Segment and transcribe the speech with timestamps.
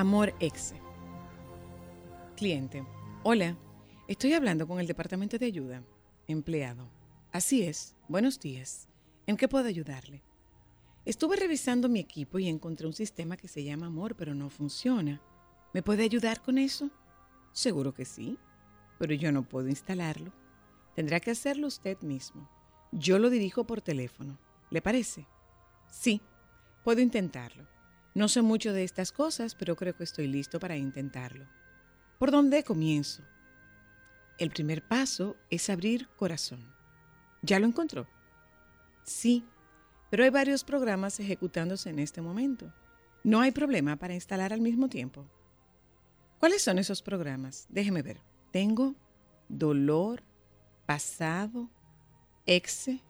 [0.00, 0.80] Amor Exe.
[2.34, 2.86] Cliente.
[3.22, 3.58] Hola,
[4.08, 5.82] estoy hablando con el departamento de ayuda.
[6.26, 6.88] Empleado.
[7.32, 7.94] Así es.
[8.08, 8.88] Buenos días.
[9.26, 10.22] ¿En qué puedo ayudarle?
[11.04, 15.20] Estuve revisando mi equipo y encontré un sistema que se llama Amor, pero no funciona.
[15.74, 16.88] ¿Me puede ayudar con eso?
[17.52, 18.38] Seguro que sí,
[18.98, 20.32] pero yo no puedo instalarlo.
[20.94, 22.48] Tendrá que hacerlo usted mismo.
[22.90, 24.38] Yo lo dirijo por teléfono.
[24.70, 25.26] ¿Le parece?
[25.90, 26.22] Sí,
[26.84, 27.68] puedo intentarlo.
[28.20, 31.46] No sé mucho de estas cosas, pero creo que estoy listo para intentarlo.
[32.18, 33.22] ¿Por dónde comienzo?
[34.36, 36.70] El primer paso es abrir corazón.
[37.40, 38.06] ¿Ya lo encontró?
[39.04, 39.42] Sí,
[40.10, 42.70] pero hay varios programas ejecutándose en este momento.
[43.24, 45.24] No hay problema para instalar al mismo tiempo.
[46.38, 47.68] ¿Cuáles son esos programas?
[47.70, 48.20] Déjeme ver.
[48.50, 48.96] Tengo
[49.48, 50.22] dolor,
[50.84, 51.70] pasado,
[52.44, 53.00] exe,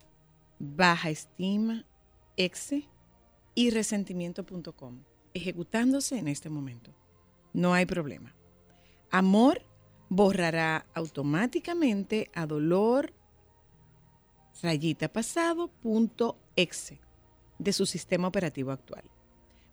[0.60, 1.84] baja estima,
[2.36, 2.88] exe
[3.54, 6.92] y resentimiento.com, ejecutándose en este momento.
[7.52, 8.34] No hay problema.
[9.10, 9.62] Amor
[10.08, 13.12] borrará automáticamente a dolor
[14.62, 15.70] rayita pasado
[17.58, 19.04] de su sistema operativo actual.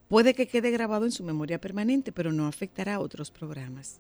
[0.07, 3.99] Puede que quede grabado en su memoria permanente, pero no afectará a otros programas.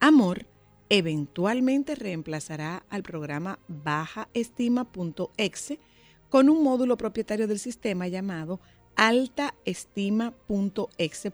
[0.00, 0.46] Amor
[0.88, 5.80] eventualmente reemplazará al programa bajaestima.exe
[6.28, 8.60] con un módulo propietario del sistema llamado
[8.96, 11.32] altaestima.exe.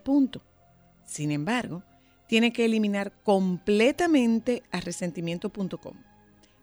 [1.05, 1.83] Sin embargo,
[2.27, 5.95] tiene que eliminar completamente a resentimiento.com.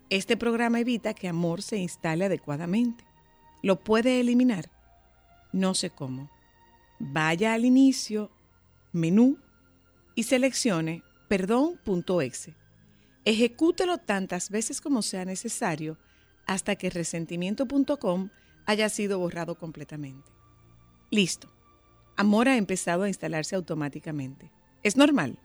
[0.08, 3.04] Este programa evita que Amor se instale adecuadamente.
[3.62, 4.70] ¿Lo puede eliminar?
[5.52, 6.30] No sé cómo.
[6.98, 8.30] Vaya al inicio,
[8.92, 9.38] menú
[10.14, 12.54] y seleccione perdón.exe.
[13.24, 15.98] Ejecútelo tantas veces como sea necesario
[16.46, 18.30] hasta que resentimiento.com
[18.66, 20.39] haya sido borrado completamente.
[21.10, 21.48] Listo.
[22.16, 24.50] Amor ha empezado a instalarse automáticamente.
[24.82, 25.38] ¿Es normal?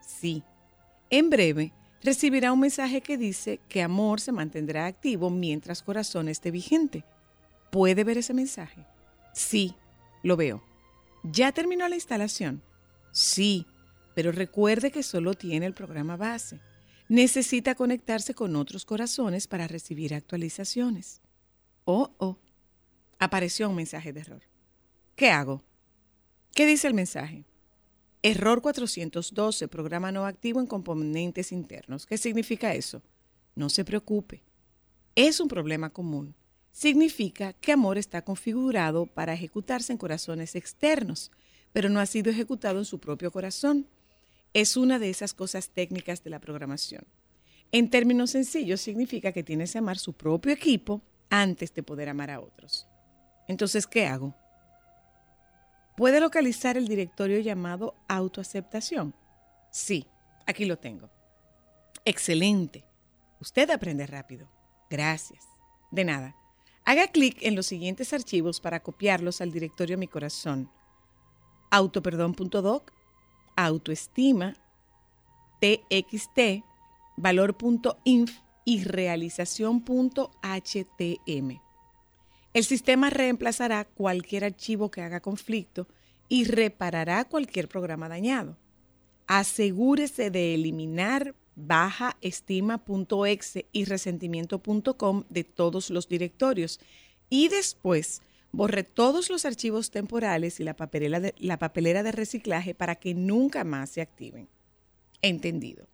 [0.00, 0.42] Sí.
[1.10, 1.72] En breve,
[2.02, 7.04] recibirá un mensaje que dice que Amor se mantendrá activo mientras Corazón esté vigente.
[7.70, 8.86] ¿Puede ver ese mensaje?
[9.32, 9.74] Sí,
[10.22, 10.62] lo veo.
[11.24, 12.62] ¿Ya terminó la instalación?
[13.10, 13.66] Sí,
[14.14, 16.60] pero recuerde que solo tiene el programa base.
[17.08, 21.20] Necesita conectarse con otros corazones para recibir actualizaciones.
[21.84, 22.38] Oh, oh.
[23.18, 24.42] Apareció un mensaje de error.
[25.16, 25.62] ¿Qué hago?
[26.54, 27.44] ¿Qué dice el mensaje?
[28.22, 32.04] Error 412, programa no activo en componentes internos.
[32.04, 33.00] ¿Qué significa eso?
[33.54, 34.42] No se preocupe.
[35.14, 36.34] Es un problema común.
[36.72, 41.30] Significa que amor está configurado para ejecutarse en corazones externos,
[41.72, 43.86] pero no ha sido ejecutado en su propio corazón.
[44.52, 47.04] Es una de esas cosas técnicas de la programación.
[47.70, 52.32] En términos sencillos, significa que tienes que amar su propio equipo antes de poder amar
[52.32, 52.88] a otros.
[53.46, 54.34] Entonces, ¿qué hago?
[55.96, 59.14] ¿Puede localizar el directorio llamado autoaceptación?
[59.70, 60.06] Sí,
[60.46, 61.10] aquí lo tengo.
[62.04, 62.84] Excelente.
[63.40, 64.48] Usted aprende rápido.
[64.90, 65.44] Gracias.
[65.90, 66.36] De nada.
[66.84, 70.70] Haga clic en los siguientes archivos para copiarlos al directorio Mi Corazón.
[71.70, 72.92] Autoperdón.doc,
[73.56, 74.54] autoestima,
[75.60, 76.62] txt,
[77.16, 81.63] valor.inf y realización.htm.
[82.54, 85.86] El sistema reemplazará cualquier archivo que haga conflicto
[86.28, 88.56] y reparará cualquier programa dañado.
[89.26, 96.80] Asegúrese de eliminar bajaestima.exe y resentimiento.com de todos los directorios
[97.28, 98.22] y después
[98.52, 103.14] borre todos los archivos temporales y la papelera, de, la papelera de reciclaje para que
[103.14, 104.48] nunca más se activen.
[105.22, 105.88] Entendido.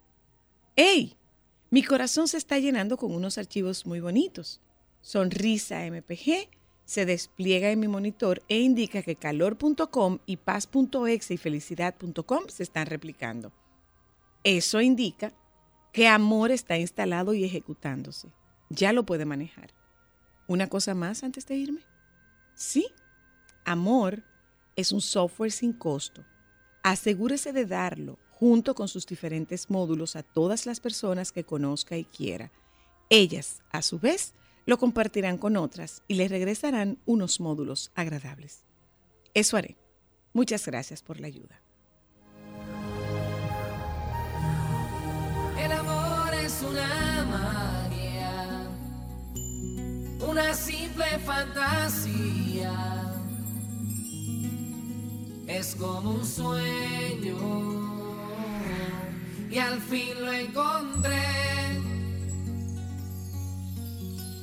[0.77, 1.17] ¡Ey!
[1.71, 4.61] Mi corazón se está llenando con unos archivos muy bonitos.
[5.01, 6.49] Sonrisa MPG
[6.85, 12.87] se despliega en mi monitor e indica que calor.com y paz.exe y felicidad.com se están
[12.87, 13.53] replicando.
[14.43, 15.33] Eso indica
[15.93, 18.29] que amor está instalado y ejecutándose.
[18.71, 19.73] Ya lo puede manejar.
[20.47, 21.83] ¿Una cosa más antes de irme?
[22.55, 22.87] Sí,
[23.65, 24.25] amor
[24.77, 26.25] es un software sin costo.
[26.83, 32.05] Asegúrese de darlo junto con sus diferentes módulos a todas las personas que conozca y
[32.05, 32.51] quiera.
[33.11, 34.35] Ellas, a su vez,
[34.67, 38.65] lo compartirán con otras y le regresarán unos módulos agradables.
[39.35, 39.77] Eso haré.
[40.33, 41.61] Muchas gracias por la ayuda.
[45.59, 48.69] El amor es una magia,
[50.29, 53.07] una simple fantasía.
[55.47, 57.81] Es como un sueño
[59.51, 61.70] y al fin lo encontré.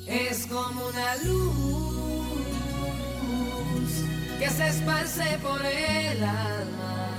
[0.07, 1.57] Es como una luz
[4.39, 7.09] que se esparce por el alma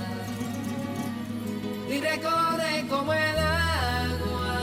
[1.89, 4.59] y recorre como el agua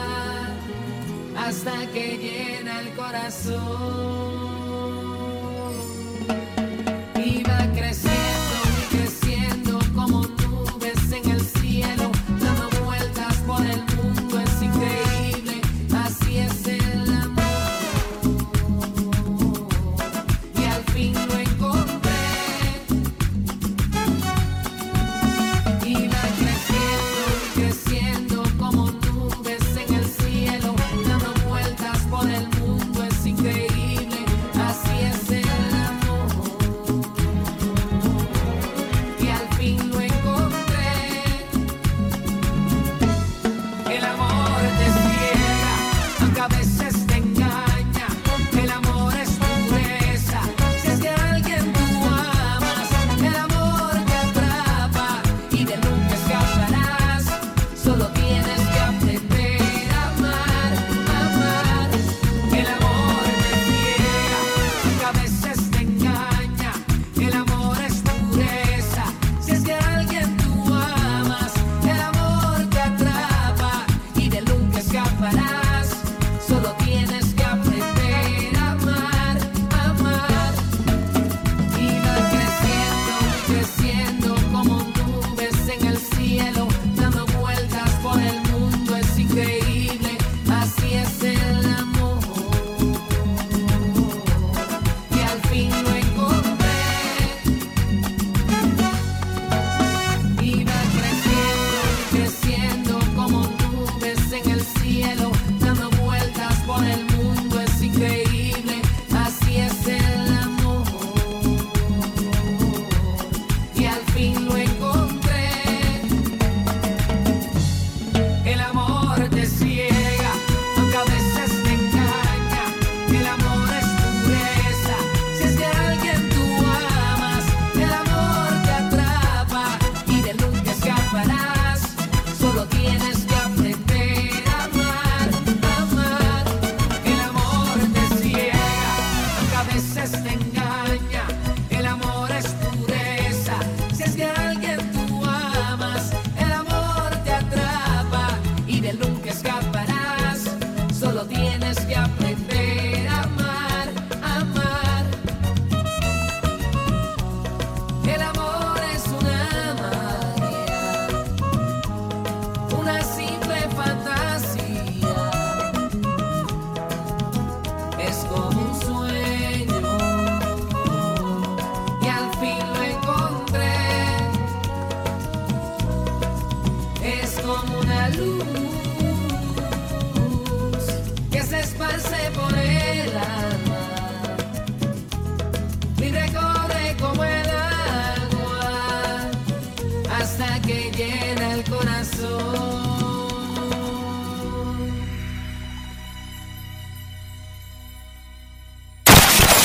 [1.37, 4.56] hasta que llena el corazón.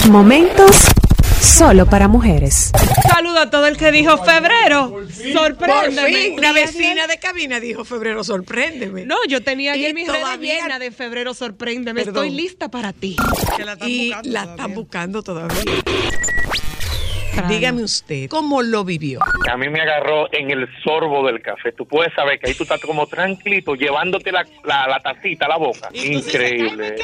[0.10, 0.88] Momentos
[1.39, 2.72] solo para mujeres.
[3.10, 4.93] Saludo a todo el que dijo febrero.
[5.34, 6.31] Sorpréndeme.
[6.38, 9.05] una vecina de cabina dijo febrero, sorpréndeme.
[9.05, 12.03] No, yo tenía ayer redes todavía- llenas de febrero, sorpréndeme.
[12.03, 12.25] Perdón.
[12.25, 13.15] Estoy lista para ti.
[13.86, 15.62] y la están buscando todavía.
[17.48, 19.20] Dígame usted, ¿cómo lo vivió?
[19.51, 21.72] A mí me agarró en el sorbo del café.
[21.72, 25.50] Tú puedes saber que ahí tú estás como tranquilito, llevándote la, la, la tacita a
[25.50, 25.89] la boca.
[25.93, 26.96] Increíble.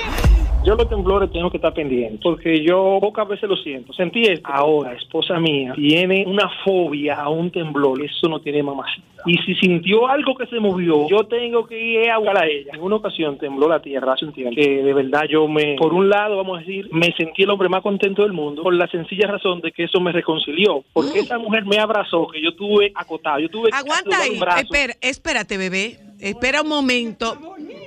[0.67, 3.93] Yo los temblores tengo que estar pendiente, porque yo pocas veces lo siento.
[3.93, 4.49] Sentí esto.
[4.51, 9.07] Ahora, esposa mía tiene una fobia a un temblor, eso no tiene mamacita.
[9.25, 12.73] Y si sintió algo que se movió, yo tengo que ir a buscar a ella.
[12.73, 15.93] En una ocasión tembló la tierra hace un tiempo, que de verdad yo me, por
[15.93, 18.87] un lado, vamos a decir, me sentí el hombre más contento del mundo, por la
[18.87, 20.83] sencilla razón de que eso me reconcilió.
[20.91, 24.37] Porque esa mujer me abrazó, que yo tuve acotado, yo tuve Aguanta ahí.
[24.59, 25.97] Espera, espérate, bebé.
[26.19, 27.37] Espera un momento.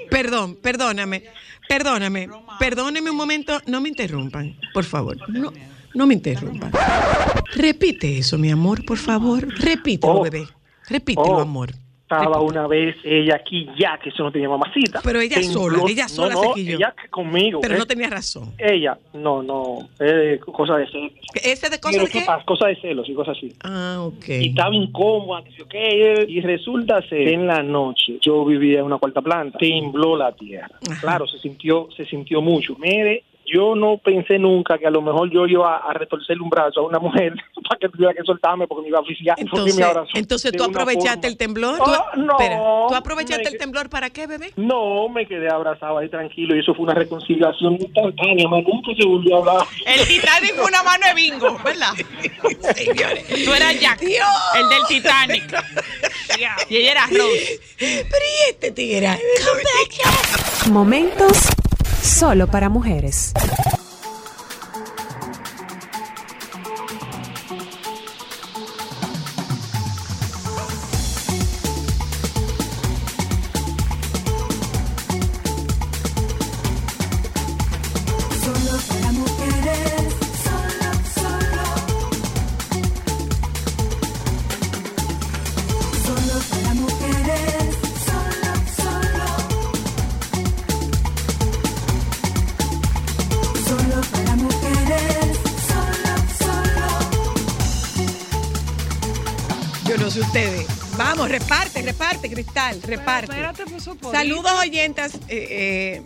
[0.09, 1.25] Perdón, perdóname.
[1.71, 2.29] Perdóname.
[2.59, 3.61] Perdóneme un momento.
[3.67, 5.17] No me interrumpan, por favor.
[5.31, 5.53] No,
[5.95, 6.73] no me interrumpan.
[7.55, 9.47] Repite eso, mi amor, por favor.
[9.57, 10.23] Repítelo, Oh.
[10.25, 10.49] bebé.
[10.89, 11.41] Repítelo, Oh.
[11.41, 11.71] amor.
[12.11, 15.01] Estaba una vez ella aquí ya, que eso no tenía mamacita.
[15.05, 17.61] Pero ella sola, ella sola no, no, ella conmigo.
[17.61, 17.79] Pero ¿eh?
[17.79, 18.53] no tenía razón.
[18.59, 21.13] Ella, no, no, es cosa de celos.
[21.35, 22.27] ¿Ese de cosas de ¿qué?
[22.45, 23.55] Cosa de celos y cosas así.
[23.63, 24.29] Ah, ok.
[24.29, 28.45] Y estaba incómoda, que sí, ok, eh, y resulta ser que en la noche yo
[28.45, 30.81] vivía en una cuarta planta, tembló la tierra.
[30.91, 31.01] Ajá.
[31.01, 32.75] Claro, se sintió, se sintió mucho.
[32.81, 36.81] Mire, yo no pensé nunca que a lo mejor yo iba a retorcerle un brazo
[36.81, 37.35] a una mujer
[37.69, 39.37] para que tuviera que soltarme porque me iba a oficiar.
[39.39, 41.79] Entonces, me abrazó entonces tú aprovechaste el temblor.
[41.79, 42.57] ¿Tú, Ah, no, espera,
[42.89, 44.53] ¿tú aprovechaste el temblor para qué, bebé?
[44.57, 49.07] No, me quedé abrazado ahí tranquilo y eso fue una reconciliación instantánea, más nunca se
[49.07, 49.67] volvió a hablar.
[49.87, 51.93] El Titanic fue una mano de bingo, ¿verdad?
[52.75, 53.45] Señores.
[53.45, 54.27] Tú eras Jack, Dios.
[54.57, 55.65] el del Titanic.
[56.69, 57.61] Y ella era Rose.
[57.79, 59.19] Pero ¿y este tigre?
[60.71, 61.51] Momentos
[62.11, 63.33] solo para mujeres.
[99.91, 100.69] Yo no sé ustedes.
[100.97, 103.33] Vamos, reparte, reparte, Cristal, reparte.
[103.33, 103.83] Espérate, pues.
[104.13, 105.17] Saludos, oyentas.
[105.27, 106.03] Eh, eh,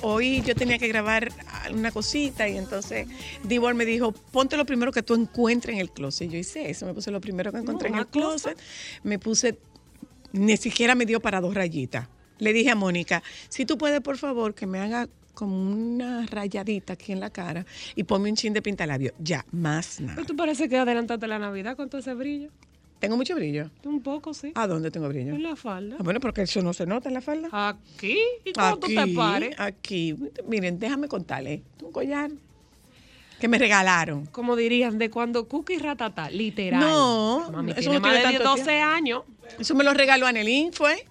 [0.00, 1.28] hoy yo tenía que grabar
[1.70, 3.06] una cosita y entonces
[3.42, 6.30] Divor me dijo, ponte lo primero que tú encuentres en el closet.
[6.30, 8.58] Yo hice eso, me puse lo primero que encontré en el closet.
[9.02, 9.58] Me puse,
[10.32, 12.08] ni siquiera me dio para dos rayitas.
[12.38, 16.94] Le dije a Mónica, si tú puedes, por favor, que me haga como una rayadita
[16.94, 19.12] aquí en la cara y ponme un chin de pintalabio.
[19.18, 20.14] Ya, más nada.
[20.14, 22.50] Pero tú parece que adelantaste la Navidad con todo ese brillo.
[22.98, 23.70] ¿Tengo mucho brillo?
[23.84, 24.52] Un poco, sí.
[24.54, 25.34] ¿A dónde tengo brillo?
[25.34, 25.96] En la falda.
[25.98, 27.48] Ah, bueno, porque eso no se nota en la falda.
[27.52, 28.18] Aquí.
[28.44, 29.54] ¿Y cuando tú te pares?
[29.58, 30.16] Aquí.
[30.48, 31.62] Miren, déjame contarle.
[31.82, 32.30] Un collar
[33.38, 34.26] que me regalaron.
[34.26, 36.80] Como dirían, de cuando Cookie Ratata, literal.
[36.80, 38.84] No, Mami, eso tiene no más de tanto 12 tiempo.
[38.86, 39.22] años.
[39.58, 41.06] Eso me lo regaló Anelín, fue.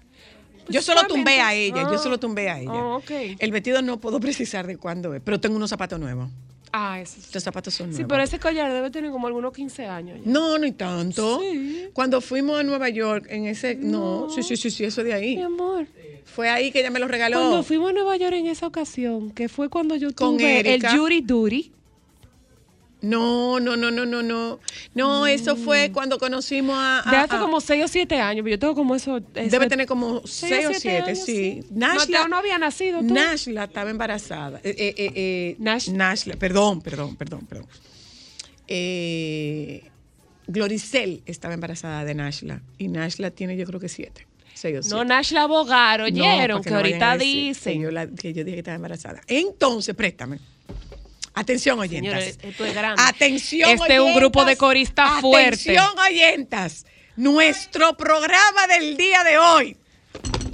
[0.68, 2.72] Yo se lo tumbé a ella, yo se lo tumbé a ella.
[2.74, 3.12] Ah, ok.
[3.38, 6.30] El vestido no puedo precisar de cuándo es, pero tengo unos zapatos nuevos.
[6.78, 7.30] Ah, eso sí.
[7.34, 7.98] Los zapatos son nuevos.
[7.98, 10.20] Sí, pero ese collar debe tener como algunos 15 años.
[10.22, 10.30] ya.
[10.30, 11.40] No, ni tanto.
[11.40, 11.88] Sí.
[11.94, 13.76] Cuando fuimos a Nueva York, en ese.
[13.76, 15.38] No, sí, sí, sí, sí, eso de ahí.
[15.38, 15.88] Mi amor.
[16.26, 17.40] Fue ahí que ella me lo regaló.
[17.40, 20.86] Cuando fuimos a Nueva York en esa ocasión, que fue cuando yo Con tuve el.
[20.86, 21.72] Jury Duty.
[23.10, 24.60] No, no, no, no, no, no.
[24.94, 27.00] No, eso fue cuando conocimos a.
[27.00, 27.12] a- Mm.
[27.12, 29.20] De hace a- como 6 o 7 años, pero yo tengo como eso.
[29.20, 31.64] Debe tener como seis 6 o siete 7, años, sí.
[31.72, 33.14] Nashla, Mateo no había nacido, ¿tú?
[33.14, 34.60] Nashla estaba embarazada.
[34.64, 37.68] Eh, eh, eh, eh, Nash- Nashla, perdón, perdón, perdón, perdón.
[38.68, 39.84] Eh,
[40.48, 42.62] Gloricel estaba embarazada de Nashla.
[42.78, 44.28] Y Nashla tiene, yo creo que 7.
[44.54, 44.96] 6 o 7.
[44.96, 47.82] No, Nash la abogar, oyeron, que ahorita Que dicen.
[47.82, 49.22] yo, la- que yo dije que estaba embarazada.
[49.28, 50.40] Entonces, préstame.
[51.36, 52.14] Atención, oyentas.
[52.14, 53.04] Señores, esto es grande.
[53.06, 55.78] Atención, Este es un grupo de coristas fuerte.
[55.78, 56.86] Atención, oyentas.
[57.18, 59.78] Nuestro programa del día de hoy.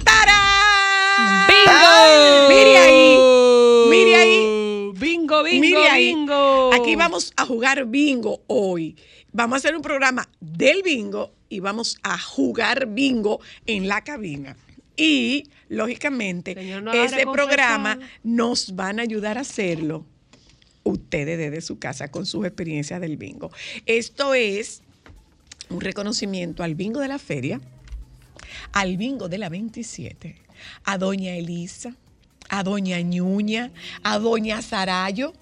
[0.04, 1.46] ¡Tarán!
[1.46, 2.48] ¡Bingo!
[2.48, 3.18] Mire ahí.
[3.90, 4.90] Mire ahí.
[4.94, 6.06] Bingo, bingo, Mire ahí.
[6.08, 6.70] bingo.
[6.74, 8.96] Aquí vamos a jugar bingo hoy.
[9.30, 14.56] Vamos a hacer un programa del bingo y vamos a jugar bingo en la cabina.
[14.96, 20.06] Y, lógicamente, Señor, no agarre ese programa nos van a ayudar a hacerlo
[20.84, 23.50] ustedes desde su casa con sus experiencias del bingo.
[23.86, 24.82] Esto es
[25.70, 27.60] un reconocimiento al bingo de la feria,
[28.72, 30.36] al bingo de la 27,
[30.84, 31.96] a doña Elisa,
[32.48, 33.72] a doña Ñuña,
[34.02, 35.32] a doña Sarayo,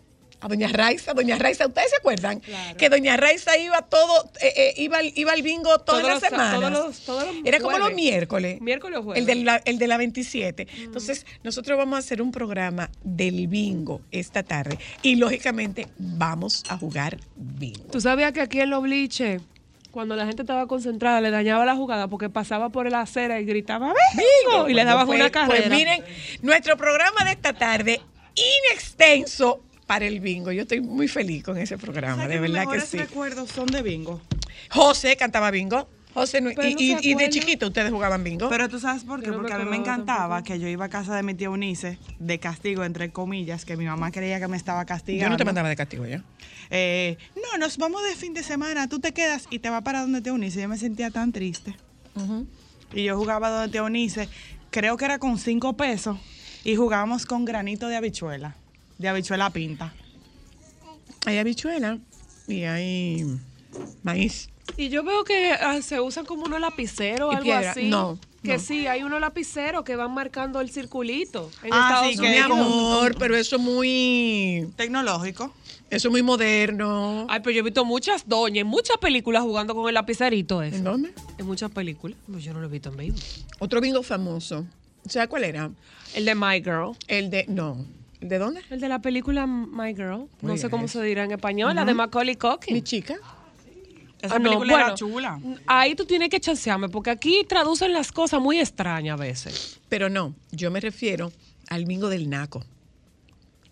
[0.42, 2.40] a doña Raiza, doña Raiza, ¿ustedes se acuerdan?
[2.78, 6.30] Que doña Raiza iba todo, eh, eh, iba, al- iba al bingo todas Todos las
[6.30, 6.54] semanas.
[6.54, 8.61] todos los- todos los Era como los miércoles.
[8.61, 9.20] Miércoles o jueves.
[9.20, 10.66] El de la, el de la 27.
[10.78, 14.78] Entonces, nosotros vamos a hacer un programa del bingo esta tarde.
[15.02, 17.85] Y lógicamente vamos a jugar bingo.
[17.92, 19.42] ¿Tú sabías que aquí en los bliches,
[19.90, 23.44] cuando la gente estaba concentrada, le dañaba la jugada porque pasaba por la acera y
[23.44, 24.68] gritaba ¡Bingo!
[24.68, 25.68] Y le daban Pues- una pues carrera.
[25.76, 26.02] miren,
[26.42, 28.00] nuestro programa de esta tarde,
[28.35, 30.52] inextenso para el bingo.
[30.52, 32.97] Yo estoy muy feliz con ese programa, de verdad que sí.
[32.97, 34.20] recuerdos son de bingo.
[34.70, 35.88] José cantaba bingo.
[36.14, 38.49] José, no- y, no y- se y de chiquito ustedes jugaban bingo.
[38.49, 40.44] Pero tú sabes por qué, no porque a mí me encantaba tampoco.
[40.44, 43.85] que yo iba a casa de mi tía Unice, de castigo, entre comillas, que mi
[43.85, 45.25] mamá creía que me estaba castigando.
[45.26, 46.23] Yo no te mandaba de castigo ya.
[46.70, 50.02] Eh, no, nos vamos de fin de semana, tú te quedas y te vas para
[50.02, 50.61] donde te Unice.
[50.62, 51.75] Yo me sentía tan triste.
[52.94, 54.28] Y yo jugaba donde te Unice,
[54.70, 56.16] creo que era con cinco pesos,
[56.62, 58.54] y jugábamos con granito de habichuela,
[59.00, 59.92] de habichuela pinta.
[61.26, 61.99] Hay habichuela
[62.47, 63.25] y hay
[64.02, 64.49] maíz.
[64.76, 67.71] Y yo veo que ah, se usan como unos lapiceros o algo piedra.
[67.73, 67.88] así.
[67.88, 68.59] No, Que no.
[68.61, 72.42] sí, hay unos lapiceros que van marcando el circulito en Ah, Estados sí, Mi que-
[72.42, 72.50] Unidos.
[72.69, 75.52] amor, pero eso es muy, Tecnológico.
[75.90, 77.26] eso es muy moderno.
[77.28, 80.76] Ay, pero yo he visto muchas doñas en muchas películas jugando con el lapicerito ese.
[80.76, 81.12] ¿En dónde?
[81.38, 82.16] En muchas películas.
[82.30, 83.16] Pues yo no lo he visto en vivo.
[83.59, 84.66] Otro bingo famoso.
[85.09, 85.71] ¿Sabes cuál era?
[86.14, 86.92] El de My Girl.
[87.09, 87.85] El de, no.
[88.20, 88.60] ¿El de dónde?
[88.70, 90.28] El de la película My Girl.
[90.42, 91.74] No sé cómo se dirá en español.
[91.74, 92.74] La de Macaulay Culkin.
[92.74, 93.16] Mi chica.
[94.20, 95.40] Esa Ah, no, película era bueno, chula.
[95.66, 99.80] Ahí tú tienes que chancearme, porque aquí traducen las cosas muy extrañas a veces.
[99.88, 101.32] Pero no, yo me refiero
[101.70, 102.62] al bingo del Naco.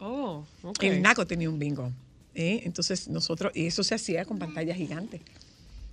[0.00, 0.82] Oh, ok.
[0.84, 1.92] El Naco tenía un bingo.
[2.34, 2.62] ¿eh?
[2.64, 5.20] Entonces nosotros, y eso se hacía con pantalla gigante.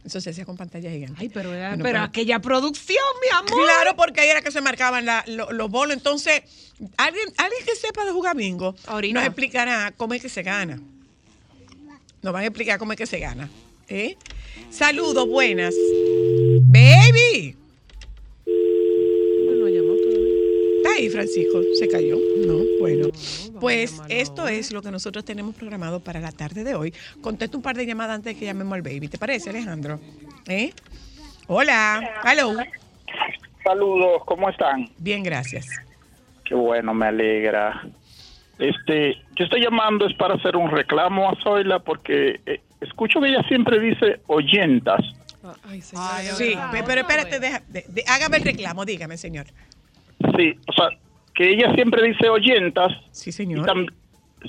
[0.05, 1.17] Eso se hacía con pantalla gigante.
[1.19, 3.63] Ay, pero, era- Bueno, pero pero- aquella producción, mi amor.
[3.65, 5.95] Claro, porque ahí era que se marcaban la- lo- los bolos.
[5.97, 6.43] Entonces,
[6.97, 9.15] alguien, alguien que sepa de jugar bingo Ahorita.
[9.19, 10.79] nos explicará cómo es que se gana.
[12.21, 13.49] Nos van a explicar cómo es que se gana.
[13.89, 14.15] ¿eh?
[14.69, 15.73] Saludos, buenas.
[16.61, 17.55] Baby.
[18.45, 20.33] No llamó todavía.
[20.77, 21.61] Está ahí, Francisco.
[21.79, 22.17] Se cayó.
[22.45, 23.09] No, bueno.
[23.59, 24.53] Pues esto ahora.
[24.53, 26.93] es lo que nosotros tenemos programado para la tarde de hoy.
[27.21, 29.07] Contesto un par de llamadas antes de que llamemos al baby.
[29.07, 29.99] ¿Te parece, Alejandro?
[30.47, 30.71] ¿Eh?
[31.47, 32.01] Hola.
[32.23, 32.53] Hello.
[33.63, 34.89] Saludos, ¿cómo están?
[34.97, 35.67] Bien, gracias.
[36.43, 37.81] Qué bueno, me alegra.
[38.59, 43.27] Este, yo estoy llamando es para hacer un reclamo a Zoila porque eh, escucho que
[43.29, 45.01] ella siempre dice oyentas.
[45.63, 46.35] Ay, señor.
[46.35, 49.45] Sí, pe- pero espérate, deja- de- de- hágame el reclamo, dígame, señor.
[50.37, 50.87] Sí, o sea,
[51.35, 52.91] que ella siempre dice oyentas.
[53.11, 53.67] Sí, señor.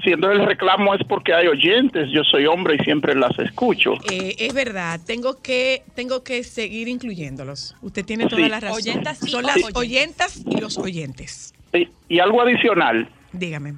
[0.05, 2.11] siendo el reclamo es porque hay oyentes.
[2.13, 3.95] Yo soy hombre y siempre las escucho.
[4.11, 7.75] Eh, es verdad, tengo que, tengo que seguir incluyéndolos.
[7.83, 8.49] Usted tiene toda Sí.
[8.51, 8.77] la razón.
[8.77, 11.55] Oyentas y Son las oyentas y los oyentes.
[11.73, 13.75] Y, y algo adicional, Dígame.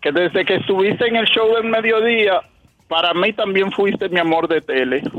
[0.00, 2.40] que desde que estuviste en el show del mediodía,
[2.88, 5.02] para mí también fuiste mi amor de tele.
[5.02, 5.12] San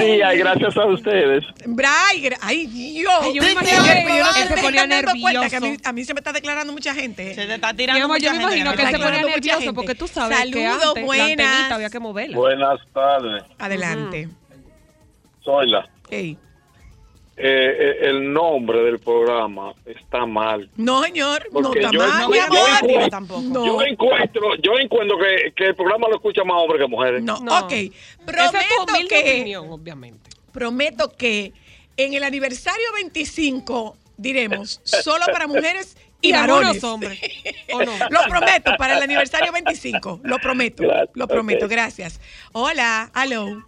[0.00, 1.44] día y gracias a ustedes.
[1.86, 3.12] Ay, gra- ay, Dios.
[3.20, 5.80] Ay, yo me imagino que yo no se ponía que a mí, nervioso.
[5.84, 7.34] a mí se me está declarando mucha gente.
[7.34, 9.94] Se te está tirando amor, yo mucha me imagino no que se ponía nervioso porque
[9.94, 11.72] tú sabes que Saludos, antes la buenas.
[11.72, 12.36] había que moverla.
[12.36, 14.28] Buenas tardes, Adelante.
[15.44, 15.88] Zoila.
[16.10, 16.32] Ey.
[16.32, 16.36] Eh,
[17.42, 20.68] eh, el nombre del programa está mal.
[20.76, 22.58] No, señor, no está yo- mal, No mi me amor.
[22.82, 23.40] acuerdo tampoco.
[23.42, 27.22] No, Yo encuentro, yo encuentro que, que el programa lo escucha más hombres que mujeres.
[27.22, 27.60] no, No.
[27.60, 27.72] ok.
[27.72, 30.30] Esa es tu Prometo humilde que, opinión, obviamente.
[30.52, 31.52] prometo que
[31.96, 36.84] en el aniversario 25 diremos solo para mujeres y, Y varones.
[36.84, 37.18] hombres.
[37.72, 37.92] ¿O no?
[38.10, 40.20] Lo prometo para el aniversario 25.
[40.22, 40.82] Lo prometo.
[40.82, 41.66] Gracias, Lo prometo.
[41.68, 42.20] Gracias.
[42.52, 43.10] Hola.
[43.14, 43.62] Hello.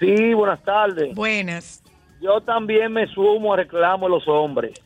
[0.00, 1.14] Sí, buenas tardes.
[1.14, 1.82] Buenas.
[2.20, 4.78] Yo también me sumo a reclamo de los hombres.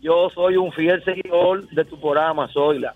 [0.00, 2.94] Yo soy un fiel seguidor de tu programa, Zoila.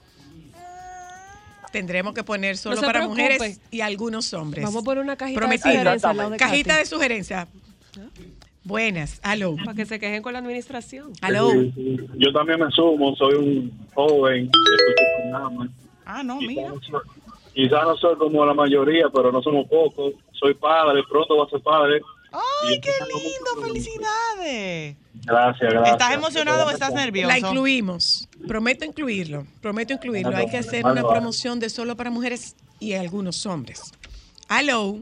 [1.72, 3.22] Tendremos que poner solo No para preocupe.
[3.22, 4.64] mujeres y algunos hombres.
[4.64, 5.68] Vamos a poner una cajita Prometido.
[5.68, 7.48] de sugerencias al de Cajita Katy, de sugerencia.
[8.64, 9.20] Buenas.
[9.24, 9.56] Hello.
[9.56, 11.12] Para que se quejen con la administración.
[11.22, 11.50] Hello.
[12.16, 15.68] Yo también me sumo, soy un joven que escucha el programa.
[16.04, 16.72] Ah, no, mira.
[17.54, 20.14] Quizás no soy como la mayoría, pero no somos pocos.
[20.32, 22.00] Soy padre, pronto voy a ser padre.
[22.64, 23.66] ¡Ay, qué lindo!
[23.66, 24.96] ¡Felicidades!
[25.24, 25.92] Gracias, gracias.
[25.92, 27.28] ¿Estás emocionado o estás nervioso?
[27.28, 28.28] La incluimos.
[28.46, 29.46] Prometo incluirlo.
[29.60, 30.36] Prometo incluirlo.
[30.36, 33.92] Hay que hacer una promoción de solo para mujeres y algunos hombres.
[34.50, 35.00] Hello.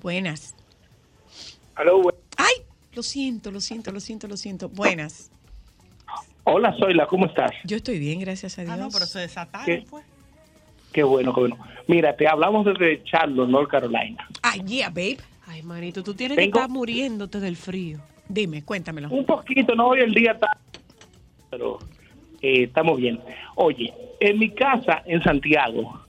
[0.00, 0.54] Buenas.
[1.74, 2.54] Aló, bu- Ay,
[2.94, 4.68] lo siento, lo siento, lo siento, lo siento.
[4.68, 5.30] Buenas.
[6.44, 7.50] Hola, Zoila, ¿cómo estás?
[7.64, 8.72] Yo estoy bien, gracias a Dios.
[8.72, 9.84] Ah, no, pero se desataron, ¿Qué?
[9.90, 10.04] pues.
[10.96, 11.58] Qué bueno, qué bueno.
[11.88, 14.26] Mira, te hablamos desde Charlotte, North Carolina.
[14.42, 15.18] Ah, yeah, babe.
[15.46, 17.98] Ay, manito, tú tienes Tengo- que estar muriéndote del frío.
[18.26, 19.10] Dime, cuéntamelo.
[19.10, 20.48] Un poquito, no hoy el día está,
[21.50, 21.78] pero
[22.40, 23.20] eh, estamos bien.
[23.56, 26.00] Oye, en mi casa en Santiago,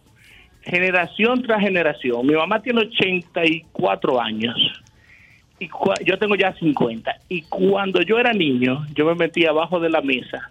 [0.61, 4.55] generación tras generación, mi mamá tiene 84 años
[5.59, 7.13] y cua- yo tengo ya 50.
[7.27, 10.49] Y cuando yo era niño, yo me metía abajo de la mesa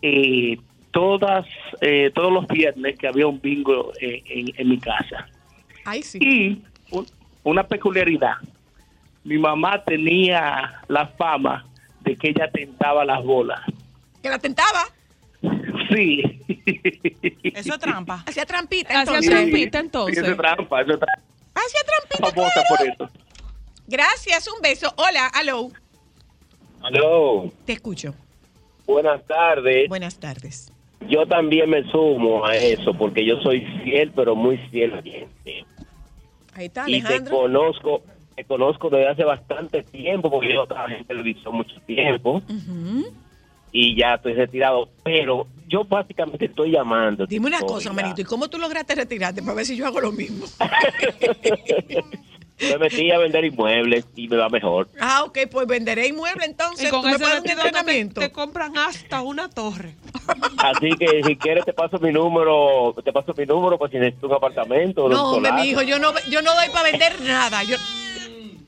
[0.00, 0.56] eh,
[0.90, 1.46] todas
[1.80, 5.26] eh, todos los viernes que había un bingo eh, en, en mi casa.
[5.84, 6.18] Ay, sí.
[6.20, 7.06] Y un-
[7.42, 8.34] una peculiaridad,
[9.24, 11.66] mi mamá tenía la fama
[12.00, 13.60] de que ella tentaba las bolas.
[14.22, 14.84] ¿Que la tentaba?
[15.94, 16.22] Sí.
[17.54, 18.22] Eso es trampa.
[18.26, 19.30] Hacía trampita, Hacía entonces.
[19.30, 20.18] trampita, Sí, entonces.
[20.18, 21.22] eso es trampa, eso es trampa.
[21.54, 23.10] Hacía trampita, Famosa por eso.
[23.86, 24.92] Gracias, un beso.
[24.96, 25.70] Hola, aló.
[26.82, 28.14] Aló, Te escucho.
[28.86, 29.88] buenas tardes.
[29.88, 30.69] Buenas tardes.
[31.08, 35.64] Yo también me sumo a eso porque yo soy fiel, pero muy fiel oyente.
[36.54, 37.36] Ahí está, Y te Alejandro.
[37.38, 38.02] conozco,
[38.36, 42.42] te conozco desde hace bastante tiempo porque yo trabajé en televisión mucho tiempo
[43.72, 44.88] y ya estoy retirado.
[45.02, 47.26] Pero yo básicamente estoy llamando.
[47.26, 50.00] Dime una Oiga, cosa, manito, ¿y cómo tú lograste retirarte para ver si yo hago
[50.00, 50.44] lo mismo?
[52.60, 54.88] Me metí a vender inmuebles y me va mejor.
[55.00, 56.88] Ah, ok, pues venderé inmueble entonces.
[56.88, 57.46] Y con ¿Tú me ese puedes dar un
[57.86, 59.94] vestido te, te compran hasta una torre.
[60.58, 64.30] Así que si quieres te paso mi número, te paso mi número pues si necesitas
[64.30, 65.08] un apartamento.
[65.08, 67.62] No, hombre, mi hijo, yo no, yo no doy para vender nada.
[67.64, 67.76] Yo,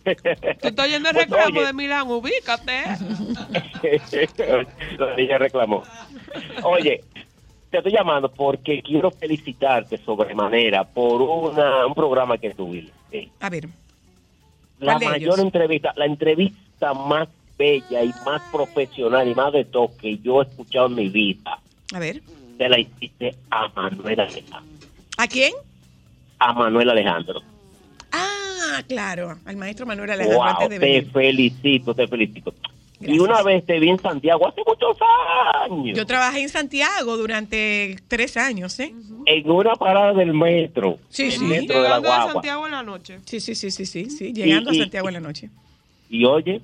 [0.04, 1.66] Tú estás oyendo el Pues, reclamo oye.
[1.66, 2.82] de Milán, ubícate.
[4.98, 5.82] La niña reclamó.
[6.64, 7.04] Oye,
[7.72, 13.30] te estoy llamando porque quiero felicitarte sobremanera por una, un programa que tuviste.
[13.40, 13.66] a ver,
[14.78, 19.64] La ¿Cuál de mayor entrevista, la entrevista más bella y más profesional y más de
[19.64, 21.58] todo que yo he escuchado en mi vida,
[21.94, 22.20] a ver.
[22.58, 24.88] te la hiciste a Manuel Alejandro.
[25.16, 25.52] ¿A quién?
[26.40, 27.40] A Manuel Alejandro.
[28.12, 31.10] Ah, claro, al maestro Manuel Alejandro Wow, antes de te venir.
[31.12, 32.54] felicito, te felicito.
[33.06, 34.96] Y una vez te vi en Santiago hace muchos
[35.70, 35.96] años.
[35.96, 38.94] Yo trabajé en Santiago durante tres años, ¿eh?
[39.26, 40.98] en una parada del metro.
[41.08, 41.44] Sí, sí.
[41.44, 42.32] metro de la Llegando a guagua.
[42.34, 43.18] Santiago en la noche.
[43.24, 44.32] Sí, sí, sí, sí, sí, sí.
[44.32, 45.50] Llegando Y- a y- Santiago en la noche.
[46.10, 46.60] Y oye,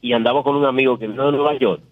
[0.00, 1.82] y andaba con un amigo que vino de Nueva York.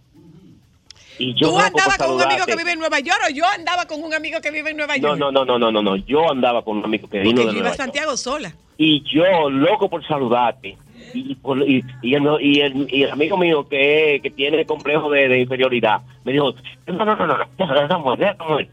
[1.19, 3.85] Y yo ¿Tú andabas con un amigo que vive en Nueva York o yo andaba
[3.87, 5.19] con un amigo que vive en Nueva York?
[5.19, 5.97] no, no, no, no, no, no.
[5.97, 7.85] Yo andaba con un amigo que vino Porque de yo iba Nueva a York.
[7.85, 8.55] Santiago sola.
[8.79, 10.79] Y yo, loco por saludarte.
[11.15, 15.11] Y, por- y, y el, y el- y el amigo mío que, que tiene complejo
[15.11, 16.55] de, de inferioridad me dijo,
[16.87, 18.69] no, no, no, no, déjame, déjame.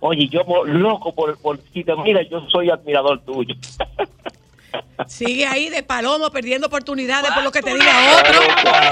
[0.00, 3.54] Oye, yo loco por, por decirte, mira, yo soy admirador tuyo.
[5.06, 8.40] Sigue ahí de palomo perdiendo oportunidades por lo que te diga otro.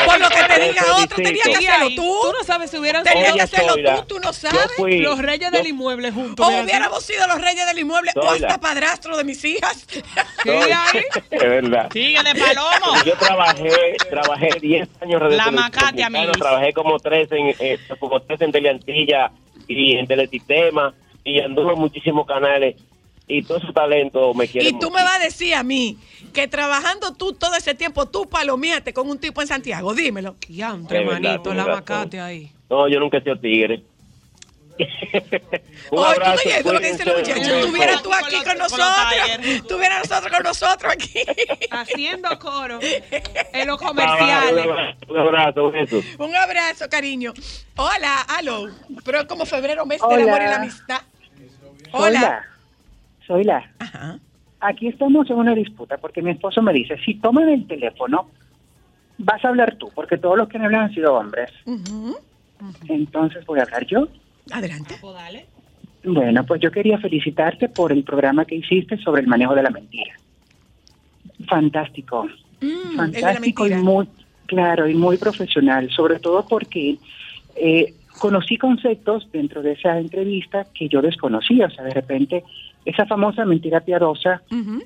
[0.05, 1.17] Por lo que te diga otro.
[1.17, 2.03] Tenías que hacerlo tú.
[2.23, 4.73] Tú no sabes si hubieran Tenías sido que hacerlo tú, tú no sabes.
[4.77, 6.47] fui- los reyes yo- del inmueble juntos.
[6.47, 9.87] O hubiéramos sido los reyes del inmueble o hasta padrastro de mis hijas.
[10.43, 11.03] Sigue ahí.
[11.31, 11.91] Es verdad.
[11.93, 13.03] Sigue de palomo.
[13.05, 16.37] Yo trabajé, trabajé 10 años en La macate, amigos.
[16.39, 19.31] Trabajé como tres en eh, como tres en Teleantilla
[19.69, 22.77] y en Telesistema y anduve en muchísimos canales
[23.31, 25.97] y todo ese talento me quiere Y tú me vas a decir a mí
[26.33, 29.95] que trabajando tú todo ese tiempo, tú palomeaste con un tipo en Santiago.
[29.95, 30.37] Dímelo.
[31.07, 32.51] Manito, tienes la macate ahí.
[32.69, 33.83] No, yo nunca he sido tigre.
[35.91, 37.05] Un Oye, tú lo que cuídense.
[37.05, 37.49] muchachos.
[37.49, 38.89] Estuvieras tú aquí con nosotros.
[39.43, 41.21] Estuvieras nosotros con nosotros aquí.
[41.71, 44.67] Haciendo coro en los comerciales.
[45.09, 47.33] Un abrazo, un abrazo, un abrazo, cariño.
[47.77, 48.69] Hola, aló.
[49.05, 50.23] Pero es como febrero, mes del Hola.
[50.23, 51.01] amor y la amistad.
[51.93, 52.45] Hola.
[53.27, 53.71] Soy la.
[53.79, 54.19] Ajá.
[54.61, 58.29] Aquí estamos en una disputa porque mi esposo me dice, si toman el teléfono,
[59.19, 61.51] vas a hablar tú, porque todos los que me hablan han sido hombres.
[62.89, 64.07] Entonces voy a hablar yo.
[64.53, 64.97] Adelante.
[66.03, 69.71] Bueno, pues yo quería felicitarte por el programa que hiciste sobre el manejo de la
[69.71, 70.15] mentira.
[71.47, 72.27] Fantástico.
[72.61, 74.09] Mm, Fantástico y muy
[74.47, 76.97] claro y muy profesional, sobre todo porque
[77.57, 81.67] eh, conocí conceptos dentro de esa entrevista que yo desconocía.
[81.67, 82.45] O sea, de repente,
[82.85, 84.43] esa famosa mentira piadosa,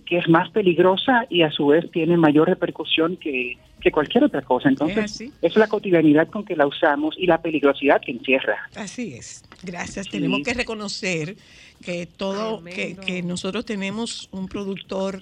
[0.06, 4.42] que es más peligrosa y a su vez tiene mayor repercusión que, que cualquier otra
[4.42, 4.68] cosa.
[4.68, 8.56] Entonces, Es es la cotidianidad con que la usamos y la peligrosidad que encierra.
[8.76, 9.42] Así es.
[9.64, 10.06] Gracias.
[10.06, 10.12] Sí.
[10.12, 11.36] Tenemos que reconocer
[11.82, 15.20] que todo, que, que nosotros tenemos un productor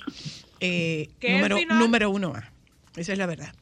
[0.61, 2.51] eh, número, número uno A.
[2.97, 3.55] Esa es la verdad.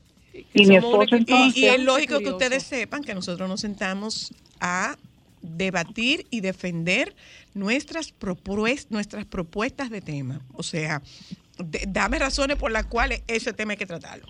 [0.54, 1.74] Y mi esposo equipo Y, y entonces...
[1.74, 4.96] es lógico que ustedes sepan que nosotros nos sentamos a
[5.42, 7.14] debatir y defender
[7.54, 10.40] nuestras, propues- nuestras propuestas de tema.
[10.54, 11.00] O sea,
[11.58, 14.26] de- dame razones por las cuales ese tema hay que tratarlo.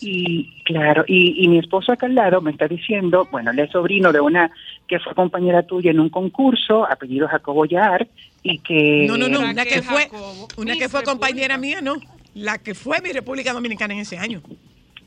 [0.00, 3.70] Y claro, y, y mi esposo acá al lado me está diciendo, bueno, él es
[3.70, 4.50] sobrino de una
[4.88, 8.06] que fue compañera tuya en un concurso, apellido Jacobo Yar,
[8.42, 9.06] y que...
[9.06, 10.08] No, no, no, una que fue,
[10.56, 11.94] una que fue compañera mía, no.
[12.34, 14.42] la que fue mi República Dominicana en ese año.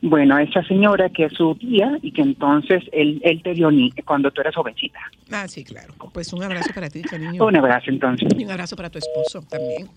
[0.02, 3.92] Bueno, esa señora que es su tía y que entonces él, él te dio ni
[4.06, 5.00] cuando tú eras jovencita.
[5.32, 5.96] Ah, sí, claro.
[6.14, 7.44] Pues un abrazo para ti, cariño.
[7.44, 8.30] Un abrazo entonces.
[8.38, 9.90] Y un abrazo para tu esposo también.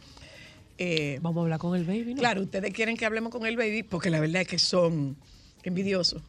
[0.78, 2.20] Eh, Vamos a hablar con el baby, ¿no?
[2.20, 5.16] Claro, ustedes quieren que hablemos con el baby porque la verdad es que son
[5.62, 6.22] envidiosos.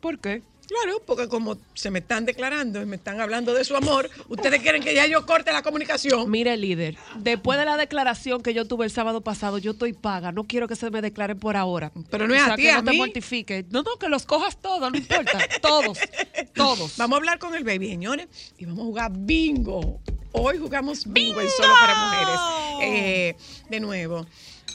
[0.00, 0.42] ¿Por qué?
[0.66, 4.62] Claro, porque como se me están declarando y me están hablando de su amor, ustedes
[4.62, 6.30] quieren que ya yo corte la comunicación.
[6.30, 10.32] Mire, líder, después de la declaración que yo tuve el sábado pasado, yo estoy paga.
[10.32, 11.92] No quiero que se me declaren por ahora.
[12.10, 12.98] Pero no es O a ti, que a no te mí.
[12.98, 13.66] mortifiques.
[13.70, 15.38] No, no, que los cojas todos, no importa.
[15.60, 15.98] todos,
[16.54, 16.96] todos.
[16.96, 20.00] Vamos a hablar con el baby, señores, y vamos a jugar bingo.
[20.36, 22.40] Hoy jugamos bingo, en solo para mujeres.
[22.82, 23.36] Eh,
[23.70, 24.26] de nuevo.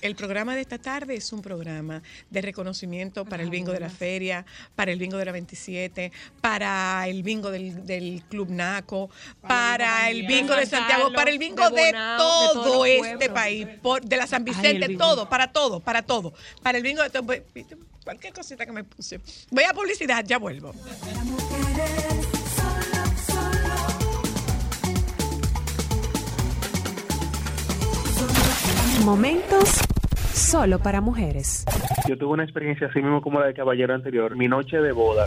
[0.02, 3.90] El programa de esta tarde es un programa de reconocimiento para el bingo de la
[3.90, 9.10] feria, para el bingo de la 27, para el bingo del, del Club Naco,
[9.42, 14.26] para el bingo de Santiago, para el bingo de todo este país, por- de la
[14.28, 16.34] San Vicente, todo, para todo, para todo.
[16.64, 17.26] Para el bingo de todo.
[18.06, 19.20] Cualquier cosita que me puse.
[19.52, 20.74] Voy a publicidad, ya vuelvo.
[29.06, 29.80] Momentos
[30.34, 31.66] solo para mujeres.
[32.08, 35.26] Yo tuve una experiencia así mismo como la del caballero anterior, mi noche de boda.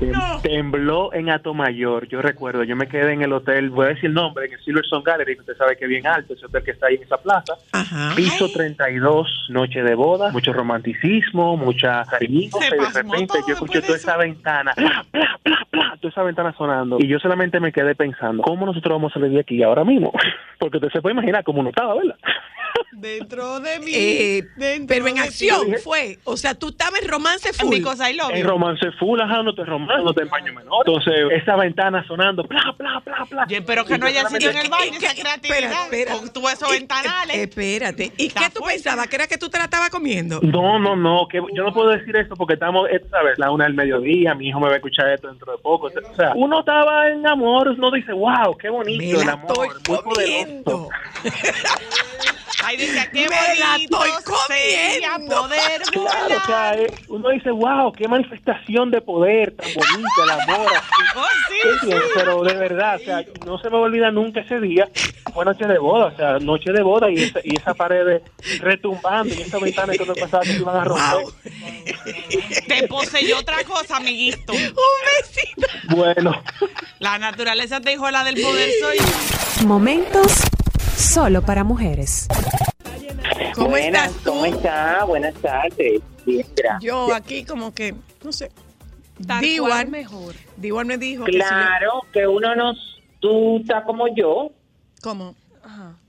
[0.00, 4.06] Tem- Tembló en Atomayor, yo recuerdo, yo me quedé en el hotel, voy a decir
[4.06, 6.64] el nombre, en el Silverstone Gallery, que usted sabe que es bien alto, ese hotel
[6.64, 7.54] que está ahí en esa plaza.
[8.16, 13.80] Piso 32, noche de boda, mucho romanticismo, mucha cariñito, Se y de repente yo escuché
[13.82, 17.70] toda esa ventana, bla, bla, bla, bla, toda esa ventana sonando, y yo solamente me
[17.70, 20.10] quedé pensando, ¿cómo nosotros vamos a salir de aquí ahora mismo?
[20.58, 22.16] Porque usted se puede imaginar cómo uno estaba, ¿verdad?
[22.92, 23.92] Dentro de mí.
[23.94, 25.76] Eh, dentro pero en acción ti.
[25.82, 26.18] fue.
[26.24, 27.68] O sea, tú estabas en romance En full.
[27.70, 30.84] mi cosa y En romance full, ajá, no te romance, no te empaño menor.
[30.86, 33.46] Entonces, esa ventana sonando, bla, bla, bla, bla.
[33.48, 35.84] Yo espero que Y no haya sido en el baño esa creatividad.
[35.84, 36.12] espera.
[36.16, 37.36] Con tú esos ventanales.
[37.36, 38.12] Eh, espérate.
[38.16, 39.08] ¿Y qué tú pensabas?
[39.08, 40.38] ¿Que era que tú te la estabas comiendo?
[40.42, 43.38] No, no, no, que yo no puedo decir eso porque estamos, eh, ¿sabes?
[43.38, 45.86] La una del mediodía, mi hijo me va a escuchar esto dentro de poco.
[45.86, 49.68] O sea, uno estaba en amor, uno dice, wow, qué bonito Me el la amor,
[49.76, 50.88] estoy muy poderoso.
[52.64, 55.42] Ay, dice, qué Me la estoy comiendo.
[55.42, 60.30] poder Claro, o sea, eh, uno dice, wow, qué manifestación de poder tan bonita, el
[60.30, 60.66] amor.
[60.76, 60.86] así.
[61.14, 64.40] Oh, sí, bien, pero de verdad, o sea, no se me va a olvidar nunca
[64.40, 64.88] ese día.
[65.34, 68.22] Fue noche de boda, o sea, noche de boda y esa, y esa pared
[68.60, 71.26] retumbando y esa ventana que no pasaba que se iban a romper.
[72.66, 74.52] Te poseyó otra cosa, amiguito.
[74.54, 74.60] Un
[75.20, 75.96] besito.
[75.96, 76.42] Bueno,
[76.98, 79.66] La naturaleza te dijo la del poder soy.
[79.66, 80.32] Momentos
[81.02, 82.28] solo para mujeres.
[83.54, 84.30] ¿Cómo Buenas, estás tú?
[84.30, 85.04] ¿Cómo está?
[85.04, 86.00] Buenas tardes.
[86.24, 86.82] Bien, gracias.
[86.82, 88.50] Yo aquí como que, no sé.
[89.40, 90.34] Diwan, mejor.
[90.56, 92.72] Diwan me dijo que si yo- Claro, que uno no...
[93.20, 94.50] Tú estás como yo.
[95.02, 95.34] ¿Cómo?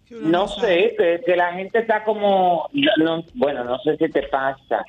[0.10, 2.70] No sé, que, que la gente está como...
[2.98, 4.84] no- bueno, no sé si te pasa.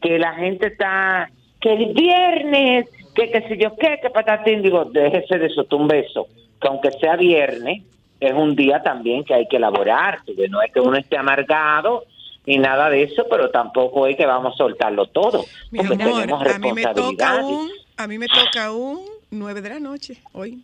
[0.00, 1.30] Que la gente está...
[1.60, 4.62] Que el viernes, que qué sé yo qué, que patatín.
[4.62, 6.26] Digo, déjese de eso, tú un beso.
[6.60, 7.82] Que aunque sea viernes,
[8.20, 10.20] es un día también que hay que elaborar.
[10.26, 12.04] porque No es que uno esté amargado
[12.46, 15.44] ni nada de eso, pero tampoco es que vamos a soltarlo todo.
[15.70, 17.44] Mi Porque amor, tenemos a mí me toca responsabilidades.
[17.44, 19.00] un, a mí me toca un
[19.30, 20.58] 9 de la noche hoy.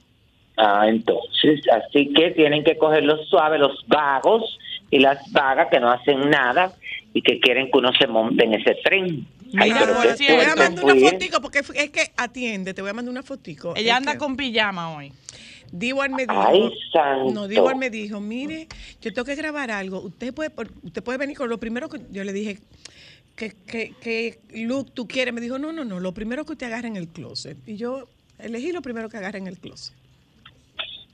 [0.57, 4.59] Ah, entonces, así que tienen que cogerlos suave los vagos
[4.91, 6.73] y las vagas que no hacen nada
[7.13, 9.27] y que quieren que uno se monte en ese tren.
[9.59, 11.11] Ay, Mira, pero te voy a mandar una ¿eh?
[11.11, 13.75] fotico porque es que atiende, te voy a mandar una fotico.
[13.77, 15.13] Ella Es anda que con pijama hoy.
[15.77, 17.33] Diwan me dijo, Ay, santo.
[17.33, 18.69] no, Diwan me dijo, mire,
[19.01, 20.53] yo tengo que grabar algo, usted puede,
[20.85, 22.61] usted puede venir con lo primero que yo le dije,
[23.35, 26.69] que, que, que look tú quieres, me dijo, no, no, no, lo primero que usted
[26.69, 27.59] agarre en el closet.
[27.67, 28.07] Y yo
[28.39, 29.97] elegí lo primero que agarre en el closet.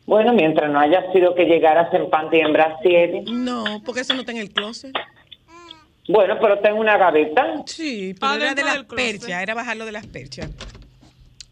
[0.04, 3.22] Bueno, mientras no haya sido que llegaras en panty y en brasier.
[3.30, 4.92] No, porque eso no está en el closet.
[6.06, 7.62] Bueno, pero tengo una gaveta.
[7.64, 10.50] Sí, pero era de las perchas, era bajarlo de las perchas.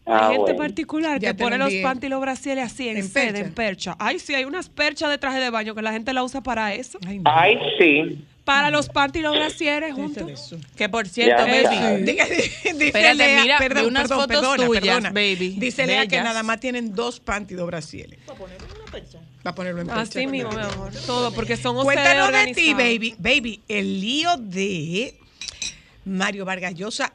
[0.09, 0.57] Ah, hay gente bueno.
[0.57, 3.39] particular Ya que pone lo los panty y los brasiles así en, En sede, percha.
[3.47, 3.95] en percha.
[3.99, 6.73] Ay, sí, hay unas perchas de traje de baño que la gente la usa para
[6.73, 6.99] eso.
[7.25, 8.25] Ay, sí.
[8.43, 10.55] Para los panty y los brasieres juntos.
[10.75, 12.03] Que por cierto, Ya baby.
[12.03, 15.09] Diga- dice Espérate, Lea- mira, perdón, unas perdón, fotos perdona, tuyas, perdona.
[15.11, 18.19] baby, Dice Lea que nada más tienen dos panty y dos brasieles.
[18.27, 20.01] Va a ponerlo en percha.
[20.01, 20.91] Así mismo, mi amor.
[21.05, 23.15] Todo, porque son Cuéntanos de ti, baby.
[23.19, 25.15] Baby, el lío de
[26.05, 27.13] Mario Vargas Llosa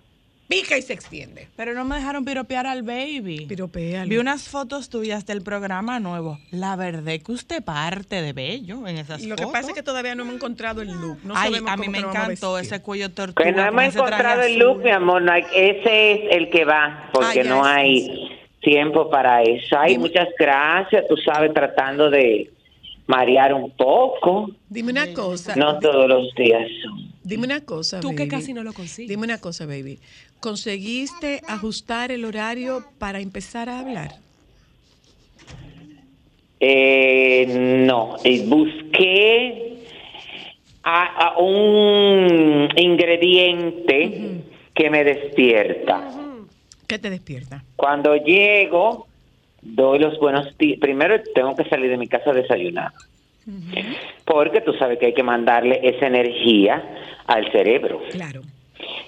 [0.48, 1.48] pica y se extiende.
[1.56, 3.46] Pero no me dejaron piropear al baby.
[3.48, 4.08] Piropéalo.
[4.08, 6.38] Vi unas fotos tuyas del programa nuevo.
[6.50, 9.52] La verdad es que usted parte de bello en esas Lo que fotos.
[9.52, 11.18] pasa es que todavía no hemos encontrado el look.
[11.24, 13.44] No Ay, sabemos a mí cómo me que encantó ese cuello tortuga.
[13.44, 15.22] Que no hemos encontrado el look, mi amor.
[15.22, 18.30] No hay- ese es el que va, porque no hay
[18.60, 19.76] tiempo para eso.
[19.78, 20.08] Ay, Dime.
[20.08, 21.04] muchas gracias.
[21.08, 22.50] Tú sabes, tratando de
[23.06, 24.50] marear un poco.
[24.68, 25.54] Dime una cosa.
[25.56, 27.13] No todos los días son.
[27.24, 29.08] Dime una cosa, Tú que casi no lo consigues.
[29.08, 29.98] Dime una cosa, baby.
[30.40, 34.16] ¿Conseguiste ajustar el horario para empezar a hablar?
[36.60, 39.78] Eh, no, eh, busqué
[40.82, 44.42] a, a un ingrediente
[44.74, 46.10] que me despierta.
[46.86, 47.64] ¿Qué te despierta?
[47.76, 49.06] Cuando llego,
[49.62, 50.78] doy los buenos días.
[50.78, 52.92] Primero tengo que salir de mi casa a desayunar.
[54.24, 56.82] Porque tú sabes que hay que mandarle esa energía
[57.26, 58.00] al cerebro.
[58.10, 58.42] Claro.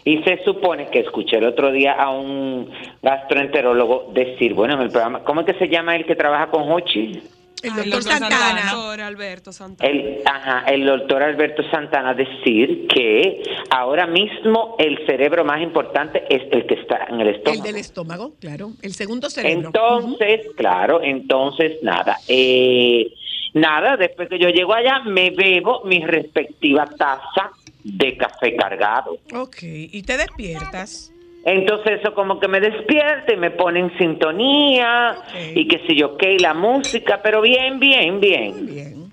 [0.04, 2.70] Y se supone que escuché el otro día a un
[3.02, 6.70] gastroenterólogo decir, bueno, en el programa, ¿cómo es que se llama el que trabaja con
[6.70, 7.20] Hochi?
[7.62, 8.70] El doctor Santana.
[8.72, 9.90] Doctor Alberto Santana.
[9.90, 16.42] El, ajá, el doctor Alberto Santana decir que ahora mismo el cerebro más importante es
[16.52, 17.62] el que está en el El estómago.
[17.64, 18.70] del estómago, claro.
[18.82, 19.68] El segundo cerebro.
[19.68, 22.18] Entonces, claro, entonces nada.
[22.28, 23.12] Eh,
[23.56, 27.50] nada, después que yo llego allá, me bebo mi respectiva taza
[27.82, 29.18] de café cargado.
[29.34, 31.12] Ok, y te despiertas.
[31.44, 35.16] Entonces eso como que me despierta y me pone en sintonía
[35.54, 39.06] y qué sé yo y la música, pero bien, bien, bien.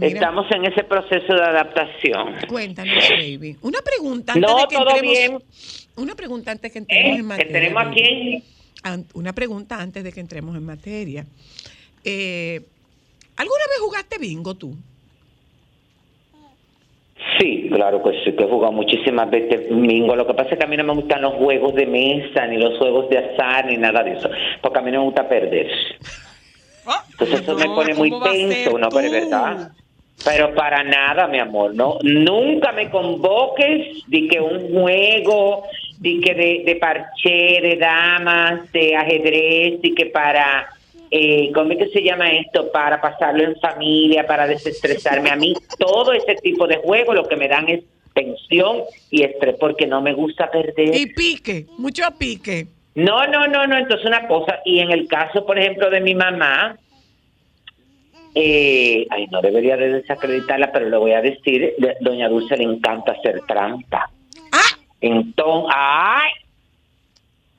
[0.00, 2.34] Estamos en ese proceso de adaptación.
[2.48, 3.56] Cuéntanos, baby.
[3.62, 5.16] Una pregunta antes No, de que todo entremos.
[5.18, 5.38] bien.
[5.96, 7.20] Una pregunta antes que entremos ¿Eh?
[7.20, 7.52] en materia.
[7.52, 7.96] ¿Tenemos a baby.
[7.96, 8.42] quién?
[8.84, 11.24] An- Una pregunta antes de que entremos en materia.
[12.04, 12.60] Eh,
[13.38, 14.74] ¿Alguna vez jugaste bingo tú?
[17.38, 20.16] Sí, claro que sí, que he jugado muchísimas veces bingo.
[20.16, 22.56] Lo que pasa es que a mí no me gustan los juegos de mesa, ni
[22.56, 24.28] los juegos de azar, ni nada de eso,
[24.60, 25.70] porque a mí no me gusta perder.
[27.12, 29.72] Entonces eso me pone muy ¿cómo va a ser tenso, no, pero verdad.
[30.24, 31.98] Pero para nada, mi amor, no.
[32.02, 35.64] Nunca me convoques de que un juego,
[35.98, 40.68] de que de, de parché, de damas, de ajedrez, y que para,
[41.10, 42.70] eh, ¿cómo es que se llama esto?
[42.72, 45.30] Para pasarlo en familia, para desestresarme.
[45.30, 49.56] A mí todo ese tipo de juegos lo que me dan es tensión y estrés
[49.60, 50.94] porque no me gusta perder.
[50.94, 52.66] Y pique, mucho pique.
[52.94, 56.14] No, no, no, no, entonces una cosa, y en el caso, por ejemplo, de mi
[56.16, 56.76] mamá,
[58.34, 62.64] eh, ay, no debería de desacreditarla, pero lo voy a decir, de- doña Dulce le
[62.64, 64.10] encanta hacer trampa.
[65.00, 66.30] Entonces, ay,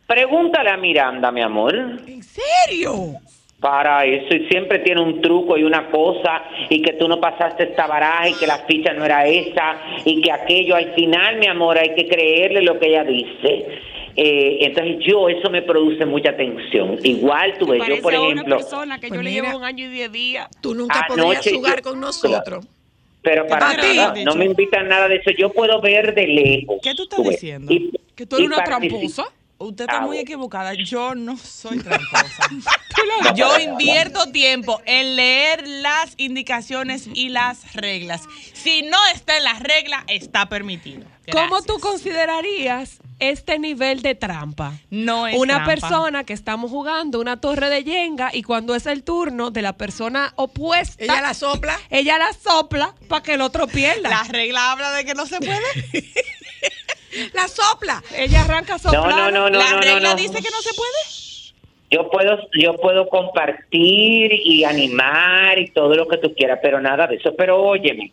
[0.07, 1.73] pregúntale a Miranda, mi amor.
[2.05, 3.13] ¿En serio?
[3.59, 7.63] Para eso, y siempre tiene un truco y una cosa, y que tú no pasaste
[7.63, 11.47] esta baraja, y que la ficha no era esa, y que aquello, al final, mi
[11.47, 13.65] amor, hay que creerle lo que ella dice.
[14.15, 16.99] Eh, entonces yo, eso me produce mucha tensión.
[17.03, 19.63] Igual tuve yo, Parece por a una ejemplo, persona que Pues yo le llevo un
[19.63, 20.47] año y diez días.
[20.61, 22.65] Tú nunca Anoche podías jugar yo- con nosotros.
[23.21, 25.31] pero para ti, nada, no me invitan nada de eso.
[25.37, 26.77] Yo puedo ver de lejos.
[26.81, 27.73] ¿Qué tú estás tú ves, diciendo?
[27.73, 29.25] y- Que tú eres una tramposa.
[29.59, 30.73] Usted está Ah, muy equivocada.
[30.73, 32.47] Yo no soy tramposa.
[33.35, 38.21] Yo invierto tiempo en leer las indicaciones y las reglas.
[38.53, 41.05] Si no está en las reglas, está permitido.
[41.31, 44.73] ¿Cómo tú considerarías este nivel de trampa?
[44.89, 45.71] No es Una trampa.
[45.71, 49.73] persona que estamos jugando una torre de yenga y cuando es el turno de la
[49.77, 51.77] persona opuesta, Ella la sopla.
[51.91, 54.09] ella la sopla para que el otro pierda.
[54.09, 55.59] La regla habla de que no se puede.
[57.33, 58.03] La sopla.
[58.15, 59.09] Ella arranca soplando.
[59.09, 60.15] no, no, no, la no, regla no.
[60.15, 61.19] dice que no se puede.
[61.91, 67.07] Yo puedo, yo puedo compartir y animar y todo lo que tú quieras, pero nada
[67.07, 67.33] de eso.
[67.35, 68.11] Pero óyeme,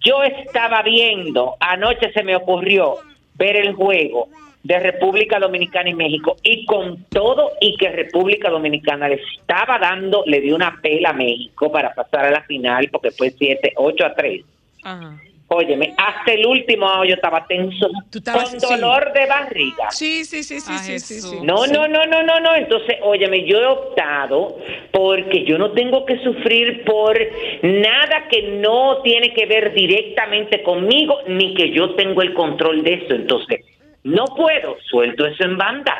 [0.00, 2.96] yo estaba viendo, anoche se me ocurrió
[3.34, 4.28] ver el juego
[4.64, 10.24] de República Dominicana y México y con todo y que República Dominicana le estaba dando,
[10.26, 14.06] le dio una pela a México para pasar a la final porque fue 7, 8
[14.06, 14.44] a 3.
[14.82, 15.16] Ajá.
[15.48, 18.56] Óyeme, hasta el último yo estaba tenso, con sí.
[18.60, 19.90] dolor de barriga.
[19.90, 21.36] Sí, sí, sí, sí, sí, sí, sí.
[21.42, 22.54] No, no, no, no, no, no.
[22.56, 24.58] Entonces, óyeme, yo he optado
[24.90, 27.16] porque yo no tengo que sufrir por
[27.62, 32.94] nada que no tiene que ver directamente conmigo, ni que yo tengo el control de
[32.94, 33.14] eso.
[33.14, 33.64] Entonces,
[34.02, 35.94] no puedo, suelto eso en banda.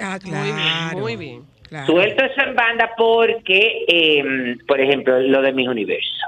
[0.00, 0.98] Ah, Muy bien, claro.
[0.98, 1.42] muy bien.
[1.68, 1.86] claro.
[1.86, 6.18] Suelto eso en banda porque, eh, por ejemplo, lo de mis universos.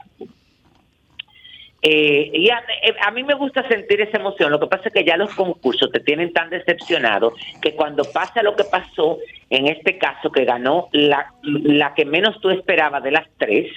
[1.83, 4.51] Eh, a, eh, a mí me gusta sentir esa emoción.
[4.51, 8.43] Lo que pasa es que ya los concursos te tienen tan decepcionado que cuando pasa
[8.43, 9.19] lo que pasó,
[9.49, 13.73] en este caso que ganó la, la que menos tú esperabas de las tres,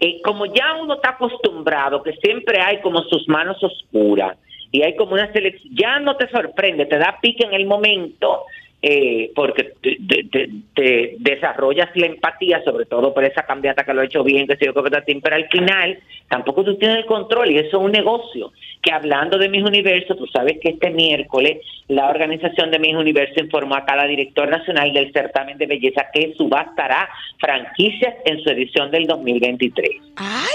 [0.00, 4.36] eh, como ya uno está acostumbrado que siempre hay como sus manos oscuras
[4.70, 8.44] y hay como una selección, ya no te sorprende, te da pique en el momento
[8.82, 9.96] eh, porque te,
[10.74, 14.56] te- desarrollas la empatía, sobre todo por esa cambiata que lo ha hecho bien, que
[14.56, 17.78] se yo creo que está pero al final tampoco tú tienes el control y eso
[17.78, 18.52] es un negocio.
[18.82, 21.58] Que hablando de mis universos, tú sabes que este miércoles
[21.88, 26.34] la organización de mis universos informó a cada director nacional del certamen de belleza que
[26.36, 27.08] subastará
[27.38, 29.90] franquicias en su edición del 2023.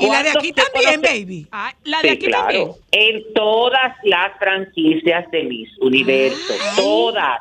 [0.00, 1.46] Y la de aquí ¿Cuántos se también, baby.
[1.84, 2.76] la Sí, claro.
[2.92, 7.38] En todas las franquicias de Miss Universo, todas.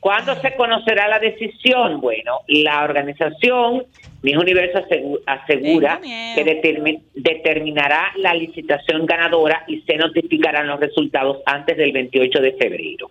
[0.00, 2.00] ¿Cuándo se conocerá la decisión?
[2.00, 3.84] Bueno, la organización
[4.22, 11.38] Miss Universo asegu- asegura que determi- determinará la licitación ganadora y se notificarán los resultados
[11.46, 13.10] antes del 28 de febrero.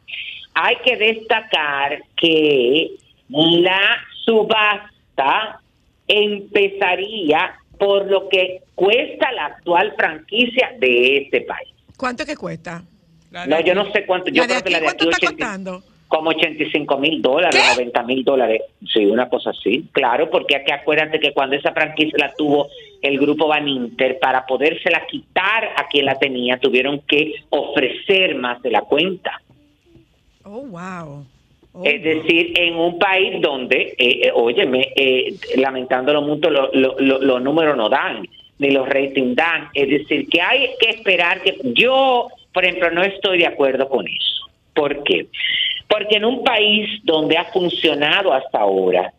[0.56, 2.92] Hay que destacar que
[3.30, 5.60] la subasta
[6.08, 11.70] empezaría por lo que cuesta la actual franquicia de este país.
[11.98, 12.84] ¿Cuánto que cuesta?
[13.48, 14.30] No, yo no sé cuánto.
[14.30, 15.84] Yo ¿La de creo que la de aquí aquí cuánto está 80 costando?
[16.14, 18.62] como 85 mil dólares, 90 mil dólares.
[18.94, 19.90] Sí, una cosa así.
[19.92, 22.68] Claro, porque aquí acuérdate que cuando esa franquicia la tuvo
[23.02, 28.62] el grupo Van Inter, para podérsela quitar a quien la tenía, tuvieron que ofrecer más
[28.62, 29.42] de la cuenta.
[30.44, 31.26] Oh, wow.
[31.84, 37.20] Es decir, en un país donde, eh, eh, óyeme, eh, lamentándolo mucho, lo- lo- lo-
[37.20, 38.28] los números no dan,
[38.60, 39.70] ni los ratings dan.
[39.74, 44.08] Es decir, que hay que esperar que yo, por ejemplo, no estoy de acuerdo con
[44.08, 44.46] eso.
[44.76, 45.26] ¿Por qué?
[45.88, 49.12] Porque en un país donde ha funcionado hasta ahora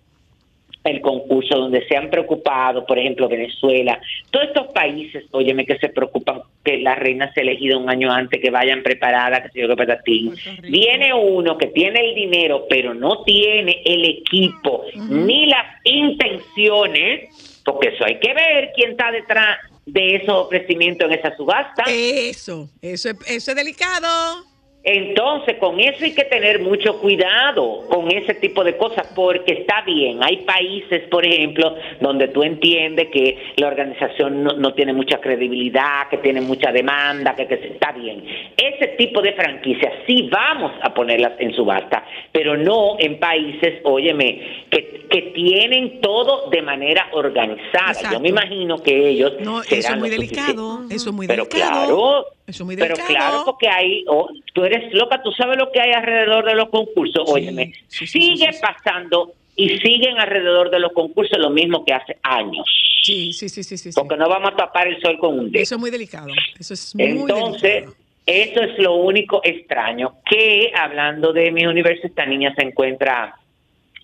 [0.84, 3.98] el concurso, donde se han preocupado, por ejemplo, Venezuela,
[4.30, 8.40] todos estos países, óyeme, que se preocupan que la reina sea elegida un año antes,
[8.40, 10.34] que vayan preparadas, que se yo, que patatín.
[10.62, 17.88] Viene uno que tiene el dinero, pero no tiene el equipo, ni las intenciones, porque
[17.88, 19.56] eso hay que ver quién está detrás
[19.86, 21.84] de esos ofrecimientos en esa subasta.
[21.88, 24.53] Eso, eso es, eso es delicado.
[24.84, 29.80] Entonces, con eso hay que tener mucho cuidado con ese tipo de cosas, porque está
[29.80, 30.22] bien.
[30.22, 36.08] Hay países, por ejemplo, donde tú entiendes que la organización no, no tiene mucha credibilidad,
[36.10, 38.24] que tiene mucha demanda, que, que está bien.
[38.58, 44.66] Ese tipo de franquicias sí vamos a ponerlas en subasta, pero no en países, óyeme,
[44.70, 47.92] que, que tienen todo de manera organizada.
[47.92, 48.12] Exacto.
[48.12, 49.32] Yo me imagino que ellos.
[49.40, 50.82] No, eso es muy delicado.
[50.90, 51.86] Eso es muy pero delicado.
[51.86, 55.72] claro, Eso es muy pero claro, porque hay, oh, tú eres loca, tú sabes lo
[55.72, 57.24] que hay alrededor de los concursos.
[57.26, 62.66] Óyeme, sigue pasando y siguen alrededor de los concursos lo mismo que hace años.
[63.02, 63.92] Sí, sí, sí, sí, sí.
[63.92, 63.98] sí.
[63.98, 65.62] Porque no vamos a tapar el sol con un dedo.
[65.62, 66.28] Eso es muy delicado.
[66.58, 67.96] Eso es muy Entonces, delicado.
[68.26, 73.36] eso es lo único extraño, que hablando de mi universo, esta niña se encuentra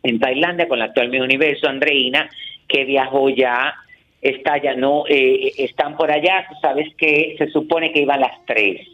[0.02, 2.30] en Tailandia con la actual mi universo, Andreina,
[2.66, 3.74] que viajó ya,
[4.22, 8.44] está ya, no, eh, están por allá, tú sabes que se supone que iban las
[8.46, 8.86] tres,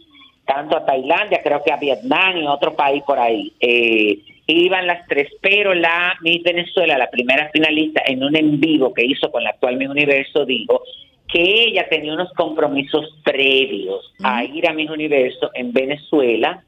[0.45, 3.53] tanto a Tailandia, creo que a Vietnam y a otro país por ahí.
[3.61, 8.95] Eh, iban las tres, pero la Miss Venezuela, la primera finalista, en un en vivo
[8.95, 10.83] que hizo con la actual Miss Universo, dijo
[11.27, 16.63] que ella tenía unos compromisos previos a ir a Miss Universo en Venezuela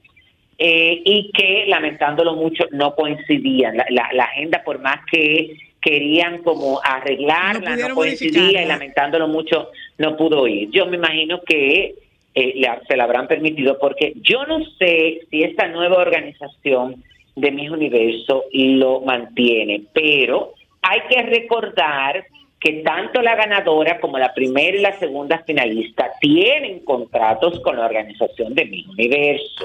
[0.59, 3.77] eh, y que lamentándolo mucho no coincidían.
[3.77, 9.29] La, la- la agenda, por más que querían como arreglarla, no, pudieron coincidía y lamentándolo
[9.29, 10.71] mucho no pudo ir.
[10.71, 11.95] Yo me imagino que
[12.35, 17.03] eh, la- se la habrán permitido porque yo no sé si esta nueva organización
[17.37, 20.53] de Miss Universo lo mantiene, pero
[20.83, 22.25] hay que recordar
[22.61, 27.87] que tanto la ganadora como la primera y la segunda finalista tienen contratos con la
[27.87, 29.65] organización de Mi Universo.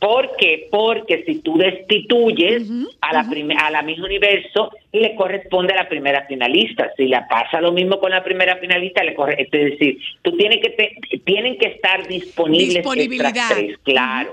[0.00, 0.66] ¿Por qué?
[0.68, 2.62] Porque si tú destituyes
[3.00, 6.90] a la prim- a la Miss Universo, le corresponde a la primera finalista.
[6.96, 10.58] Si la pasa lo mismo con la primera finalista, le corre, es decir, tú tienes
[10.60, 13.28] que te- tienen que estar disponibles Disponibilidad.
[13.30, 14.30] estas tres, claro.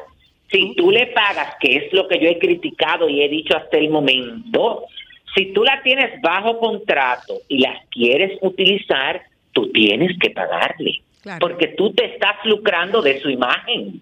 [0.50, 3.78] Si tú le pagas, que es lo que yo he criticado y he dicho hasta
[3.78, 4.86] el momento,
[5.38, 9.22] si tú la tienes bajo contrato y las quieres utilizar,
[9.54, 11.02] tú tienes que pagarle.
[11.22, 11.40] Claro.
[11.40, 14.02] Porque tú te estás lucrando de su imagen.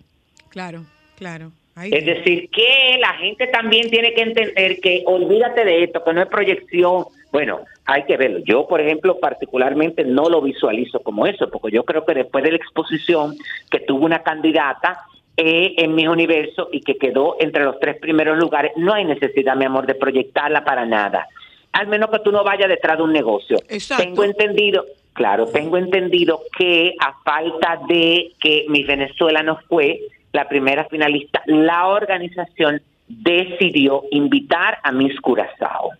[0.50, 0.86] Claro,
[1.18, 1.52] claro.
[1.76, 6.14] Ahí Es decir, que la gente también tiene que entender que olvídate de esto, que
[6.14, 7.06] no es proyección.
[7.34, 8.40] Bueno, hay que verlo.
[8.46, 12.52] Yo, por ejemplo, particularmente no lo visualizo como eso, porque yo creo que después de
[12.52, 13.36] la exposición
[13.70, 15.04] que tuvo una candidata
[15.38, 19.56] eh, en mi universo y que quedó entre los tres primeros lugares, no hay necesidad,
[19.56, 21.28] mi amor, de proyectarla para nada.
[21.74, 23.58] Al menos que tú no vayas detrás de un negocio.
[23.98, 30.00] Tengo entendido, claro, tengo entendido que a falta de que mi Venezuela no fue
[30.32, 35.92] la primera finalista, la organización decidió invitar a Miss Curazao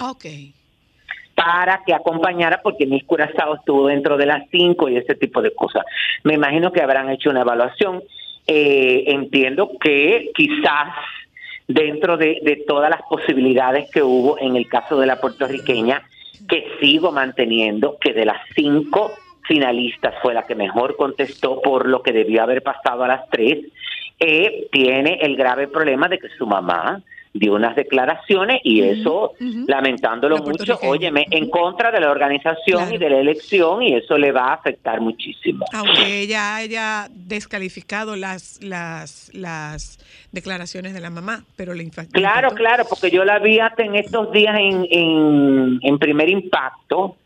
[0.00, 0.24] Ok.
[1.38, 5.54] Para que acompañara porque Miss Curazao estuvo dentro de las cinco y ese tipo de
[5.54, 5.84] cosas.
[6.24, 8.02] Me imagino que habrán hecho una evaluación.
[8.44, 10.88] Eh, entiendo que quizás
[11.68, 16.02] dentro de, de todas las posibilidades que hubo en el caso de la puertorriqueña,
[16.48, 19.12] que sigo manteniendo que de las cinco
[19.42, 23.64] finalistas fue la que mejor contestó por lo que debió haber pasado a las tres,
[24.18, 27.00] eh, tiene el grave problema de que su mamá
[27.34, 29.32] dio unas declaraciones y eso,
[29.66, 34.32] lamentándolo mucho, óyeme, en contra de la organización y de la elección y eso le
[34.32, 35.64] va a afectar muchísimo.
[35.72, 39.98] Aunque ella haya descalificado las, las, las
[40.32, 43.94] declaraciones de la mamá, pero le infa- Claro, claro, porque yo la vi hasta en
[43.94, 47.16] estos días en, en, en primer impacto,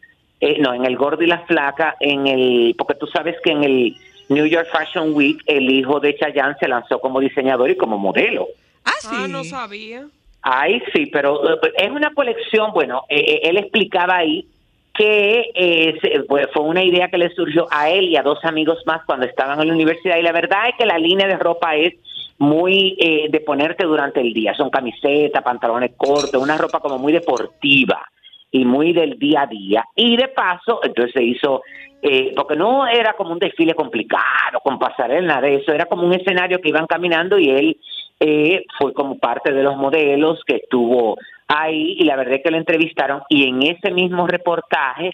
[0.40, 3.64] eh, no, en el gordo y la flaca, en el, porque tú sabes que en
[3.64, 3.96] el
[4.28, 8.48] New York Fashion Week el hijo de Chayanne se lanzó como diseñador y como modelo.
[8.85, 10.07] Ah, no sabía.
[10.43, 14.47] Ay, sí, pero eh, es una colección, bueno, eh, eh, él explicaba ahí
[14.95, 18.45] que eh, se- fue fue una idea que le surgió a él y a dos
[18.45, 21.37] amigos más cuando estaban en la universidad y la verdad es que la línea de
[21.37, 21.95] ropa es
[22.39, 27.12] muy eh, de ponerte durante el día, son camisetas, pantalones cortos, una ropa como muy
[27.12, 28.05] deportiva
[28.51, 29.85] y muy del día a día.
[29.95, 31.62] Y de paso, entonces se hizo,
[32.03, 36.05] eh, porque no era como un desfile complicado, con pasarela, nada de eso, era como
[36.05, 37.76] un escenario que iban caminando y él
[38.24, 41.16] eh, fue como parte de los modelos que estuvo
[41.48, 45.10] ahí y la verdad es que lo entrevistaron y en ese mismo reportaje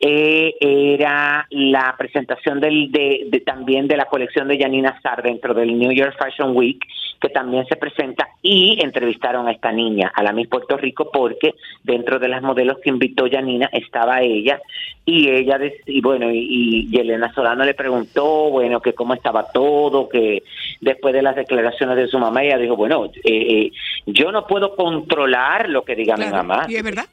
[0.00, 5.52] eh, era la presentación del, de, de- también de la colección de Janina Sar dentro
[5.54, 6.82] del New York Fashion Week
[7.20, 11.54] que también se presenta y entrevistaron a esta niña, a la Miss Puerto Rico, porque
[11.84, 14.58] dentro de las modelos que invitó Janina estaba ella
[15.04, 20.08] y ella, y bueno, y, y Elena Solano le preguntó, bueno, que cómo estaba todo,
[20.08, 20.42] que
[20.80, 23.72] después de las declaraciones de su mamá, ella dijo, bueno, eh, eh,
[24.06, 26.64] yo no puedo controlar lo que diga mi mamá.
[26.70, 27.04] Y es verdad.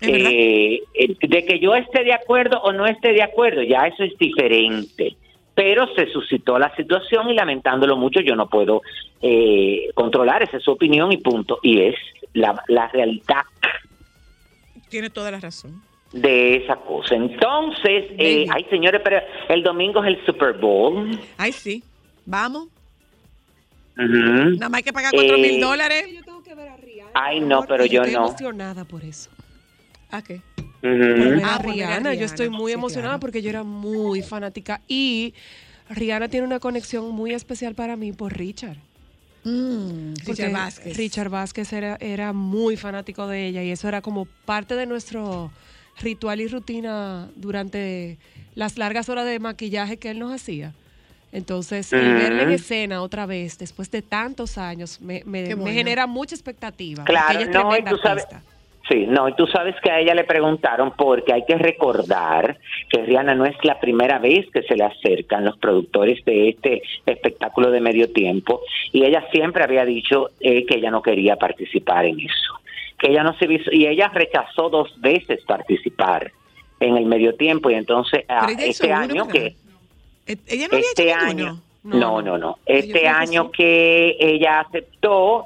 [0.00, 4.02] Eh, eh, de que yo esté de acuerdo o no esté de acuerdo, ya eso
[4.04, 5.16] es diferente.
[5.54, 8.82] Pero se suscitó la situación y lamentándolo mucho yo no puedo
[9.22, 11.58] eh, controlar, esa es su opinión y punto.
[11.62, 11.94] Y es
[12.32, 13.42] la, la realidad
[14.88, 15.80] Tiene toda la razón.
[16.12, 17.14] de esa cosa.
[17.14, 21.18] Entonces, eh, ay señores, pero el domingo es el Super Bowl.
[21.38, 21.82] Ay, sí.
[22.26, 22.68] Vamos.
[23.96, 26.06] Nada más hay que pagar cuatro mil Eh, dólares.
[27.14, 28.26] Ay, no, pero yo estoy no.
[28.26, 29.30] emocionada por eso.
[30.14, 30.40] ¿A qué?
[31.42, 33.20] A Ah, a Rihanna, yo estoy muy sí, emocionada claro.
[33.20, 35.34] porque yo era muy fanática y
[35.90, 38.76] Rihanna tiene una conexión muy especial para mí por Richard.
[39.44, 40.96] Mm, Richard Vázquez.
[40.96, 45.50] Richard Vázquez era, era muy fanático de ella y eso era como parte de nuestro
[46.00, 48.16] ritual y rutina durante
[48.54, 50.72] las largas horas de maquillaje que él nos hacía.
[51.32, 56.36] Entonces, el verle en escena otra vez, después de tantos años, me, me- genera mucha
[56.36, 57.04] expectativa.
[57.04, 58.53] Claro, ella es no, y tú sabes, artista.
[58.88, 62.58] Sí, no, y tú sabes que a ella le preguntaron porque hay que recordar
[62.88, 66.82] que Rihanna no es la primera vez que se le acercan los productores de este
[67.06, 68.60] espectáculo de medio tiempo
[68.92, 72.60] y ella siempre había dicho eh, que ella no quería participar en eso,
[72.98, 76.32] que ella no se y ella rechazó dos veces participar
[76.80, 79.54] en el medio tiempo y entonces ah, este año que
[80.26, 81.60] Eh, Ella no había este año.
[81.82, 82.58] No, no, no.
[82.64, 85.44] Este año que ella aceptó,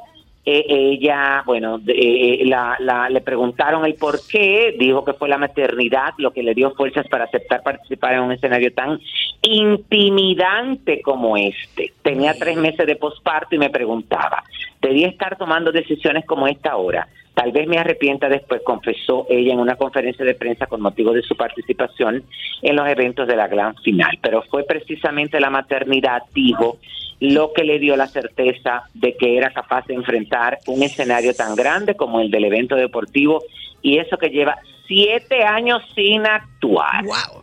[0.50, 5.36] eh, ella, bueno, eh, la, la- le preguntaron el por qué, dijo que fue la
[5.36, 8.98] maternidad lo que le dio fuerzas para aceptar participar en un escenario tan
[9.42, 11.92] intimidante como este.
[12.02, 14.42] Tenía tres meses de posparto y me preguntaba,
[14.80, 17.08] ¿debía estar tomando decisiones como esta ahora?
[17.34, 21.22] Tal vez me arrepienta después, confesó ella en una conferencia de prensa con motivo de
[21.22, 22.24] su participación
[22.62, 24.18] en los eventos de la gran final.
[24.20, 26.78] Pero fue precisamente la maternidad, dijo,
[27.20, 31.54] lo que le dio la certeza de que era capaz de enfrentar un escenario tan
[31.56, 33.42] grande como el del evento deportivo
[33.82, 34.56] y eso que lleva
[34.86, 37.04] siete años sin actuar.
[37.04, 37.42] Wow.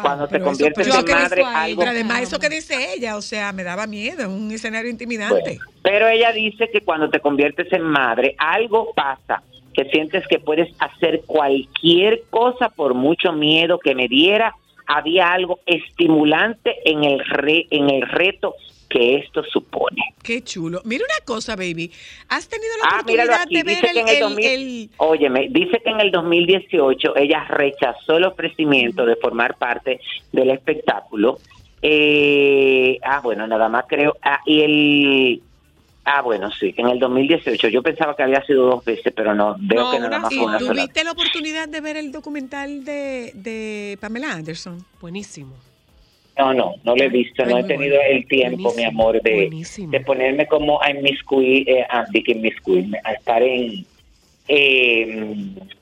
[0.00, 3.22] Cuando te eso- conviertes pero en madre, algo Pero además, eso que dice ella, o
[3.22, 5.40] sea, me daba miedo, un escenario intimidante.
[5.58, 9.42] Bueno, pero ella dice que cuando te conviertes en madre, algo pasa,
[9.74, 14.54] que sientes que puedes hacer cualquier cosa por mucho miedo que me diera.
[14.86, 18.54] Había algo estimulante en el, re- en el reto
[18.92, 20.02] que esto supone.
[20.22, 20.82] Qué chulo.
[20.84, 21.90] Mira una cosa, baby.
[22.28, 24.46] ¿Has tenido la Ah, oportunidad aquí, de ver dice el, que en el, el- 2000
[24.46, 30.00] el- Óyeme, dice que en el 2018 ella rechazó el ofrecimiento de formar parte
[30.32, 31.38] del espectáculo.
[31.80, 34.16] Eh, ah, bueno, nada más creo.
[34.22, 35.42] Ah, y el...
[36.04, 37.68] Ah, bueno, sí, en el 2018.
[37.68, 40.46] Yo pensaba que había sido dos veces, pero no, veo que nada más ¿Y fue
[40.46, 40.72] una sola.
[40.74, 44.84] tuviste la oportunidad de ver el documental de, de Pamela Anderson?
[45.00, 45.54] Buenísimo.
[46.42, 50.00] No, no, no lo he visto, no he tenido el tiempo, mi amor, de, de
[50.00, 53.86] ponerme como a inmiscuir, eh, a, de que inmiscuirme, a estar en,
[54.48, 55.24] eh,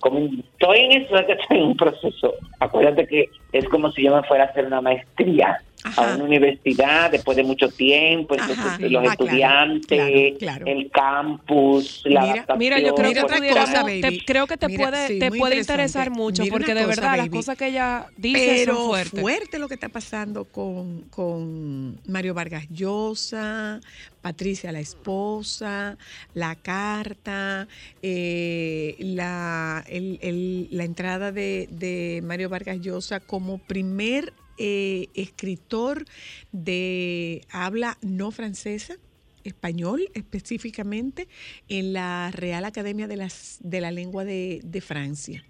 [0.00, 2.34] como estoy en eso, estoy en un proceso.
[2.58, 5.62] Acuérdate que es como si yo me fuera a hacer una maestría
[5.96, 8.78] a una universidad después de mucho tiempo, entonces Ajá.
[8.80, 10.66] los Ah, estudiantes, claro, claro.
[10.66, 14.20] el campus, la Mira, mira, yo creo que, otra te- baby.
[14.26, 17.16] creo que te Mira, puede, sí, te puede interesar mucho, Mira porque de cosa, verdad
[17.16, 19.20] las cosas que ella dice Pero son fuertes.
[19.20, 23.80] fuerte lo que está pasando con, con Mario Vargas Llosa,
[24.20, 25.96] Patricia la esposa,
[26.34, 27.66] la carta,
[28.02, 34.32] eh, la, el- el- la entrada de, de Mario Vargas Llosa como primer
[34.62, 36.04] eh, escritor
[36.52, 38.94] de habla no francesa
[39.42, 41.28] español específicamente
[41.70, 45.42] en la Real Academia de, las, de la Lengua de, de Francia.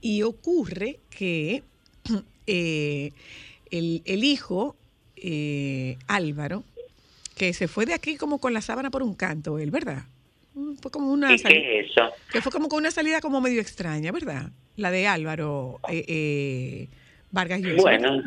[0.00, 1.62] Y ocurre que
[2.46, 3.12] eh,
[3.70, 4.76] el, el hijo,
[5.16, 6.64] eh, Álvaro,
[7.36, 10.04] que se fue de aquí como con la sábana por un canto, él, ¿verdad?
[10.54, 12.08] Mm, Fue como una ¿Y salida, qué es eso?
[12.30, 14.52] que fue como con una salida como medio extraña, ¿verdad?
[14.76, 16.88] La de Álvaro eh,
[17.32, 17.82] Vargas Llosa.
[17.82, 18.22] Bueno.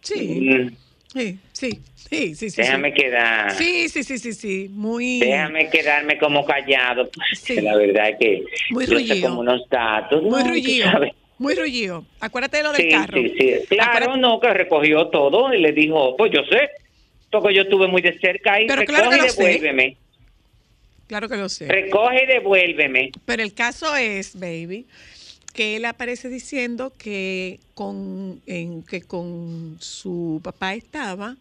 [0.00, 0.50] Sí.
[0.50, 0.76] Mm,
[1.12, 2.56] Sí, sí, sí, sí, sí.
[2.62, 2.94] Déjame sí.
[3.00, 3.50] quedar.
[3.52, 4.68] Sí, sí, sí, sí, sí.
[4.70, 5.20] Muy.
[5.20, 7.08] Déjame quedarme como callado.
[7.10, 9.28] porque La verdad es que Muy rullido.
[9.28, 10.22] como unos datos.
[10.22, 10.48] Muy ¿no?
[10.50, 10.88] Rullido.
[11.38, 12.04] Muy rullido.
[12.20, 13.16] Acuérdate de lo del Sí, carro.
[13.18, 13.54] sí, sí.
[13.68, 16.68] Claro, no, que recogió todo y le dijo, pues yo sé,
[17.30, 19.42] porque yo estuve muy de cerca y Pero recoge claro que y lo sé.
[19.44, 19.96] devuélveme.
[21.08, 21.66] Claro que lo sé.
[21.68, 23.10] Recoge y devuélveme.
[23.24, 24.86] Pero el caso es, baby,
[25.56, 31.38] que él aparece diciendo que con, en, que con su papá estaba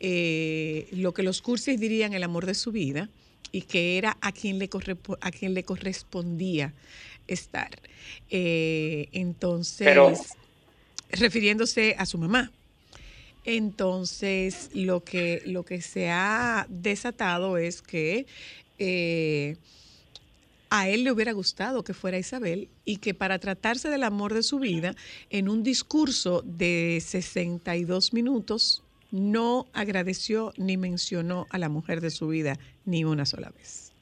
[0.00, 3.08] eh, lo que los cursis dirían el amor de su vida
[3.52, 4.68] y que era a quien le,
[5.20, 6.74] a quien le correspondía
[7.28, 7.70] estar.
[8.30, 10.12] Eh, entonces, Pero-
[11.12, 12.50] refiriéndose a su mamá.
[13.44, 18.26] Entonces, lo que, lo que se ha desatado es que
[18.80, 19.56] eh,
[20.74, 24.42] a él le hubiera gustado que fuera Isabel y que para tratarse del amor de
[24.42, 24.94] su vida,
[25.28, 32.28] en un discurso de 62 minutos, no agradeció ni mencionó a la mujer de su
[32.28, 32.56] vida
[32.86, 33.92] ni una sola vez.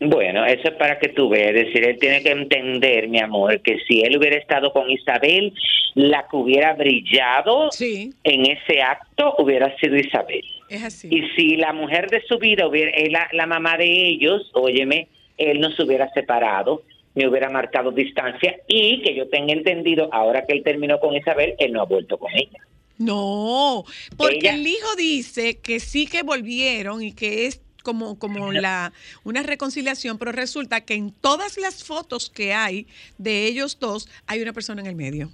[0.00, 1.54] Bueno, eso es para que tú veas.
[1.54, 5.54] Es decir, él tiene que entender, mi amor, que si él hubiera estado con Isabel,
[5.94, 10.44] la que hubiera brillado en ese acto hubiera sido Isabel.
[10.68, 11.08] Es así.
[11.10, 15.08] Y si la mujer de su vida hubiera, es la, la mamá de ellos, óyeme,
[15.38, 16.82] él no se hubiera separado,
[17.14, 21.54] me hubiera marcado distancia y que yo tenga entendido, ahora que él terminó con Isabel,
[21.58, 22.58] él no ha vuelto con ella.
[22.98, 23.84] No,
[24.16, 28.92] porque Ella- el hijo dice que sí que volvieron y que es como, como la,
[29.24, 32.86] una reconciliación, pero resulta que en todas las fotos que hay
[33.18, 35.30] de ellos dos hay una persona en el medio.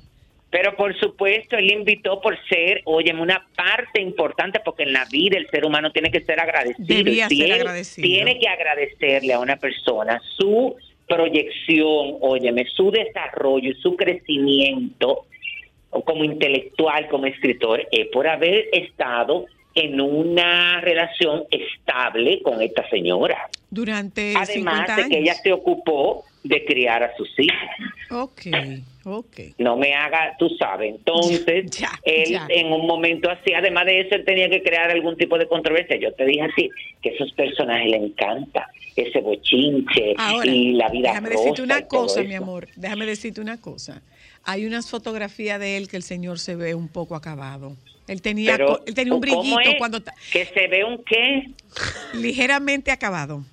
[0.50, 5.36] Pero por supuesto, él invitó por ser, óyeme, una parte importante, porque en la vida
[5.36, 6.86] el ser humano tiene que ser agradecido.
[6.86, 8.02] Debía ser.
[8.02, 10.74] Tiene que agradecerle a una persona su
[11.06, 15.26] proyección, óyeme, su desarrollo y su crecimiento
[16.04, 23.48] como intelectual, como escritor, es por haber estado en una relación estable con esta señora.
[23.70, 25.08] Durante Además 50 de años.
[25.08, 27.56] que ella se ocupó de criar a sus hijos.
[28.10, 28.42] Ok,
[29.04, 29.40] ok.
[29.58, 30.94] No me haga, tú sabes.
[30.94, 31.46] Entonces,
[32.04, 32.46] él ya.
[32.48, 35.96] en un momento así, además de eso, él tenía que crear algún tipo de controversia.
[35.96, 36.70] Yo te dije así,
[37.02, 41.86] que esos personajes le encanta, ese bochinche Ahora, y la vida déjame rosa decirte una
[41.86, 42.68] cosa, mi amor.
[42.76, 44.02] Déjame decirte una cosa.
[44.44, 47.76] Hay unas fotografías de él que el señor se ve un poco acabado.
[48.06, 49.76] Él tenía, Pero, él tenía un ¿cómo brillito es?
[49.76, 50.00] cuando
[50.32, 51.50] Que se ve un qué?
[52.14, 53.44] ligeramente acabado.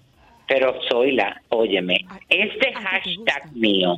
[0.47, 3.97] Pero soy la, óyeme, este hashtag mío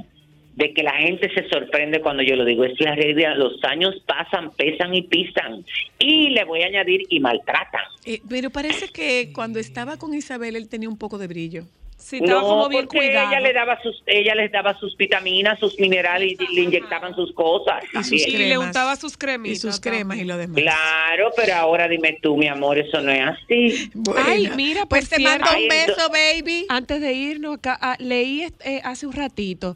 [0.58, 3.94] de que la gente se sorprende cuando yo lo digo, es la realidad, los años
[4.08, 5.64] pasan, pesan y pisan.
[6.00, 7.84] Y le voy a añadir y maltratan.
[8.06, 11.66] Eh, pero parece que cuando estaba con Isabel él tenía un poco de brillo.
[11.98, 16.56] Sí, no, porque ella le daba sus, ella les daba sus vitaminas, sus minerales y
[16.56, 17.84] le inyectaban sus cosas.
[17.92, 18.48] Y sus cremas.
[18.48, 19.58] le untaba sus cremitas.
[19.58, 20.62] Y sus cremas y lo demás.
[20.62, 23.92] Claro, pero ahora dime tú, mi amor, eso no es así.
[24.16, 26.66] Ay, mira, pues te mando un beso, baby.
[26.70, 29.76] Antes de irnos, acá, ah, leí eh, hace un ratito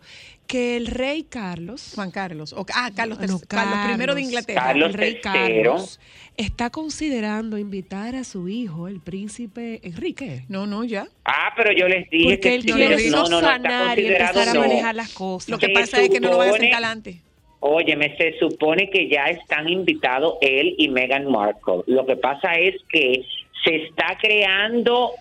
[0.51, 1.93] que el rey Carlos.
[1.95, 2.51] Juan Carlos.
[2.53, 4.61] o- ah, Carlos, No, III, Carlos I de Inglaterra.
[4.63, 5.21] Carlos el rey III.
[5.21, 5.99] Carlos
[6.35, 10.43] está considerando invitar a su hijo, el príncipe Enrique.
[10.49, 11.07] No, no, ya.
[11.23, 14.49] Ah, pero yo les dije Porque que él no, no, no, está subsanar y empezar
[14.49, 14.59] a no.
[14.59, 15.49] manejar las cosas.
[15.49, 17.21] Lo que Se pasa es que no lo van a supone- sentar adelante.
[17.61, 21.83] Óyeme, se supone que ya están invitados él y Meghan Markle.
[21.87, 23.23] Lo que pasa es que
[23.63, 25.11] se está creando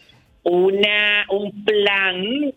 [0.43, 2.53] una un plan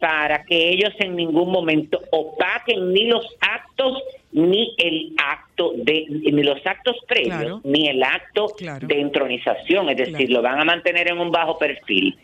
[0.00, 6.42] para que ellos en ningún momento opaquen ni los actos ni el acto de ni
[6.42, 7.60] los actos previos Claro.
[7.64, 10.32] ni el acto de entronización, es decir, Claro.
[10.34, 12.18] lo van a mantener en un bajo perfil.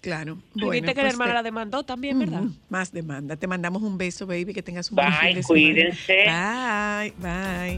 [0.00, 0.38] Claro.
[0.56, 2.42] Y viste que la pues hermana te- la demandó también, ¿verdad?
[2.68, 3.36] Más demanda.
[3.36, 6.24] Te mandamos un beso, baby, que tengas un buen Bye, fin de cuídense.
[6.24, 7.02] semana.
[7.02, 7.12] Bye,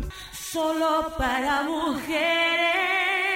[0.01, 0.09] bye.
[0.32, 3.34] Solo para mujeres.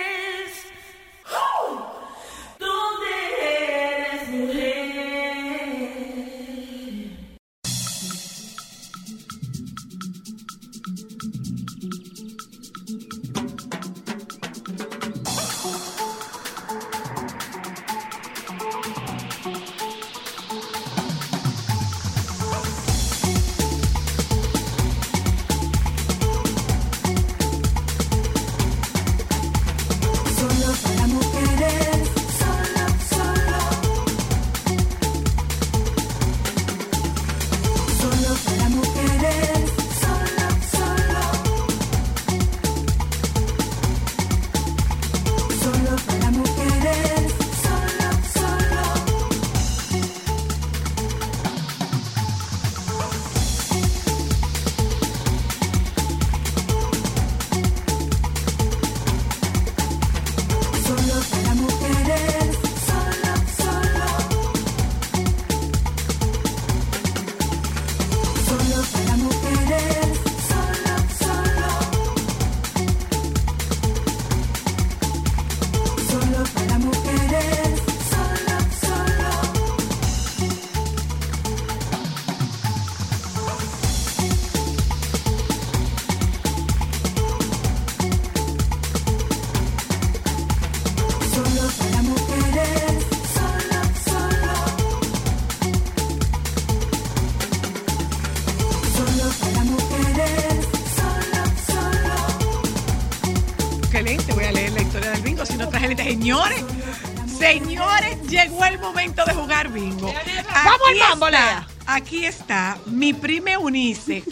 [111.99, 114.23] Aquí está mi prima Eunice.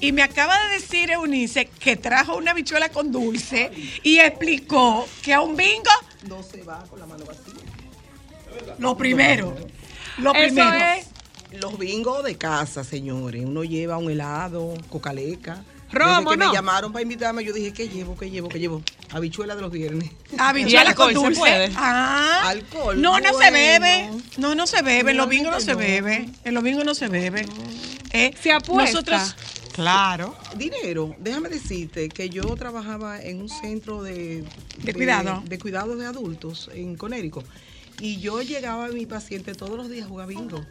[0.00, 3.72] Y me acaba de decir Eunice que trajo una bichuela con dulce
[4.04, 5.90] y explicó que a un bingo
[6.28, 7.54] No se va con la mano vacía.
[8.78, 9.56] lo primero.
[10.18, 10.78] Lo Eso primero.
[10.94, 11.06] es
[11.60, 13.44] los bingos de casa, señores.
[13.44, 15.64] Uno lleva un helado, cocaleca.
[15.90, 16.48] Romo, Desde que ¿no?
[16.48, 18.16] me llamaron para invitarme, yo dije, ¿qué llevo?
[18.16, 18.48] ¿Qué llevo?
[18.48, 18.82] ¿Qué llevo?
[19.12, 20.10] Habichuela de los viernes.
[20.38, 21.70] Habichuela con dulce.
[21.76, 22.42] Ah.
[22.48, 23.00] Alcohol.
[23.00, 23.52] No, no se bueno.
[23.52, 24.10] bebe.
[24.38, 25.10] No, no se bebe.
[25.12, 26.28] En los bingos no se bebe.
[26.44, 27.46] En los bingos no se bebe.
[28.12, 28.92] Eh, Se apuesta.
[28.92, 29.34] Nosotros.
[29.72, 30.34] Claro.
[30.56, 31.14] Dinero.
[31.18, 34.44] Déjame decirte que yo trabajaba en un centro de,
[34.82, 35.42] De cuidado.
[35.46, 37.44] De, cuidado de adultos en Conérico.
[38.00, 40.64] Y yo llegaba a mi paciente todos los días a jugar bingo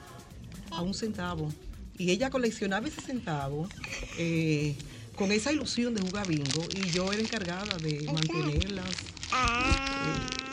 [0.72, 1.52] a un centavo.
[1.98, 3.70] Y ella coleccionaba ese centavo
[4.18, 4.76] eh,
[5.16, 6.66] con esa ilusión de jugar bingo.
[6.76, 8.90] Y yo era encargada de mantenerlas.
[9.32, 10.45] Activa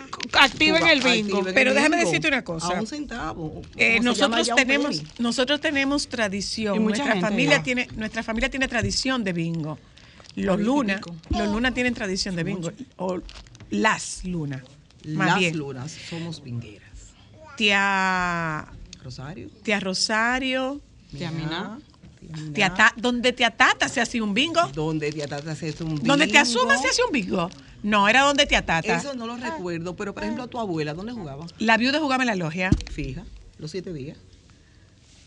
[0.60, 1.46] en el bingo.
[1.46, 2.08] el Pero déjame bingo.
[2.08, 2.76] decirte una cosa.
[2.76, 3.62] A un centavo.
[3.76, 6.82] Eh, ¿Cómo se llama nosotros tenemos, nosotros tenemos tradición.
[6.84, 9.78] Nuestra gente familia tiene, nuestra familia tiene tradición de bingo.
[10.34, 11.00] Los lunas,
[11.30, 12.72] los lunas tienen tradición de bingo.
[12.96, 13.20] O
[13.70, 14.62] las lunas.
[15.02, 15.56] Las bien.
[15.58, 16.88] lunas somos bingueras.
[17.56, 18.66] Tía
[19.02, 19.48] Rosario.
[19.62, 20.80] Tía Rosario.
[21.10, 21.78] Tía Mina.
[22.54, 24.62] Tía Ta- donde tía Tata se hacía un bingo.
[24.74, 26.06] Donde tía Tata se hace un bingo.
[26.06, 27.50] Donde te asumas se hacía un bingo.
[27.82, 28.96] No, era donde tía Tata.
[28.96, 31.46] Eso no lo recuerdo, pero por ejemplo, tu abuela, ¿dónde jugaba?
[31.58, 32.70] La viuda jugaba en la logia.
[32.92, 33.24] Fija,
[33.58, 34.16] los siete días.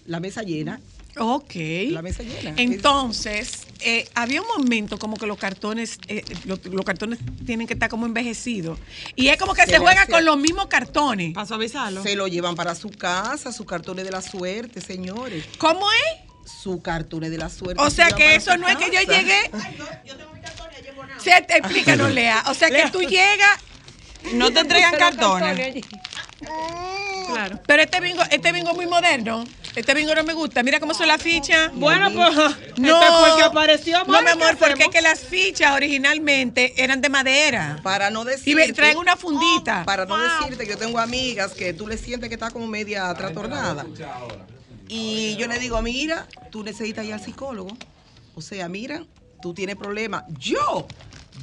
[0.05, 0.79] La mesa llena.
[1.17, 1.53] Ok.
[1.91, 2.53] La mesa llena.
[2.57, 7.73] Entonces, eh, había un momento como que los cartones, eh, los, los cartones tienen que
[7.73, 8.77] estar como envejecidos.
[9.15, 11.33] Y es como que se, juega hace- con los mismos cartones.
[11.33, 12.03] Para suavizarlo.
[12.03, 15.45] Se lo llevan para su casa, sus cartones de la suerte, señores.
[15.57, 16.24] ¿Cómo es?
[16.45, 17.81] Su cartones de la suerte.
[17.81, 19.51] O se sea que eso no es que yo llegué.
[21.23, 22.43] Sí, te- explícanos, Lea.
[22.47, 23.59] O sea que tú llegas.
[24.33, 25.85] No te entregan cartones.
[27.27, 27.59] Claro.
[27.65, 29.43] Pero este bingo, este bingo es muy moderno.
[29.75, 30.63] Este bingo no me gusta.
[30.63, 31.71] Mira cómo son las fichas.
[31.73, 32.35] Bueno, pues,
[32.77, 32.95] no.
[32.95, 36.73] este fue el que apareció, No, mi ¿qué amor, porque es que las fichas originalmente
[36.81, 37.79] eran de madera.
[37.83, 38.57] Para no decir.
[38.57, 39.83] Y traen una fundita.
[39.85, 43.13] Para no decirte que yo tengo amigas que tú le sientes que está como media
[43.15, 43.85] trastornada.
[44.87, 47.75] Y yo le digo, mira, tú necesitas ir al psicólogo.
[48.35, 49.03] O sea, mira,
[49.41, 50.23] tú tienes problemas.
[50.37, 50.87] Yo,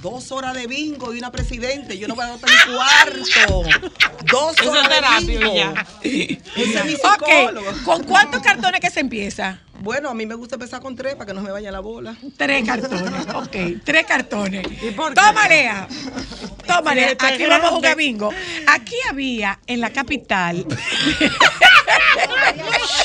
[0.00, 3.62] dos horas de bingo y una presidente, yo no voy a dar mi cuarto.
[4.30, 5.52] Dos Eso horas de bingo.
[5.52, 5.86] y ya.
[6.02, 6.38] Ese
[6.78, 7.70] es mi psicólogo.
[7.84, 9.60] ¿con cuántos cartones que se empieza?
[9.80, 12.14] Bueno, a mí me gusta empezar con tres para que no me vaya la bola.
[12.36, 14.64] Tres cartones, ok, tres cartones.
[15.14, 15.88] Toma, Lea.
[16.66, 17.10] Toma, Lea.
[17.10, 18.30] está Aquí vamos a jugar bingo.
[18.68, 20.64] Aquí había en la capital.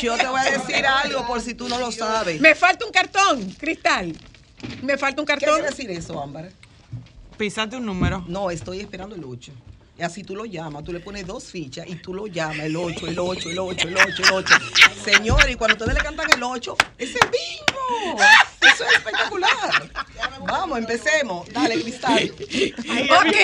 [0.02, 2.40] Yo te voy a decir algo por si tú no lo sabes.
[2.42, 4.16] Me falta un cartón, Cristal.
[4.84, 5.56] Me falta un ¿Qué cartón.
[5.56, 6.50] quiere decir eso, Ámbar?
[7.38, 8.24] Pisate un número.
[8.28, 9.52] No, estoy esperando el 8.
[10.00, 12.76] Y así tú lo llamas, tú le pones dos fichas y tú lo llamas, el
[12.76, 14.54] 8, el 8, el 8, el 8, el 8.
[15.04, 18.22] Señor, y cuando ustedes le cantan el 8, ¡ese bingo!
[18.62, 19.50] Eso es espectacular.
[20.46, 21.50] Vamos, empecemos.
[21.52, 22.32] Dale, Cristal.
[22.32, 23.36] Ok,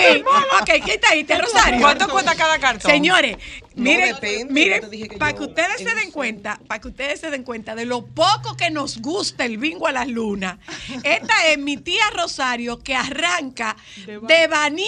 [0.60, 1.24] ok, ¿quién está ahí?
[1.24, 1.80] ¿Te Rosario?
[1.80, 2.88] ¿Cuánto cuesta cada cartón?
[2.90, 3.36] Señores,
[3.74, 7.18] No, miren, depende, miren, que para yo- que ustedes se den cuenta, para que ustedes
[7.20, 10.58] se den cuenta de lo poco que nos gusta el bingo a las lunas.
[11.02, 13.76] Esta es mi tía Rosario que arranca
[14.06, 14.86] de Baní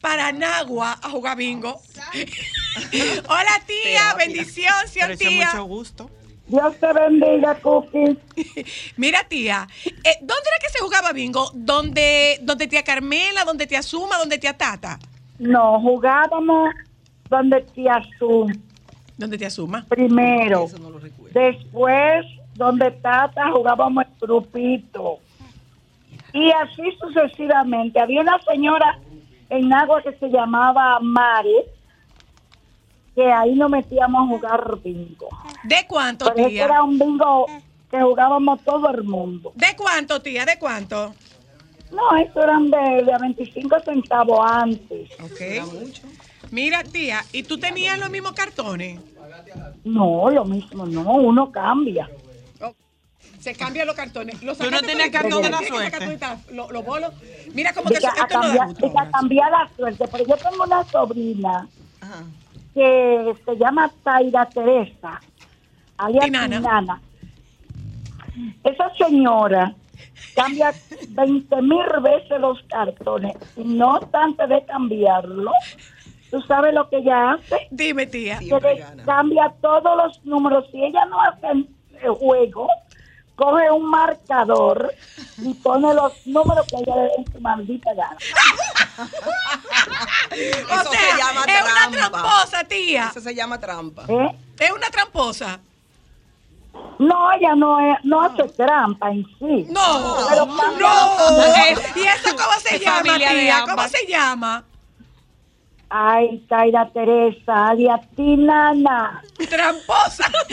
[0.00, 1.80] para Nagua a jugar bingo.
[3.28, 5.50] Hola tía, bendición, sí, tía.
[5.52, 6.10] mucho gusto.
[6.46, 8.16] Dios te bendiga, Cookie.
[8.96, 11.50] Mira, tía, eh, ¿dónde era que se jugaba bingo?
[11.52, 14.98] ¿Donde, donde tía Carmela, donde tía Suma, donde tía Tata?
[15.38, 16.74] No, jugábamos
[17.28, 18.50] donde te asum
[19.18, 19.84] ¿Dónde tía Suma?
[19.88, 20.66] primero.
[21.32, 22.24] Después,
[22.54, 25.18] donde Tata jugábamos el grupito.
[26.32, 28.00] Y así sucesivamente.
[28.00, 28.98] Había una señora
[29.50, 31.56] en agua que se llamaba Mari,
[33.14, 35.28] que ahí nos metíamos a jugar bingo.
[35.64, 36.64] ¿De cuánto, Pero tía?
[36.64, 37.46] era un bingo
[37.90, 39.52] que jugábamos todo el mundo.
[39.54, 40.44] ¿De cuánto, tía?
[40.44, 41.14] ¿De cuánto?
[41.90, 45.10] No, eso eran de, de 25 centavos antes.
[45.20, 45.40] Ok.
[46.50, 49.00] Mira, tía, ¿y tú tenías los mismos cartones?
[49.84, 52.08] No, lo mismo, no, uno cambia.
[53.38, 54.42] Se cambian los cartones.
[54.42, 56.18] Los Tú no sacaste tenías cartón de la suerte.
[56.52, 57.12] Los los bolos.
[57.54, 58.86] Mira a, cambiar, gusto.
[58.86, 61.68] diga, a cambiar la suerte, pero yo tengo una sobrina
[62.74, 65.20] que se llama Taira Teresa,
[65.96, 66.56] alias Tinana.
[66.58, 67.00] Tinana.
[68.64, 69.74] Esa señora
[70.34, 70.72] cambia
[71.08, 75.50] 20 mil veces los cartones y no obstante de cambiarlo,
[76.30, 77.68] ¿tú sabes lo que ella hace?
[77.70, 78.38] Dime, tía.
[78.38, 80.66] Que cambia todos los números.
[80.70, 81.46] Si ella no hace
[82.02, 82.68] el juego,
[83.38, 84.92] coge un marcador
[85.38, 88.16] y pone los números que ella le dé en su maldita gana.
[90.30, 92.10] O Eso sea, se llama es una trampa.
[92.22, 93.08] tramposa, tía.
[93.10, 94.04] Eso se llama trampa.
[94.08, 94.36] ¿Eh?
[94.58, 95.60] Es una tramposa.
[96.98, 99.66] No, ella no, es- no hace trampa en sí.
[99.70, 100.56] No, Pero no.
[101.96, 103.64] ¿Y eso cómo se Es llama, tía?
[103.68, 104.64] ¿Cómo se llama?
[105.90, 109.22] Ay, Taira Teresa, alias Tinana.
[109.48, 110.30] Tramposa.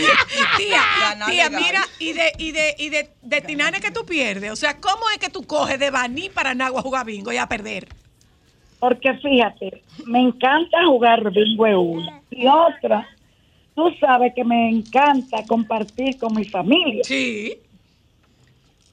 [0.58, 0.82] tía,
[1.30, 4.52] tía, mira, y de, y de, y de, de Tinane que tú pierdes.
[4.52, 7.38] O sea, ¿cómo es que tú coges de Baní para Nagua a jugar bingo y
[7.38, 7.88] a perder?
[8.80, 12.22] Porque fíjate, me encanta jugar bingo es una.
[12.32, 13.08] Y otra,
[13.76, 17.04] tú sabes que me encanta compartir con mi familia.
[17.04, 17.58] Sí.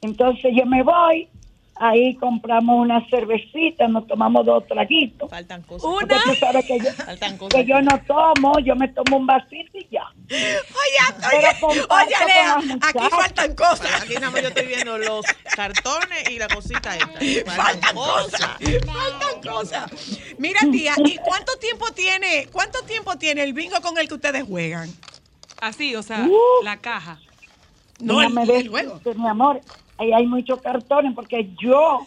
[0.01, 1.29] Entonces yo me voy,
[1.77, 5.29] ahí compramos una cervecita, nos tomamos dos traguitos.
[5.31, 5.91] Faltan cosas.
[6.25, 7.55] Tú sabes que yo, Faltan cosas.
[7.61, 10.05] que yo no tomo, yo me tomo un vasito y ya.
[10.31, 14.03] Oye, oye, oye, Lea, aquí faltan cosas.
[14.03, 15.25] Aquí nada más yo estoy viendo los
[15.57, 17.53] cartones y la cosita esta.
[17.57, 18.51] Faltan cosas.
[18.87, 19.91] Faltan cosas.
[20.39, 24.45] Mira, tía, ¿y cuánto tiempo tiene, cuánto tiempo tiene el bingo con el que ustedes
[24.45, 24.89] juegan?
[25.61, 26.65] Así, o sea, Uh.
[26.65, 27.19] la caja.
[28.01, 28.95] No, el, Déjame el juego.
[28.99, 29.61] decirte, mi amor,
[30.03, 32.07] ahí hay muchos cartones porque yo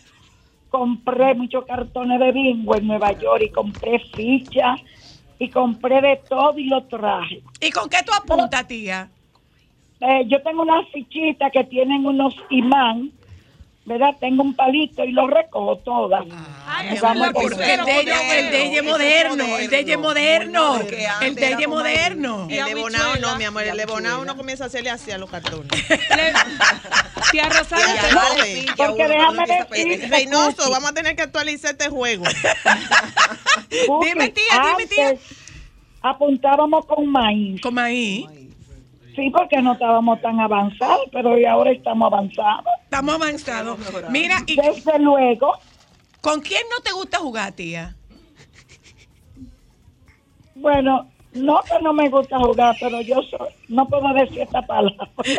[0.70, 4.82] compré muchos cartones de bingo en Nueva York y compré fichas
[5.40, 7.42] y compré de todo y lo traje.
[7.62, 9.10] ¿Y con qué tú apuntas, tía?
[10.02, 13.12] Eh, yo tengo unas fichitas que tienen unos imán,
[13.86, 14.16] ¿verdad?
[14.20, 16.26] Tengo un palito y los recojo todas.
[16.26, 20.80] Con El DJ el DJ moderno, el DJ moderno,
[21.22, 22.48] el DJ moderno.
[22.50, 23.64] El de Bonao no, mi amor.
[23.64, 25.70] El de Bonao uno comienza a hacerle así a los cartones.
[27.32, 28.76] Tía Rosario, lo.
[28.76, 32.26] Porque déjame decirte, Reynoso, vamos a tener que actualizar este juego.
[34.02, 35.16] Dime, tía, dime, tía.
[36.02, 37.62] Apuntábamos con maíz.
[37.62, 38.45] Con maíz.
[39.16, 42.66] Sí, porque no estábamos tan avanzados, pero hoy ahora estamos avanzados.
[42.84, 43.80] Estamos avanzados.
[44.10, 45.54] Mira, y Desde luego.
[46.22, 47.96] ¿con quién no te gusta jugar, tía?
[50.56, 55.10] Bueno, no que no me gusta jugar, pero yo soy, no puedo decir esta palabra.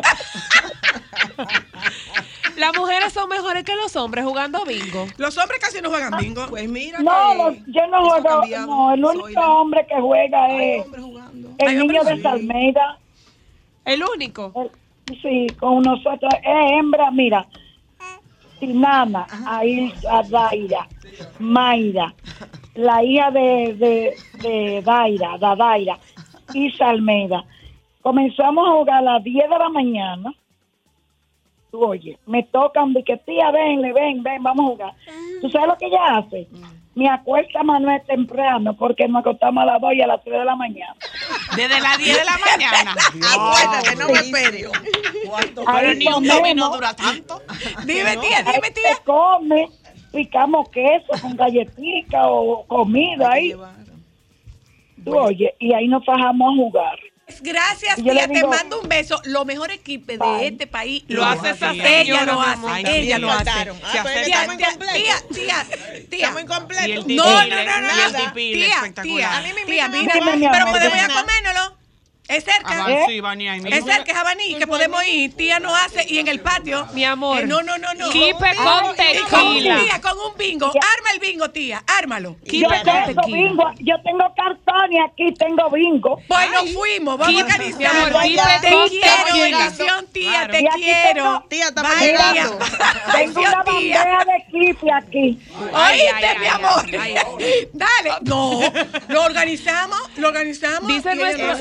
[2.57, 5.07] Las mujeres son mejores que los hombres jugando bingo.
[5.19, 6.47] Los hombres casi no juegan bingo.
[6.49, 10.87] Pues mira No, que los- yo no juego, no, el único hombre que juega es
[11.59, 12.99] el niño de Salmeida.
[13.87, 14.53] El único.
[15.23, 17.47] Sí, con nosotros es hembra, mira.
[18.59, 20.89] Tinana, Ailsa, Daira,
[21.39, 22.15] Mayra,
[22.75, 25.99] la hija de, de, de Daira, da Daira,
[26.55, 27.45] Isa Almeida.
[28.03, 30.35] Comenzamos a jugar a las 10 de la mañana.
[31.71, 34.95] Tú oye, me tocan que tía, venle, ven, ven, vamos a jugar.
[35.41, 36.49] ¿Tú sabes lo que ella hace?
[36.97, 40.45] Me acuesta Manuel temprano porque nos acostamos a las 2 y a las 3 de
[40.47, 40.97] la mañana.
[41.55, 42.95] Desde las 10 de la mañana.
[43.35, 44.71] Acuérdate, no me esperes.
[45.55, 47.43] Pero ni un dominó dura tanto.
[47.85, 48.95] Dime, tía, dime, tía.
[48.97, 49.69] Se come,
[50.11, 53.55] picamos queso con galletica o comida ahí.
[55.05, 56.99] Tú oye, y ahí nos fajamos a jugar.
[57.41, 59.21] Gracias, tía, te mando un beso.
[59.25, 60.47] Lo mejor equipo de Bye.
[60.47, 62.67] este país Lo hace esa Ella señora, lo mi hace.
[62.69, 63.45] Ay, ella lo hace.
[63.45, 63.81] faltaron.
[63.83, 65.29] Ah, Tía, pero tía, estamos tía, incompletos.
[65.29, 65.67] tía, tía,
[66.09, 66.19] tía.
[66.19, 66.87] Estamos incompletos.
[66.89, 69.03] Y el No, no, no, no, Tía, espectacular.
[69.03, 70.13] tía, A mí me tía, mira,
[70.53, 71.76] pero podemos ir a comérnoslo.
[72.29, 72.91] Es cerca.
[72.91, 73.07] ¿Eh?
[73.13, 75.35] y Vania ahí Es cerca, es Abaní, que podemos ir.
[75.37, 76.87] Tía no hace y en el patio.
[76.93, 77.41] Mi amor.
[77.43, 78.11] Eh, no, no, no, no.
[78.11, 79.79] Kipe con y con un tequila.
[79.81, 80.67] tía, con un bingo.
[80.67, 81.83] Arma el bingo, tía.
[81.87, 82.37] Ármalo.
[82.43, 83.37] Yo Kipe con tengo tequila.
[83.37, 86.21] bingo, yo tengo cartones aquí, tengo bingo.
[86.27, 87.79] Pues nos fuimos, vamos a Kipe, organizar.
[87.79, 89.25] mi amor, Te kipe quiero, con tequila.
[89.33, 90.53] organización, tía, Claro.
[90.53, 91.23] te Y quiero.
[91.25, 92.59] tengo- Tía, Vaya, llegando.
[93.17, 94.05] Tengo una tía.
[94.05, 95.39] bandeja de kipe aquí.
[95.73, 96.87] Ay, Oíste, mi amor.
[97.73, 98.11] Dale.
[98.23, 98.61] No,
[99.09, 100.89] lo organizamos, lo organizamos.
[100.89, 101.57] Dice y nuestro,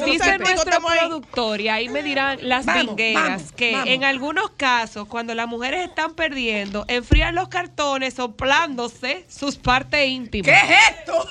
[0.55, 3.87] nuestro productor, y ahí me dirán las Vamos, bingueras, vamos, que vamos.
[3.89, 10.45] en algunos casos, cuando las mujeres están perdiendo, enfrían los cartones soplándose sus partes íntimas.
[10.49, 11.27] ¿Qué es esto?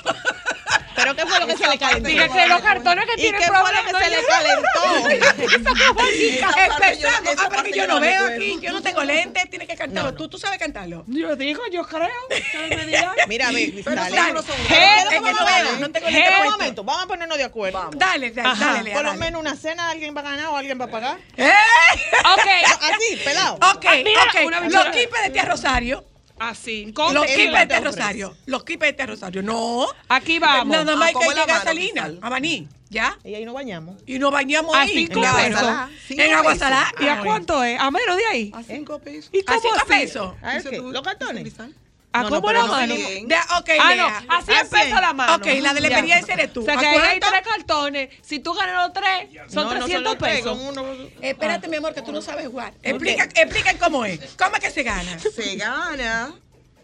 [0.95, 2.07] ¿Pero qué fue lo que se le calentó?
[2.07, 3.93] Diga que los cartones que ¿Y tienen qué fue lo problemas.
[3.93, 5.09] que se le calentó?
[5.45, 6.09] Empezamos.
[6.09, 8.35] esa Ah, parte porque yo no veo recuerdo.
[8.35, 10.13] aquí, yo no tengo lentes, tienes que cantarlo.
[10.13, 11.03] Tú, tú sabes cantarlo.
[11.07, 12.07] Yo digo, yo creo.
[13.27, 14.15] Mira, ve, Pero dale.
[14.15, 17.89] que no tengo lentes Un momento, vamos a ponernos de acuerdo.
[17.93, 19.31] Dale, dale, dale, Dale.
[19.31, 21.17] menos una cena alguien va a ganar o alguien va a pagar.
[21.37, 21.51] ¿Eh?
[22.33, 22.47] Ok.
[22.81, 23.55] Así, pelado.
[23.55, 24.45] Ok, Mira, ok.
[24.47, 26.05] una Los kipes de tía Rosario.
[26.37, 26.91] Así.
[26.95, 27.79] Los eso kipes no de.
[27.79, 28.37] Rosario.
[28.45, 29.41] Los kipes de tía Rosario.
[29.41, 29.87] No.
[30.09, 30.67] Aquí vamos.
[30.67, 32.67] Nada más Ah, hay que ¿cómo es la llegar a Salina, a Baní.
[32.89, 33.17] ¿Ya?
[33.23, 33.95] Y ahí nos bañamos.
[34.05, 34.89] Y nos bañamos A ahí.
[35.07, 35.59] cinco en Agua pesos.
[35.59, 35.89] Salada.
[36.07, 36.55] Cinco En Agua.
[36.55, 36.91] Salada.
[36.99, 37.79] ¿Y a Ah, cuánto es?
[37.79, 38.51] ¿A menos de ahí?
[38.53, 39.29] A cinco pesos.
[39.33, 39.87] ¿Y A cómo cinco así?
[39.87, 40.33] pesos.
[40.41, 40.77] ¿A ver qué?
[40.77, 41.53] ¿Los cartones?
[42.15, 42.95] ¿A No, no, cómo pero la no mano?
[42.95, 44.21] De- ok, Ah, Lea.
[44.27, 44.89] no, así Ah, sí.
[44.89, 45.35] la mano.
[45.35, 46.61] Ok, la de la experiencia eres tú.
[46.61, 48.09] O sea ¿A que ahí hay tres cartones.
[48.21, 50.57] Si tú ganas los tres, son No, no 300 los tres, pesos.
[50.61, 50.85] uno-
[51.21, 52.73] Espérate, mi amor, que tú no sabes jugar.
[52.81, 54.19] Explica, expliquen cómo es.
[54.37, 55.19] ¿Cómo es que se gana?
[55.35, 56.33] Se gana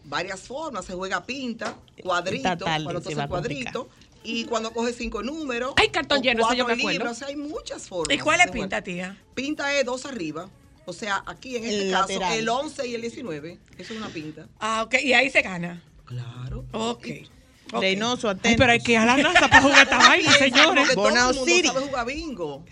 [0.04, 0.84] varias formas.
[0.86, 3.90] Se juega pinta, cuadrito, cuando tú cuadrito.
[4.24, 5.74] Y cuando coges cinco números.
[5.78, 6.92] Hay cartón lleno, eso yo cuatro me acuerdo.
[7.00, 8.16] libras, o sea, hay muchas formas.
[8.16, 8.60] ¿Y cuál es jugar.
[8.60, 9.18] pinta, tía?
[9.34, 10.48] Pinta es dos arriba.
[10.86, 12.34] O sea, aquí en este El caso, lateral.
[12.40, 13.58] el 11 y el 19.
[13.78, 14.48] Eso es una pinta.
[14.60, 14.96] Ah, ok.
[15.04, 15.82] Y ahí se gana.
[16.06, 16.66] Claro.
[16.72, 17.08] Ok.
[17.74, 17.82] ok.
[17.82, 18.58] Reynoso, Ay, atento.
[18.58, 20.66] pero hay que ir a la NASA para jugar esta vaina, señores.
[20.66, 21.68] porque todo el Bonao mundo City.
[21.68, 22.66] sabe jugar bingo.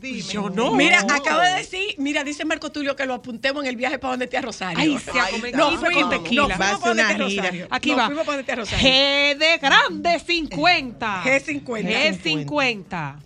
[0.00, 0.20] Dime.
[0.22, 0.74] Yo no.
[0.74, 4.12] Mira, acabo de decir, mira, dice Marco Tulio que lo apuntemos en el viaje para
[4.14, 4.78] donde tía Rosario.
[4.80, 5.30] Ay, se está.
[5.56, 6.56] Nos kipe fuimos, con tequila.
[6.56, 7.18] Va a ser una gira.
[7.42, 7.66] Rosario.
[7.70, 8.06] Aquí Nos va.
[8.06, 8.88] fuimos para donde Rosario.
[8.88, 11.22] G de grande 50.
[11.24, 12.20] G50.
[12.20, 13.16] G50.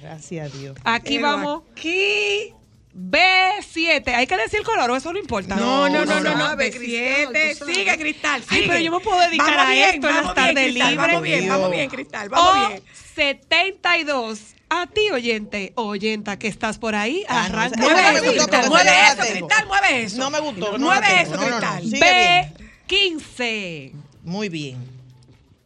[0.00, 0.76] Gracias a Dios.
[0.84, 1.62] Aquí Pero vamos.
[1.72, 2.54] Aquí.
[2.94, 4.14] B7.
[4.14, 5.54] Hay que decir color o eso no importa.
[5.56, 6.46] No, no, no, no, no.
[6.46, 7.74] sabes, De Cristal.
[7.74, 8.42] Sigue, Cristal.
[8.48, 8.68] Ay, Sigue.
[8.68, 10.96] pero yo me puedo dedicar Vamos a bien, esto en vamos las bien, tardes libres.
[10.96, 12.28] Vamos bien, vamos bien, Cristal.
[12.28, 12.82] Vamos O bien.
[13.14, 14.40] 72.
[14.72, 17.76] A ti, oyente, oyenta, que estás por ahí, Ah, arranca.
[17.80, 18.68] Mueve eso, Cristal.
[18.68, 19.32] Mueve eso.
[19.32, 19.66] Cristal.
[19.66, 20.16] Mueve eso.
[20.18, 20.78] No me gustó.
[20.78, 21.32] no Mueve eso.
[21.32, 21.82] Cristal.
[21.82, 22.54] Sigue bien.
[22.88, 23.92] B15.
[24.22, 24.76] Muy bien.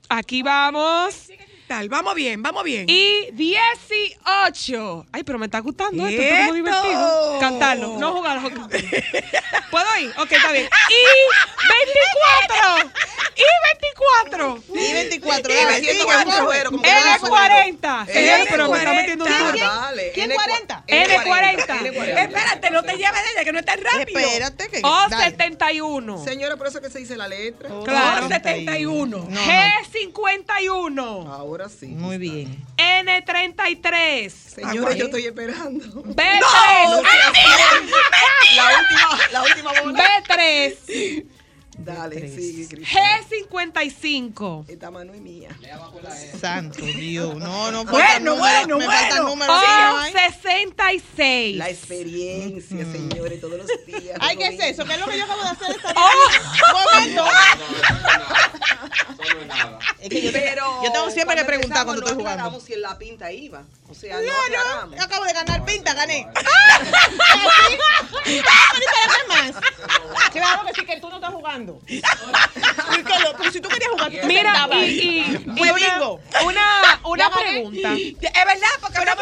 [0.08, 1.28] Aquí vamos.
[1.66, 2.84] Cristal, vamos bien, vamos bien.
[2.90, 5.06] Y 18.
[5.12, 7.38] Ay, pero me está gustando esto, esto es muy divertido.
[7.40, 8.50] Cantarlo, no jugarlo.
[9.70, 10.10] ¿Puedo ir?
[10.18, 10.68] Ok, está bien.
[10.90, 11.04] Y
[12.44, 12.90] 24.
[13.34, 14.62] I24.
[14.68, 15.50] I24.
[15.50, 17.18] Y me siento como un suero, como que no me N40.
[17.20, 18.06] suero.
[18.12, 18.96] Señores, pero me está N40.
[18.96, 19.58] metiendo un duro.
[19.58, 20.84] Dale, ¿Quién N- 40?
[20.86, 22.18] N40.
[22.24, 24.18] Espérate, no te lleves de ella, que no es tan rápido.
[24.20, 24.80] Espérate que.
[24.84, 25.24] O dale.
[25.30, 26.24] 71.
[26.24, 27.70] Señora, por eso que se dice la letra.
[27.84, 28.26] Claro.
[28.26, 29.06] O 71.
[29.18, 29.40] No, no.
[29.40, 31.28] G51.
[31.32, 31.86] Ahora sí.
[31.86, 32.64] Muy bien.
[32.76, 34.30] N33.
[34.30, 36.02] Señora, yo estoy esperando.
[36.04, 36.40] B3.
[38.56, 40.22] La última, la última bola.
[40.26, 41.24] B3.
[41.78, 43.00] Dale, sigue, Cristina.
[43.50, 44.64] G55.
[44.68, 45.48] Esta mano es mía.
[46.40, 47.36] Santo Dios.
[47.36, 47.84] No, no.
[47.84, 49.28] Bueno, bueno, me falta bueno.
[49.30, 50.12] número, hay.
[50.12, 51.56] O66.
[51.56, 54.16] La experiencia, señores, todos los días.
[54.20, 54.84] Ay, ¿qué es eso?
[54.84, 56.28] ¿Qué es lo que yo acabo de hacer esta Oh.
[56.94, 57.24] Momento.
[60.00, 62.60] Es que yo, Pero yo tengo siempre que cuando preguntar cuando estoy no jugando.
[62.60, 63.62] si en la pinta iba.
[63.88, 66.26] O sea, No, no yo acabo de ganar pinta, gané.
[69.28, 69.52] Más?
[70.32, 71.63] Claro que sí, que tú no estás jugando.
[73.24, 75.20] Lo- pero si tú querías jugar, tú Mira, y, y,
[75.56, 76.20] y una, bingo.
[77.04, 77.92] una, pregunta.
[77.96, 79.16] Es verdad, porque Pero la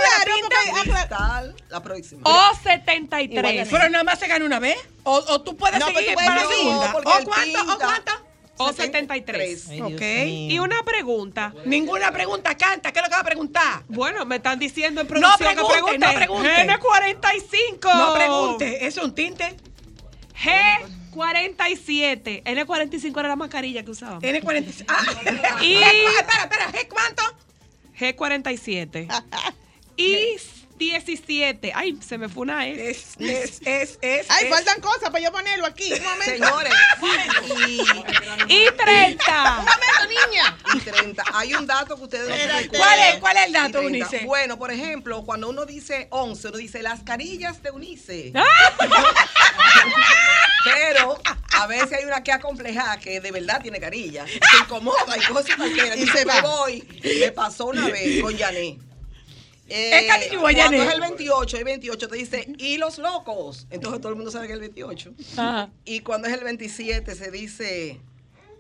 [0.84, 1.09] pinta.
[1.12, 2.22] ah, la próxima.
[2.22, 3.68] O73.
[3.70, 4.76] Pero nada más se gana una vez.
[5.05, 6.95] O, o tú puedes No, seguir tú puedes para la segunda.
[6.97, 7.72] ¿O cuánto?
[7.74, 8.12] ¿O cuánto?
[8.59, 9.68] O 73.
[9.70, 9.90] Ay, Ok.
[10.01, 10.53] mío.
[10.55, 11.53] Y una pregunta.
[11.64, 12.93] Ninguna pregunta, canta.
[12.93, 13.82] ¿Qué es lo que va a preguntar?
[13.88, 16.07] Bueno, me están diciendo en No producción pregunte, que pregunte.
[16.07, 16.66] no pregunte.
[16.68, 17.95] N45.
[17.97, 18.86] No pregunte.
[18.86, 19.57] ¿Eso es un tinte?
[21.12, 22.42] G47.
[22.44, 24.22] N45 era la mascarilla que usábamos.
[24.22, 24.84] N46.
[24.88, 25.62] Ah.
[25.62, 26.72] Y- Espera, espera.
[26.72, 27.22] ¿G cuánto?
[27.98, 29.22] G47.
[29.96, 30.14] y
[30.78, 31.72] 17.
[31.74, 32.90] Ay, se me fue una E.
[32.90, 34.26] Es, es, es, es.
[34.30, 34.50] Ay, es.
[34.50, 35.92] faltan cosas para yo ponerlo aquí.
[35.92, 36.24] Un momento.
[36.24, 36.72] Señores,
[37.68, 37.80] y,
[38.48, 39.58] Y 30.
[39.58, 40.58] Un momento, niña.
[40.74, 41.24] y 30.
[41.34, 42.68] Hay un dato que ustedes no se.
[42.68, 43.86] ¿Cuál es, cuál es el dato, 30.
[43.86, 44.24] Unice?
[44.26, 48.32] Bueno, por ejemplo, cuando uno dice 11, uno dice las carillas de Unice.
[50.64, 51.20] Pero
[51.58, 54.24] a veces hay una que acomplejada que de verdad tiene carilla.
[54.26, 55.96] Se incomoda y cosas cualquiera.
[55.96, 56.34] Y Y se va.
[56.34, 57.00] me voy.
[57.20, 58.78] Me pasó una vez con Yané.
[59.74, 60.08] Eh.
[60.38, 63.66] Cuando es el 28, el 28 te dice, y los locos.
[63.70, 65.12] Entonces todo el mundo sabe que es el 28.
[65.36, 65.70] Ajá.
[65.84, 68.00] Y cuando es el 27 se dice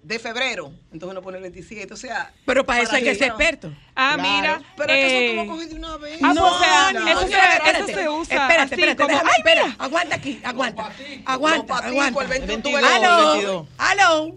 [0.02, 0.72] de febrero.
[0.92, 1.92] Entonces uno pone el 27.
[1.92, 2.32] O sea.
[2.46, 3.72] Pero para eso hay que ser experto.
[3.94, 4.22] Ah, Claro.
[4.22, 4.62] mira.
[4.76, 6.18] Pero es que eso eh, tú lo coges de una vez.
[6.22, 9.08] Ah, pues, o sea, no, eso, no, se, eso se usa Espérate, así espérate, como,
[9.08, 9.62] déjame, ay, espera.
[9.64, 9.76] mira.
[9.78, 10.92] Aguanta aquí, aguanta.
[11.26, 12.22] Aguanta, Los paticos, aguanta.
[12.22, 13.66] el 21 22, tuve Aló, 22.
[13.78, 14.34] aló.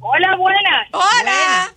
[0.00, 0.88] Hola, buenas.
[0.92, 1.74] Hola.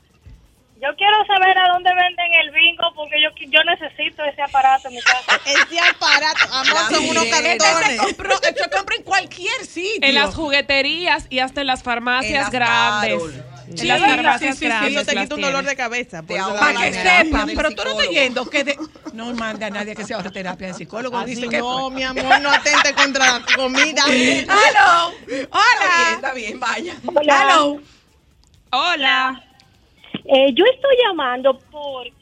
[0.81, 4.95] Yo quiero saber a dónde venden el bingo porque yo, yo necesito ese aparato en
[4.95, 5.37] mi casa.
[5.45, 7.99] Ese aparato, amor, son unos se cartones.
[7.99, 9.99] compró, se compra en cualquier sitio.
[10.01, 13.23] En las jugueterías y hasta en las farmacias En grandes.
[13.75, 14.95] Sí, las farmacias sí, sí, grandes.
[14.95, 16.23] Eso te quita un dolor de cabeza.
[16.23, 18.77] Para que sepan, pero tú no estás yendo que de...
[19.11, 21.17] no manda a nadie que se ahorre terapia de psicólogo.
[21.17, 24.03] Así dice que no, mi amor, no atente contra la comida.
[24.05, 26.13] Aló, Está bien, hola.
[26.13, 26.95] está bien, vaya.
[27.29, 27.81] Aló.
[28.71, 29.43] Hola.
[30.25, 32.19] Eh, yo estoy llamando porque...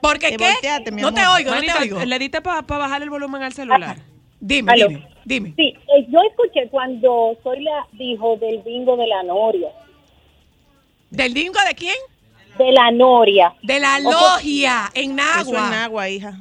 [0.00, 0.44] ¿Por qué Eh, qué?
[0.52, 1.98] volteate, mi No te oigo, no te oigo.
[2.04, 3.96] le diste para bajar el volumen al celular.
[4.40, 4.88] Dime, Aló.
[4.88, 5.52] dime, dime.
[5.56, 9.68] Sí, eh, yo escuché cuando Zoila dijo del bingo de la Noria.
[11.10, 11.96] ¿Del bingo de quién?
[12.56, 13.54] De la Noria.
[13.62, 15.84] De la logia en Eso en agua.
[15.84, 16.34] agua, hija.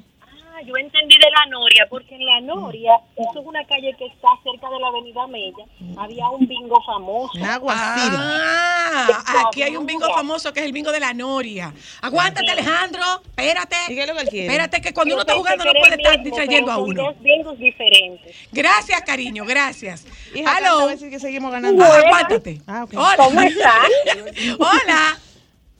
[0.57, 4.05] Ah, yo entendí de la Noria, porque en la Noria, eso es una calle que
[4.07, 5.63] está cerca de la Avenida Mella,
[6.01, 7.37] había un bingo famoso.
[7.45, 7.75] Agua.
[7.77, 11.73] Ah, aquí hay un bingo famoso que es el bingo de la Noria.
[12.01, 13.03] Aguántate, Alejandro.
[13.25, 13.75] Espérate.
[13.89, 14.47] ¿Y qué es lo que él quiere?
[14.47, 16.89] Espérate que cuando Yo uno está jugando no puede estar mismo, distrayendo pero a son
[16.89, 17.03] uno.
[17.03, 18.35] dos bingos diferentes.
[18.51, 20.07] Gracias, cariño, gracias.
[20.33, 20.79] Hija, Aló.
[20.79, 21.83] a ver si que seguimos ganando.
[21.83, 22.61] Ah, aguántate.
[22.65, 22.93] Ah, ok.
[22.95, 23.15] Hola.
[23.17, 23.91] ¿Cómo están?
[24.59, 25.19] Hola.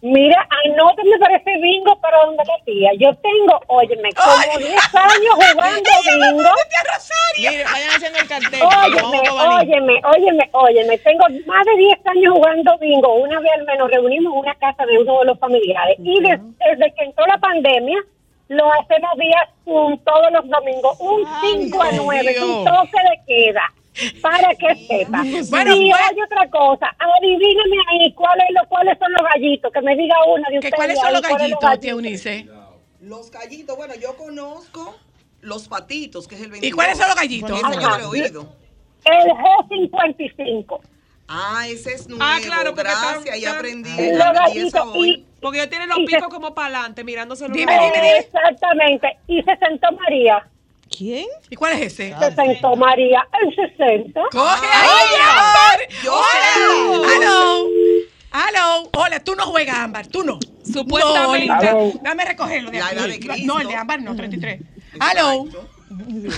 [0.01, 2.91] Mira, anótame para ese bingo para donde la tía.
[2.99, 4.63] Yo tengo, óyeme, como Ay.
[4.63, 6.49] 10 años jugando bingo.
[7.37, 8.61] Mire, vayan haciendo el cartel.
[8.61, 10.97] Óyeme, óyeme, óyeme, óyeme.
[10.99, 13.13] Tengo más de 10 años jugando bingo.
[13.15, 15.97] Una vez al menos reunimos en una casa de uno de los familiares.
[15.99, 17.97] Y des- desde que entró la pandemia,
[18.49, 20.95] lo hacemos día Zoom todos los domingos.
[20.99, 23.73] Un Ay, 5 a Dios 9, es un toque de queda.
[24.21, 25.23] Para que sepa.
[25.49, 26.95] Bueno, y pues- hay otra cosa.
[26.99, 29.71] Adivíname ahí cuáles lo- cuáles son los gallitos.
[29.71, 30.75] Que me diga una de ¿Que ustedes.
[30.75, 32.47] ¿Cuáles son los gallitos, tía Unice?
[33.01, 34.95] Los gallitos, bueno, yo conozco
[35.41, 36.69] los patitos, que es el 22.
[36.69, 37.51] ¿Y cuáles son los gallitos?
[37.51, 38.53] Ese yo no lo he oído.
[39.05, 40.81] El G55.
[41.29, 42.23] Ah, ese es nuevo.
[42.25, 43.89] Ah, claro, porque Gracias, están- ahí aprendí.
[43.89, 45.09] Los aprendí eso gallitos hoy.
[45.09, 48.17] y Porque ellos tienen los se- picos como para adelante, mirándose los Dime, dime, dime.
[48.17, 49.17] Exactamente.
[49.27, 50.47] Y se sentó María.
[50.97, 51.27] ¿Quién?
[51.49, 52.15] ¿Y cuál es ese?
[52.19, 54.19] Se sentó María el 60.
[54.31, 57.15] Coge Ah, ahí, Hola.
[57.15, 57.67] Aló.
[58.31, 58.89] Aló.
[58.95, 60.07] Hola, tú no juegas, Ámbar.
[60.07, 60.39] Tú no.
[60.63, 61.47] Supuestamente.
[61.71, 61.91] No.
[62.01, 62.95] Dame recogerlo de aquí.
[62.95, 63.43] de Cristo.
[63.45, 64.61] No, el de Ámbar no, 33.
[64.99, 65.45] Aló.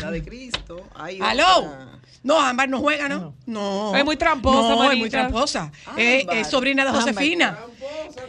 [0.02, 0.82] La de Cristo.
[0.96, 1.72] Hay ¿Aló?
[2.22, 3.34] No, Ámbar no juega, ¿no?
[3.46, 3.96] No.
[3.96, 5.72] Es muy tramposa, No, es muy tramposa.
[5.96, 6.92] Es, es sobrina de.
[6.92, 7.58] Josefina.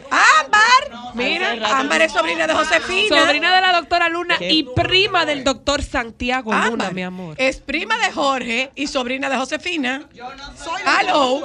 [0.09, 0.60] Ámbar.
[1.13, 3.25] Mira, Ámbar es sobrina de Josefina.
[3.25, 7.35] Sobrina de la doctora Luna y prima del doctor Santiago Luna, Ámbar mi amor.
[7.37, 10.03] Es prima de Jorge y sobrina de Josefina.
[10.85, 11.41] Aló.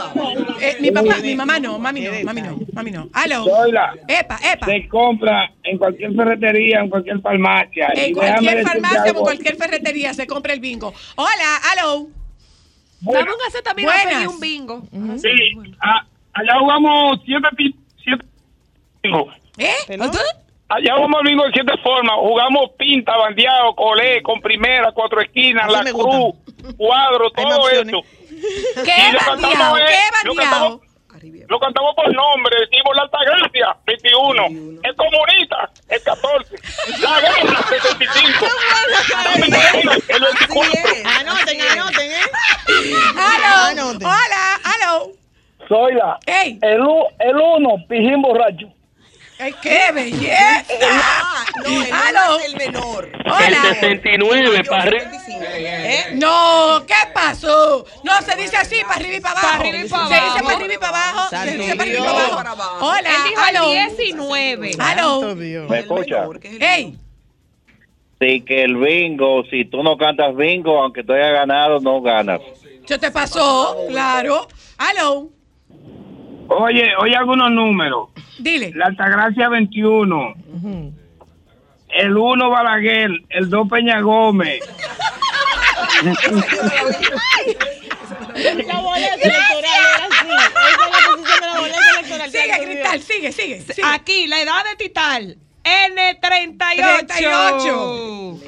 [0.60, 3.09] Eh, mi papá, mi mamá no, mami no, mami no, mami no.
[3.12, 3.44] Aló.
[3.44, 3.94] Zoila.
[4.09, 4.66] Epa, epa.
[4.66, 7.89] Se compra en cualquier ferretería, en cualquier farmacia.
[7.94, 10.93] En cualquier farmacia o en cualquier ferretería se compra el bingo.
[11.16, 12.09] Hola, aló.
[13.01, 14.27] Dame un acetaminofén y Buenas.
[14.35, 14.82] un bingo.
[15.18, 15.28] Sí,
[15.81, 17.47] a- allá jugamos siete
[19.07, 19.31] bingo.
[19.59, 19.74] ¿Eh?
[20.69, 22.16] Allá jugamos bingo de siete formas.
[22.19, 26.35] Jugamos pinta, bandeado, colé, con primera, cuatro esquinas, la cruz,
[26.77, 28.01] cuadro, todo eso.
[28.85, 28.93] ¿Qué
[29.27, 29.41] bandeado?
[29.43, 29.85] cantamos, eh,
[30.23, 30.81] ¿Qué lo bandeado?
[30.81, 30.81] cantamos-
[31.49, 34.45] Lo cantamos por nombre, decimos la Altagracia, 21,
[34.83, 36.57] el comunista, el 14,
[37.01, 38.47] la guerra, 75,
[39.24, 40.81] Dame Marina, el 24.
[41.20, 42.20] Anoten, anoten, ¿eh?
[43.16, 43.62] Aló.
[43.83, 44.07] Anoten.
[44.07, 45.11] Hola, aló.
[45.69, 46.19] Soy la.
[46.27, 46.59] Ey.
[46.61, 46.83] El,
[47.20, 48.66] el uno, pijín borracho.
[49.39, 50.65] Ay, ¡Qué belleza!
[52.09, 52.39] ¡Aló!
[52.41, 53.11] el menor.
[53.27, 53.47] Hola.
[53.47, 55.11] El 69 para arriba.
[56.15, 57.85] No, ¿qué pasó?
[58.03, 59.57] No se dice así, para arriba y para abajo.
[59.59, 61.29] Para arriba y para Se dice para arriba y para abajo.
[61.29, 62.37] Se Santo dice para arriba y Dios.
[62.37, 62.87] para abajo.
[62.87, 63.73] Hola, Él dijo aló.
[63.73, 64.71] el 19.
[64.79, 65.35] Aló.
[65.69, 66.25] ¿Me escucha?
[66.61, 66.99] Ey,
[68.19, 72.41] Sí, que el bingo, si tú no cantas bingo, aunque tú hayas ganado, no ganas.
[72.87, 73.77] ¿qué te pasó?
[73.91, 74.49] Claro.
[74.79, 75.29] Aló.
[76.49, 78.09] Oye, oye algunos números.
[78.39, 78.73] Dile.
[78.75, 80.35] La Altagracia 21.
[81.89, 84.61] El 1 Balaguer, el 2 Peña Gómez.
[88.67, 90.29] La boleta electoral era así.
[90.29, 92.31] Esa es la posición de la boleta electoral.
[92.31, 93.61] Sigue, Cristal, sigue, sigue.
[93.75, 93.83] sigue.
[93.89, 95.39] Aquí, la edad de Tital.
[95.65, 97.07] N38.
[97.07, 98.41] 38.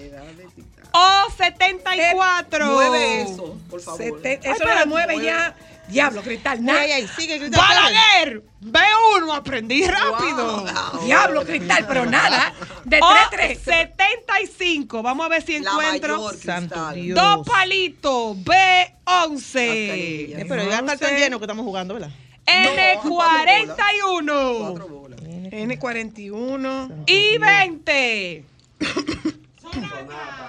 [0.93, 2.67] O 74.
[2.67, 3.99] Mueve eso, por favor.
[4.01, 5.55] Sete- Ay, eso lo mueve ya.
[5.89, 6.65] Diablo, Cristal.
[6.65, 6.81] nada.
[6.81, 7.61] Ay, ay, sigue, Cristal.
[7.61, 8.43] Balaguer.
[8.61, 10.65] B1, aprendí rápido.
[11.05, 12.53] Diablo, Cristal, pero nada.
[12.85, 13.59] De O 3-3.
[13.59, 15.03] 75.
[15.03, 16.17] Vamos a ver si La encuentro.
[16.17, 17.15] mayor, Cristal.
[17.15, 18.37] Dos palitos.
[18.37, 19.55] B11.
[19.57, 22.11] Eh, pero ya está tan lleno que estamos jugando, ¿verdad?
[22.47, 25.09] N41.
[25.51, 27.05] N41.
[27.07, 28.45] Y 20.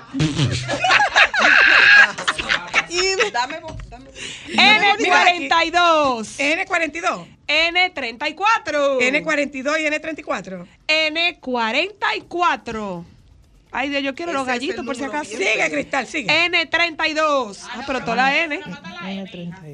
[3.31, 4.09] Dame, vo- dame.
[4.47, 6.39] N42.
[6.39, 7.27] N42.
[7.47, 8.99] N34.
[8.99, 10.65] N42 y N34.
[10.87, 13.05] N44.
[13.71, 15.29] Ay, Dios, yo quiero los Ese es el gallitos por si acaso.
[15.29, 16.27] Sigue, Cristal, sigue.
[16.49, 17.59] N32.
[17.69, 18.59] Ah, pero toda la N.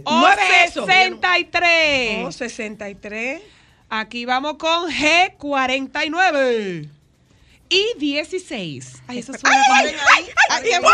[0.03, 0.85] O Mueve eso.
[0.85, 2.25] 63.
[2.25, 3.41] O 63.
[3.89, 6.89] Aquí vamos con G49.
[7.69, 9.01] Y 16.
[9.07, 9.95] Ay, eso suena como- Ay,
[10.61, 10.91] ¿quién fue?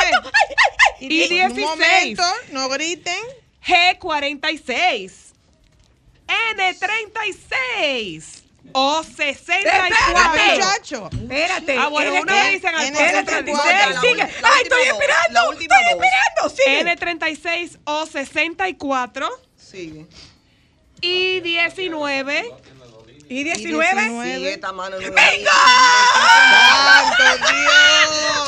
[1.01, 1.59] Y Un 16.
[1.59, 3.17] momento, no griten.
[3.65, 5.11] G46.
[6.57, 8.41] N36.
[8.73, 10.55] O Espérate, 64.
[10.55, 11.09] Muchacho.
[11.11, 11.77] Espérate.
[11.77, 12.49] Ah, bueno, N uno qué?
[12.51, 13.53] dicen al N36.
[13.53, 14.21] La Sigue.
[14.21, 15.51] Ay, estoy esperando.
[15.51, 16.49] Estoy esperando.
[16.55, 16.81] Sigue.
[16.85, 19.29] N36 o 64.
[19.57, 20.05] Sigue.
[21.01, 22.51] Y 19.
[23.29, 24.01] Y 19.
[24.37, 25.51] Sí, esta mano no es- ¡Bingo!
[26.85, 28.47] ¡Santo Dios!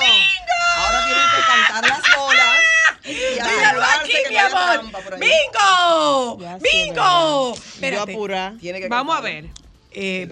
[0.94, 2.60] Ahora tienen que cantar las bolas.
[3.06, 4.86] Míralo aquí, mi amor.
[5.20, 6.40] ¡Bingo!
[6.40, 7.56] Ya ¡Bingo!
[7.56, 8.14] Yo Espérate.
[8.14, 8.54] apura.
[8.60, 9.50] Tiene que Vamos a ver.
[9.92, 10.28] Eh,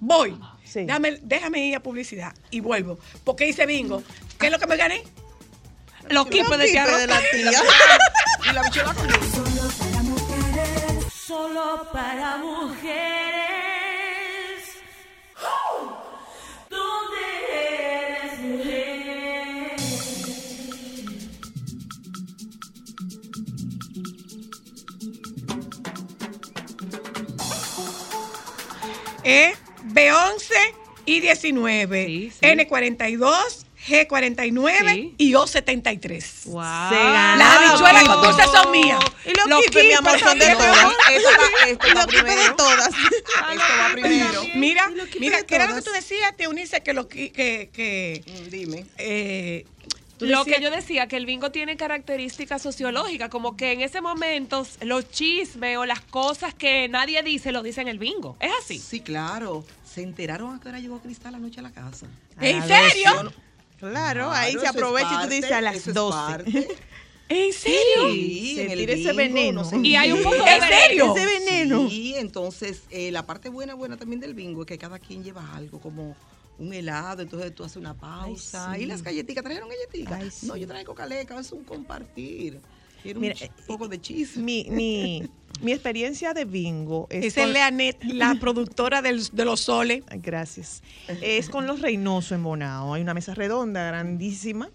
[0.00, 0.38] voy.
[0.64, 0.84] Sí.
[0.84, 2.98] Dame, déjame ir a publicidad y vuelvo.
[3.24, 4.02] Porque hice bingo.
[4.38, 5.04] ¿Qué es lo que me gané?
[6.10, 6.98] Los quipes de Tiarro.
[6.98, 7.62] de la tía.
[8.46, 11.04] Y la bichola con Solo para mujeres.
[11.26, 12.84] Solo para mujeres.
[15.40, 15.73] ¿Dónde
[29.24, 29.54] E,
[29.92, 30.50] B11
[31.06, 32.06] y 19.
[32.06, 32.38] Sí, sí.
[32.46, 35.14] N42, G49 Sí.
[35.18, 36.44] y O73.
[36.46, 36.62] Wow.
[36.62, 39.04] Las habichuelas con dulce son mías.
[39.26, 40.92] Y los, Los quipes, mi amor, son de todas.
[41.12, 42.88] Esto está los de todas.
[42.88, 44.42] Esto va primero.
[44.54, 46.82] Mira, mira, ¿qué era lo que tú decías, Teunice?
[46.82, 48.86] Que lo que, que, que Dime.
[48.98, 49.66] eh,
[50.20, 54.66] Lo que yo decía, que el bingo tiene características sociológicas, como que en ese momento
[54.82, 58.36] los chismes o las cosas que nadie dice, lo dice en el bingo.
[58.40, 58.78] ¿Es así?
[58.78, 59.64] Sí, claro.
[59.84, 62.06] Se enteraron a qué hora llegó Cristal anoche a la casa.
[62.40, 63.32] ¿En serio?
[63.78, 66.16] Claro, ahí se aprovecha y tú dices a las eso es 12.
[66.16, 66.68] parte.
[67.28, 68.12] ¿En serio?
[68.12, 69.62] Sí, Se en el ese veneno.
[69.62, 71.14] no se Y hay un poco de ¿En serio?
[71.16, 71.88] Ese veneno.
[71.88, 75.54] Sí, entonces eh, la parte buena, buena también del bingo es que cada quien lleva
[75.54, 76.14] algo como
[76.58, 78.70] un helado, entonces tú haces una pausa.
[78.70, 78.84] Ay, sí.
[78.84, 80.12] Y las galletitas, ¿trajeron galletitas?
[80.20, 80.60] Ay, No, sí.
[80.60, 82.60] yo traigo caleca, es un compartir.
[83.02, 84.42] Quiero Mira, un ch- poco de chisme.
[84.42, 85.28] Mi, mi,
[85.60, 90.04] mi experiencia de bingo es Esa es con- Leanet, la productora del- de los soles.
[90.22, 90.82] Gracias.
[91.20, 92.94] Es con los Reynoso en Bonao.
[92.94, 94.70] Hay una mesa redonda grandísima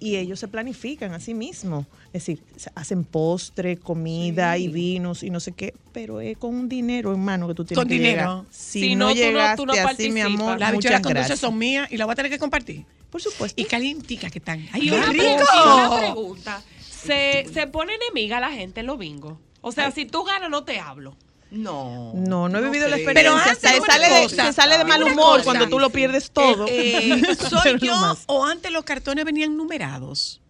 [0.00, 1.86] y ellos se planifican a sí mismos.
[2.12, 2.42] Es decir,
[2.74, 7.20] hacen postre, comida y vinos y no sé qué, pero es con un dinero en
[7.20, 8.16] mano que tú tienes Con que dinero.
[8.16, 8.44] llegar.
[8.50, 11.38] Si, no, llegaste así, mi amor, Las muchas bichuelas con dulce gracias.
[11.40, 12.84] son mías y las voy a tener que compartir.
[13.10, 13.60] Por supuesto.
[13.60, 14.66] Y calienticas que están.
[14.72, 15.74] ¡Ay, Una qué pregunta, rico!
[15.88, 16.62] Una pregunta.
[16.88, 19.38] ¿Se, ¿Se pone enemiga la gente en los bingos?
[19.62, 21.16] O sea, si tú ganas, no te hablo.
[21.50, 22.12] No.
[22.14, 23.14] No, no he vivido la experiencia.
[23.14, 25.44] Pero antes, se, sale de, cosa, se sale de mal humor cosa.
[25.44, 26.66] cuando tú lo pierdes todo.
[26.68, 30.40] Eh, eh, ¿Soy yo o antes los cartones venían numerados?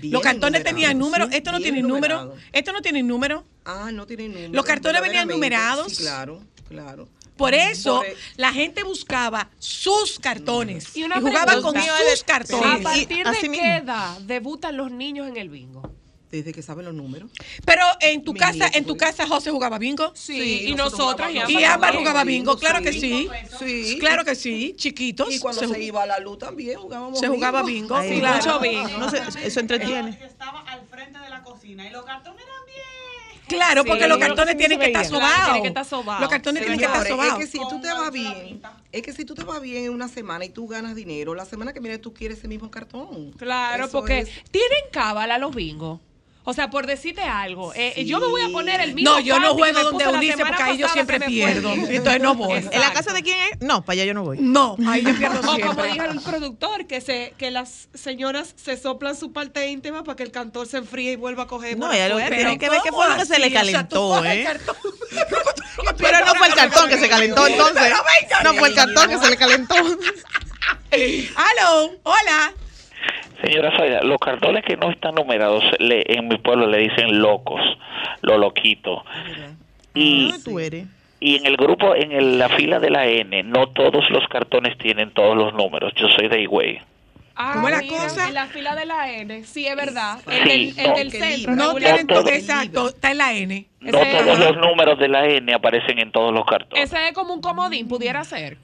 [0.00, 3.44] Bien los cartones tenían número, sí, esto no tiene número, esto no tiene número.
[3.64, 4.52] Ah, no tiene número.
[4.52, 5.92] Los cartones venían numerados.
[5.92, 7.08] Sí, claro, claro.
[7.36, 11.98] Por eso Por e- la gente buscaba sus cartones y, Y una jugaba con pregunta.
[12.10, 12.80] sus cartones.
[12.80, 15.91] ¿A partir de qué edad debutan los niños en el bingo?
[16.32, 17.30] Desde que saben los números.
[17.66, 20.12] Pero en tu Mi casa, nieto en tu casa José jugaba bingo.
[20.14, 23.28] Sí, y nosotros nosotras y Y ambas jugaba bingo, claro que sí.
[23.58, 23.98] Sí.
[24.00, 25.30] Claro que sí, chiquitos.
[25.30, 27.94] Y cuando se, iba a la luz también jugábamos se jugaba bingo.
[27.94, 28.36] Ay, claro.
[28.36, 28.98] mucho bingo.
[28.98, 30.18] No sé, eso entretiene.
[30.24, 33.42] Estaba al frente de la cocina y los cartones eran bien.
[33.46, 35.06] Claro, porque Sí, los cartones tienen que estar.
[35.06, 36.20] Claro, sobados.
[36.20, 37.34] Los cartones tienen que estar sobados.
[37.34, 39.92] Es que si tú te vas bien, es que si tú te vas bien en
[39.92, 43.32] una semana y tú ganas dinero, la semana que viene tú quieres ese mismo cartón.
[43.32, 46.00] Claro, Eso porque es- tienen cábala los bingos.
[46.44, 49.38] O sea, por decirte algo, eh, yo me voy a poner el mismo No, yo
[49.38, 51.72] no que juego donde semana porque ahí yo siempre que pierdo.
[51.72, 52.66] Entonces no voy.
[52.70, 53.60] ¿En la casa de quién es?
[53.60, 54.38] No, para allá yo no voy.
[54.40, 55.92] No, ahí yo pierdo O como siempre.
[55.92, 60.24] dijo el productor, que se que las señoras se soplan su parte íntima para que
[60.24, 62.34] el cantor se enfríe y vuelva a coger No, ya lo suerte.
[62.34, 63.54] tienen que ver qué fue lo que se le así?
[63.56, 64.42] O sea, calentó, ¿eh?
[64.44, 64.76] cartón.
[65.98, 67.92] Pero no fue el cartón que se calentó entonces.
[68.42, 69.74] No fue el cartón que se le calentó.
[71.36, 72.52] Aló, hola.
[73.42, 77.60] Señora Zaida, los cartones que no están numerados le- en mi pueblo le dicen locos,
[78.22, 79.02] los loquitos.
[79.94, 80.86] Y, ¿Dónde tú eres?
[81.20, 84.76] y en el grupo, en el- la fila de la N, no todos los cartones
[84.78, 85.92] tienen todos los números.
[85.96, 86.80] Yo soy de Higüey.
[87.34, 88.28] Ah, ¿Cómo es la mira, cosa?
[88.28, 90.18] En la fila de la N, sí, es verdad.
[90.26, 90.94] Sí, el del, el no.
[90.96, 91.54] del Qué centro.
[91.56, 92.28] No tienen todo.
[92.28, 93.66] exacto, está en la N.
[93.80, 96.84] No Ese- todos los números de la N aparecen en todos los cartones.
[96.84, 98.58] Ese es como un comodín, pudiera ser.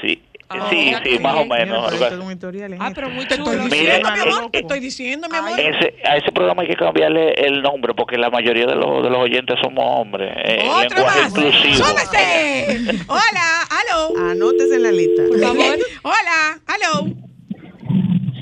[0.00, 0.22] Sí,
[0.60, 1.92] Ah, sí, sí, qué más o menos.
[1.92, 2.76] Mira, algo así.
[2.80, 3.64] Ah, pero muy Te estoy chulo.
[3.64, 5.60] Mire, diciendo, mi amor, te estoy diciendo, mi amor.
[5.60, 9.10] Ese, a ese programa hay que cambiarle el nombre porque la mayoría de los, de
[9.10, 10.32] los oyentes somos hombres.
[10.44, 11.30] Eh, Otro lenguaje más.
[11.30, 11.84] inclusivo.
[11.86, 13.04] ¡Súbese!
[13.08, 14.30] Hola, aló.
[14.30, 15.22] Anótese en la lista.
[15.28, 15.78] Por favor.
[16.02, 17.24] Hola, aló.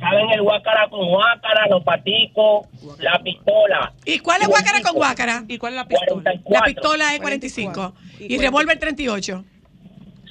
[0.00, 2.66] Saben el guácara con guácara, los paticos,
[2.98, 3.92] la pistola.
[4.04, 5.44] ¿Y cuál es guácara con guácara?
[5.46, 6.22] ¿Y cuál es la pistola?
[6.22, 6.52] 44.
[6.58, 9.44] La pistola es 45 y revólver 38.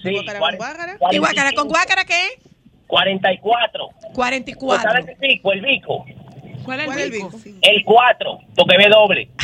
[0.01, 0.97] Sí, ¿Guácara con guácara?
[1.11, 2.39] ¿Y guácara con guácara qué?
[2.87, 3.89] 44.
[4.01, 4.99] ¿Sabes 44.
[4.99, 5.51] el pico?
[5.53, 6.05] El bico.
[6.65, 7.31] ¿Cuál es ¿Cuál el bico?
[7.61, 9.29] El 4, porque ve doble.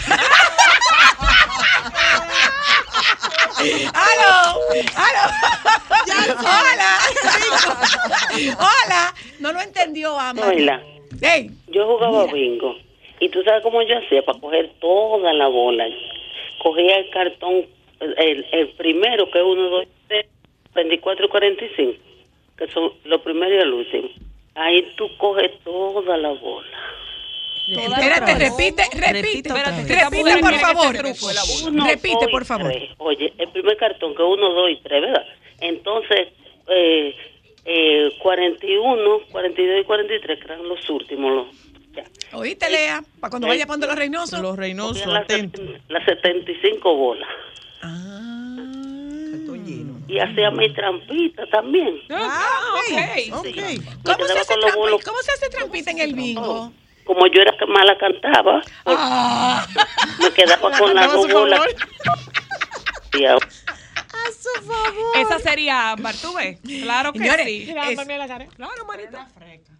[3.59, 4.59] ¡Aló!
[4.95, 5.23] ¡Aló!
[6.39, 6.97] ¡Hola!
[8.59, 9.13] ¡Hola!
[9.39, 10.47] No lo entendió, Ama.
[10.47, 10.81] Oila,
[11.21, 11.51] ¡Ey!
[11.67, 12.75] yo jugaba bingo.
[13.19, 15.85] Y tú sabes cómo yo hacía para coger toda la bola.
[16.61, 17.65] Cogía el cartón,
[17.99, 19.96] el, el primero, que es 1, 2, 3,
[20.77, 21.93] 24 y 45,
[22.57, 24.09] que son los primeros y el último.
[24.55, 26.77] Ahí tú coges toda la bola.
[27.67, 29.49] Espérate, repite, repite.
[29.53, 30.95] Repite por favor.
[31.67, 32.71] Uno, Repite, dos y por favor.
[32.71, 32.89] tres.
[32.97, 35.25] Oye, el primer cartón, que es 1, 2 y 3, ¿verdad?
[35.59, 36.27] Entonces,
[36.69, 37.15] eh,
[37.65, 41.33] eh, 41, 42 y 43, que eran los últimos.
[41.33, 41.47] Los,
[41.93, 42.03] ya.
[42.37, 43.01] ¿Oíste, Lea?
[43.19, 44.39] Para cuando vaya poniendo los Reynosos.
[44.39, 45.51] Los Reynosos, Cogían
[45.89, 47.29] las, las 75 bolas.
[47.83, 48.96] Lleno.
[50.07, 51.99] Y hacía mi trampita también.
[52.09, 53.33] Ah, ok.
[53.39, 53.45] Ok.
[53.45, 55.03] Me ¿Cómo se, hace con los trampa- bolos.
[55.03, 56.71] ¿Cómo se hace trampita en el bingo?
[57.03, 59.65] Como yo era que mala cantaba, pues, Ah.
[60.19, 61.27] me quedaba con las Cantaba a dos
[64.33, 65.17] su favor.
[65.17, 66.59] Esa sería Ámbar, ¿tú ves?
[66.61, 67.65] Claro que Señores, sí.
[67.69, 67.73] es-
[68.55, 69.27] Claro, Marita.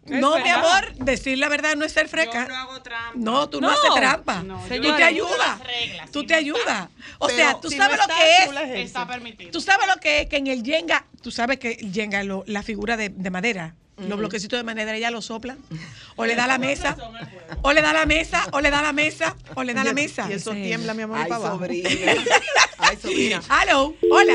[0.05, 2.43] No, mi amor, decir la verdad no es ser freca.
[2.43, 3.11] Yo no hago trampa.
[3.15, 3.73] No, tú no, No.
[3.73, 4.41] haces trampa.
[4.43, 5.59] No, tú te ayudas.
[5.59, 6.89] reglas, Tú si te no ayudas.
[7.19, 8.85] O Pero sea, tú si sabes no lo que es.
[8.85, 9.51] Está permitido.
[9.51, 12.43] Tú sabes lo que es que en el Jenga, tú sabes que el Jenga, lo-
[12.47, 15.57] la figura de, de madera, los bloquecitos de madera, ella lo sopla.
[16.19, 16.97] O le da la mesa.
[17.61, 20.25] O le da la mesa, o le da la mesa, o le da la mesa.
[20.27, 21.57] Y eso tiembla, mi amor, Ay, para abajo.
[21.59, 21.89] sobrina.
[22.79, 23.41] Ay, sobrina.
[23.49, 24.33] Aló, hola.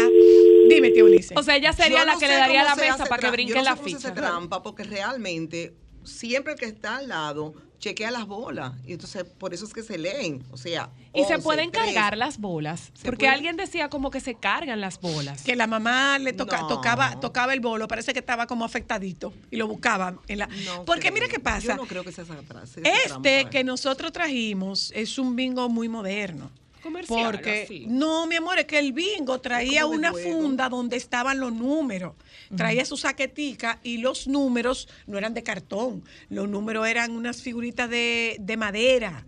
[0.69, 1.37] Dime, tío Ulises.
[1.37, 3.53] O sea, ella sería Yo la no que le daría la mesa para que brinque
[3.55, 5.75] yo no la cómo se hace trampa porque realmente
[6.05, 8.73] siempre el que está al lado chequea las bolas.
[8.87, 10.43] Y entonces, por eso es que se leen.
[10.53, 12.93] O sea, Y se 11, pueden cargar las bolas.
[13.05, 15.43] Porque puede- alguien decía como que se cargan las bolas.
[15.43, 16.69] Que la mamá le toca- No.
[16.69, 20.49] tocaba, tocaba el bolo, parece que estaba como afectadito y lo buscaba en la.
[20.87, 21.75] Porque mira qué pasa.
[21.75, 23.51] Yo no creo que sea esa esa Este trampa.
[23.51, 26.51] que nosotros trajimos es un bingo muy moderno.
[26.83, 27.85] Comercial, Porque, así.
[27.89, 30.41] no, mi amor, es que el bingo traía una juego.
[30.41, 32.15] funda donde estaban los números.
[32.57, 36.05] Traía su saquetica y los números no eran de cartón.
[36.29, 39.25] Los números eran unas figuritas de, de madera.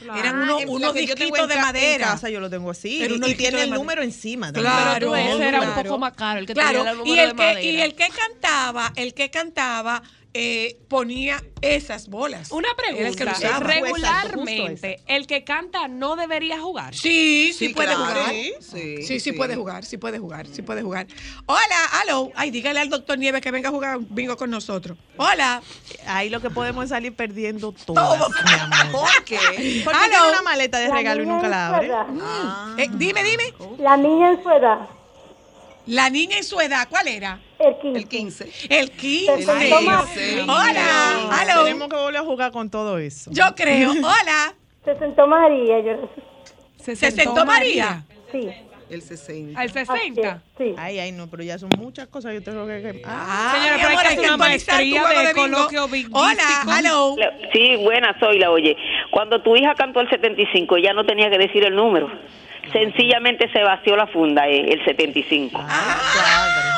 [0.00, 2.04] Eran Ah, unos, unos disquitos de madera.
[2.06, 2.98] En casa yo lo tengo así.
[3.00, 4.46] Pero y- tiene el número encima.
[4.52, 4.64] también.
[4.72, 7.28] Claro, Pero ese era un poco más caro, el que Claro, tenía el y el
[7.30, 7.62] de que, madera.
[7.62, 10.02] y el que cantaba, el que cantaba
[10.34, 12.50] eh, ponía esas bolas.
[12.52, 13.58] Una el que pregunta.
[13.60, 16.94] Regularmente, el que canta no debería jugar.
[16.94, 18.04] Sí, sí, Sí, puede claro.
[18.04, 18.30] jugar.
[18.30, 19.32] Sí, Sí, sí, sí, sí.
[19.32, 21.06] puede jugar, sí puede jugar, sí puede jugar.
[21.46, 21.60] Hola,
[22.02, 22.30] hello.
[22.34, 24.96] Ay, dígale al doctor Nieves que venga a jugar bingo con nosotros.
[25.16, 25.62] Hola.
[26.06, 28.28] Ahí lo que podemos es salir perdiendo todo.
[28.28, 28.90] mi amor.
[28.92, 29.82] ¿Por qué?
[29.84, 31.88] Porque tiene una maleta de La regalo y nunca la abre.
[31.88, 32.78] Mm.
[32.80, 33.54] Eh, dime, dime.
[33.78, 34.78] La niña en su edad.
[35.86, 37.40] La niña en su edad, ¿cuál era?
[37.58, 37.98] El 15.
[37.98, 38.50] El 15.
[38.70, 39.42] El 15.
[39.42, 39.72] Se Ay,
[40.42, 41.64] Hola, hello.
[41.64, 43.30] Tenemos que volver a jugar con todo eso.
[43.32, 43.90] Yo creo.
[43.98, 44.54] Hola.
[44.84, 45.80] Se sentó María.
[45.80, 46.08] Yo...
[46.76, 48.04] ¿Se sentó María?
[48.30, 48.48] Sí.
[48.88, 49.60] El 60.
[49.60, 50.42] Al 60.
[50.56, 50.74] Sí.
[50.78, 52.32] Ay, ay, no, pero ya son muchas cosas.
[52.32, 53.02] Yo tengo que.
[53.04, 55.68] Ah, Señora, pero hay amor, que hacer una maestría juego de bingo.
[55.68, 55.88] coloquio.
[56.12, 57.16] Hola, hello.
[57.52, 58.76] Sí, buena, soy la oye.
[59.10, 62.08] Cuando tu hija cantó el 75, ya no tenía que decir el número.
[62.72, 65.58] Sencillamente se vació la funda, eh, el 75.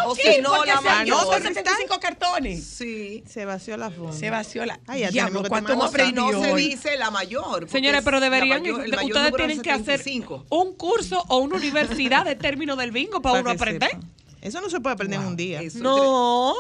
[0.07, 1.43] O Sí, si no, porque la mayor.
[1.43, 2.65] 75 cartones.
[2.65, 3.23] Sí.
[3.27, 4.13] Se vació la funda.
[4.13, 4.81] Se vació la.
[4.87, 7.69] Ay, ya Diablo, ¿cuánto O si no se dice la mayor.
[7.69, 10.47] Señores, es pero deberían, mayor- el mayor ustedes tienen que hacer 75.
[10.51, 13.91] un curso o una universidad de términos del bingo para, Para uno aprender.
[13.91, 14.03] sepa.
[14.43, 15.61] Eso no se puede aprender en un día.
[15.75, 16.55] No.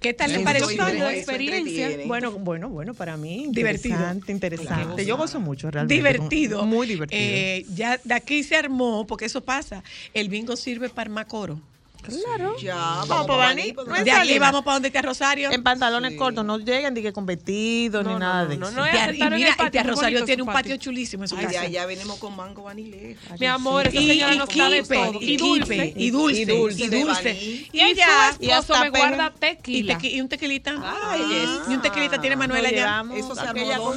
[0.00, 0.86] ¿Qué tal le pareció?
[0.86, 1.90] eso experiencia.
[2.06, 3.46] Bueno, bueno, bueno, para mí.
[3.50, 3.94] Divertido.
[3.94, 4.72] Interesante, interesante.
[4.74, 5.02] Claro.
[5.02, 5.94] Yo gozo mucho, realmente.
[5.94, 6.64] Divertido.
[6.64, 7.20] Muy divertido.
[7.20, 9.82] Eh, ya de aquí se armó, porque eso pasa.
[10.14, 11.60] El bingo sirve para armar coro.
[12.02, 12.56] Claro.
[12.58, 13.72] Ya, Vamos, vamos para pa' Bani.
[13.72, 15.50] Bani, No De aquí vamos para donde está Rosario.
[15.50, 18.76] En pantalones cortos, no lleguen ni que con vestido ni nada de no, eso.
[18.76, 20.62] no, Y, es a- y el mira, y patio, muy Rosario tiene un patio.
[20.62, 21.62] patio chulísimo en su Ay, casa.
[21.64, 23.16] ya, ya venimos con mango vanilé.
[23.40, 25.18] Mi amor, esa Y, señora y nos de quipe, todo.
[25.20, 27.32] y dulce, y dulce, Y y dulce de dulce.
[27.72, 28.06] Y ella,
[28.40, 29.98] Y esposo me guarda y, tequila.
[29.98, 30.74] tequi- y un tequilita.
[31.10, 31.22] Ay,
[31.68, 33.04] y un tequilita tiene Manuela ya.
[33.16, 33.94] Eso se armó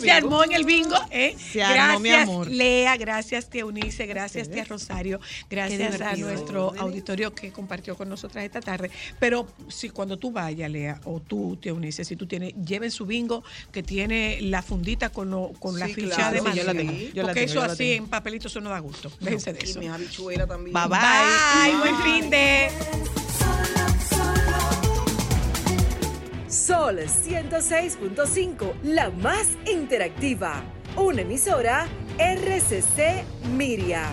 [0.00, 1.36] Se armó en el bingo, ¿eh?
[1.52, 2.50] Se armó, mi amor.
[2.50, 6.74] Lea, gracias, tía Eunice, gracias, tía Rosario, gracias a nuestro
[7.10, 8.90] auditorio que compartió con nosotras esta tarde.
[9.18, 13.06] Pero si cuando tú vayas, Lea, o tú, tía Eunice, si tú tienes, lleven su
[13.06, 13.42] bingo
[13.72, 16.44] que tiene la fundita con, lo- con la Sí, ficha claro.
[16.44, 18.04] de Sí, yo la tengo, yo la Porque tengo, eso yo la así tengo.
[18.04, 19.10] en papelito eso no da gusto.
[19.20, 19.80] Déjense de Y eso.
[19.80, 20.72] mi habichuela también.
[20.74, 20.98] Bye, bye.
[20.98, 22.68] Bye, buen fin de...
[26.48, 30.62] Sol 106.5, la más interactiva.
[30.96, 31.86] Una emisora
[32.18, 33.24] RCC
[33.56, 34.10] Miria.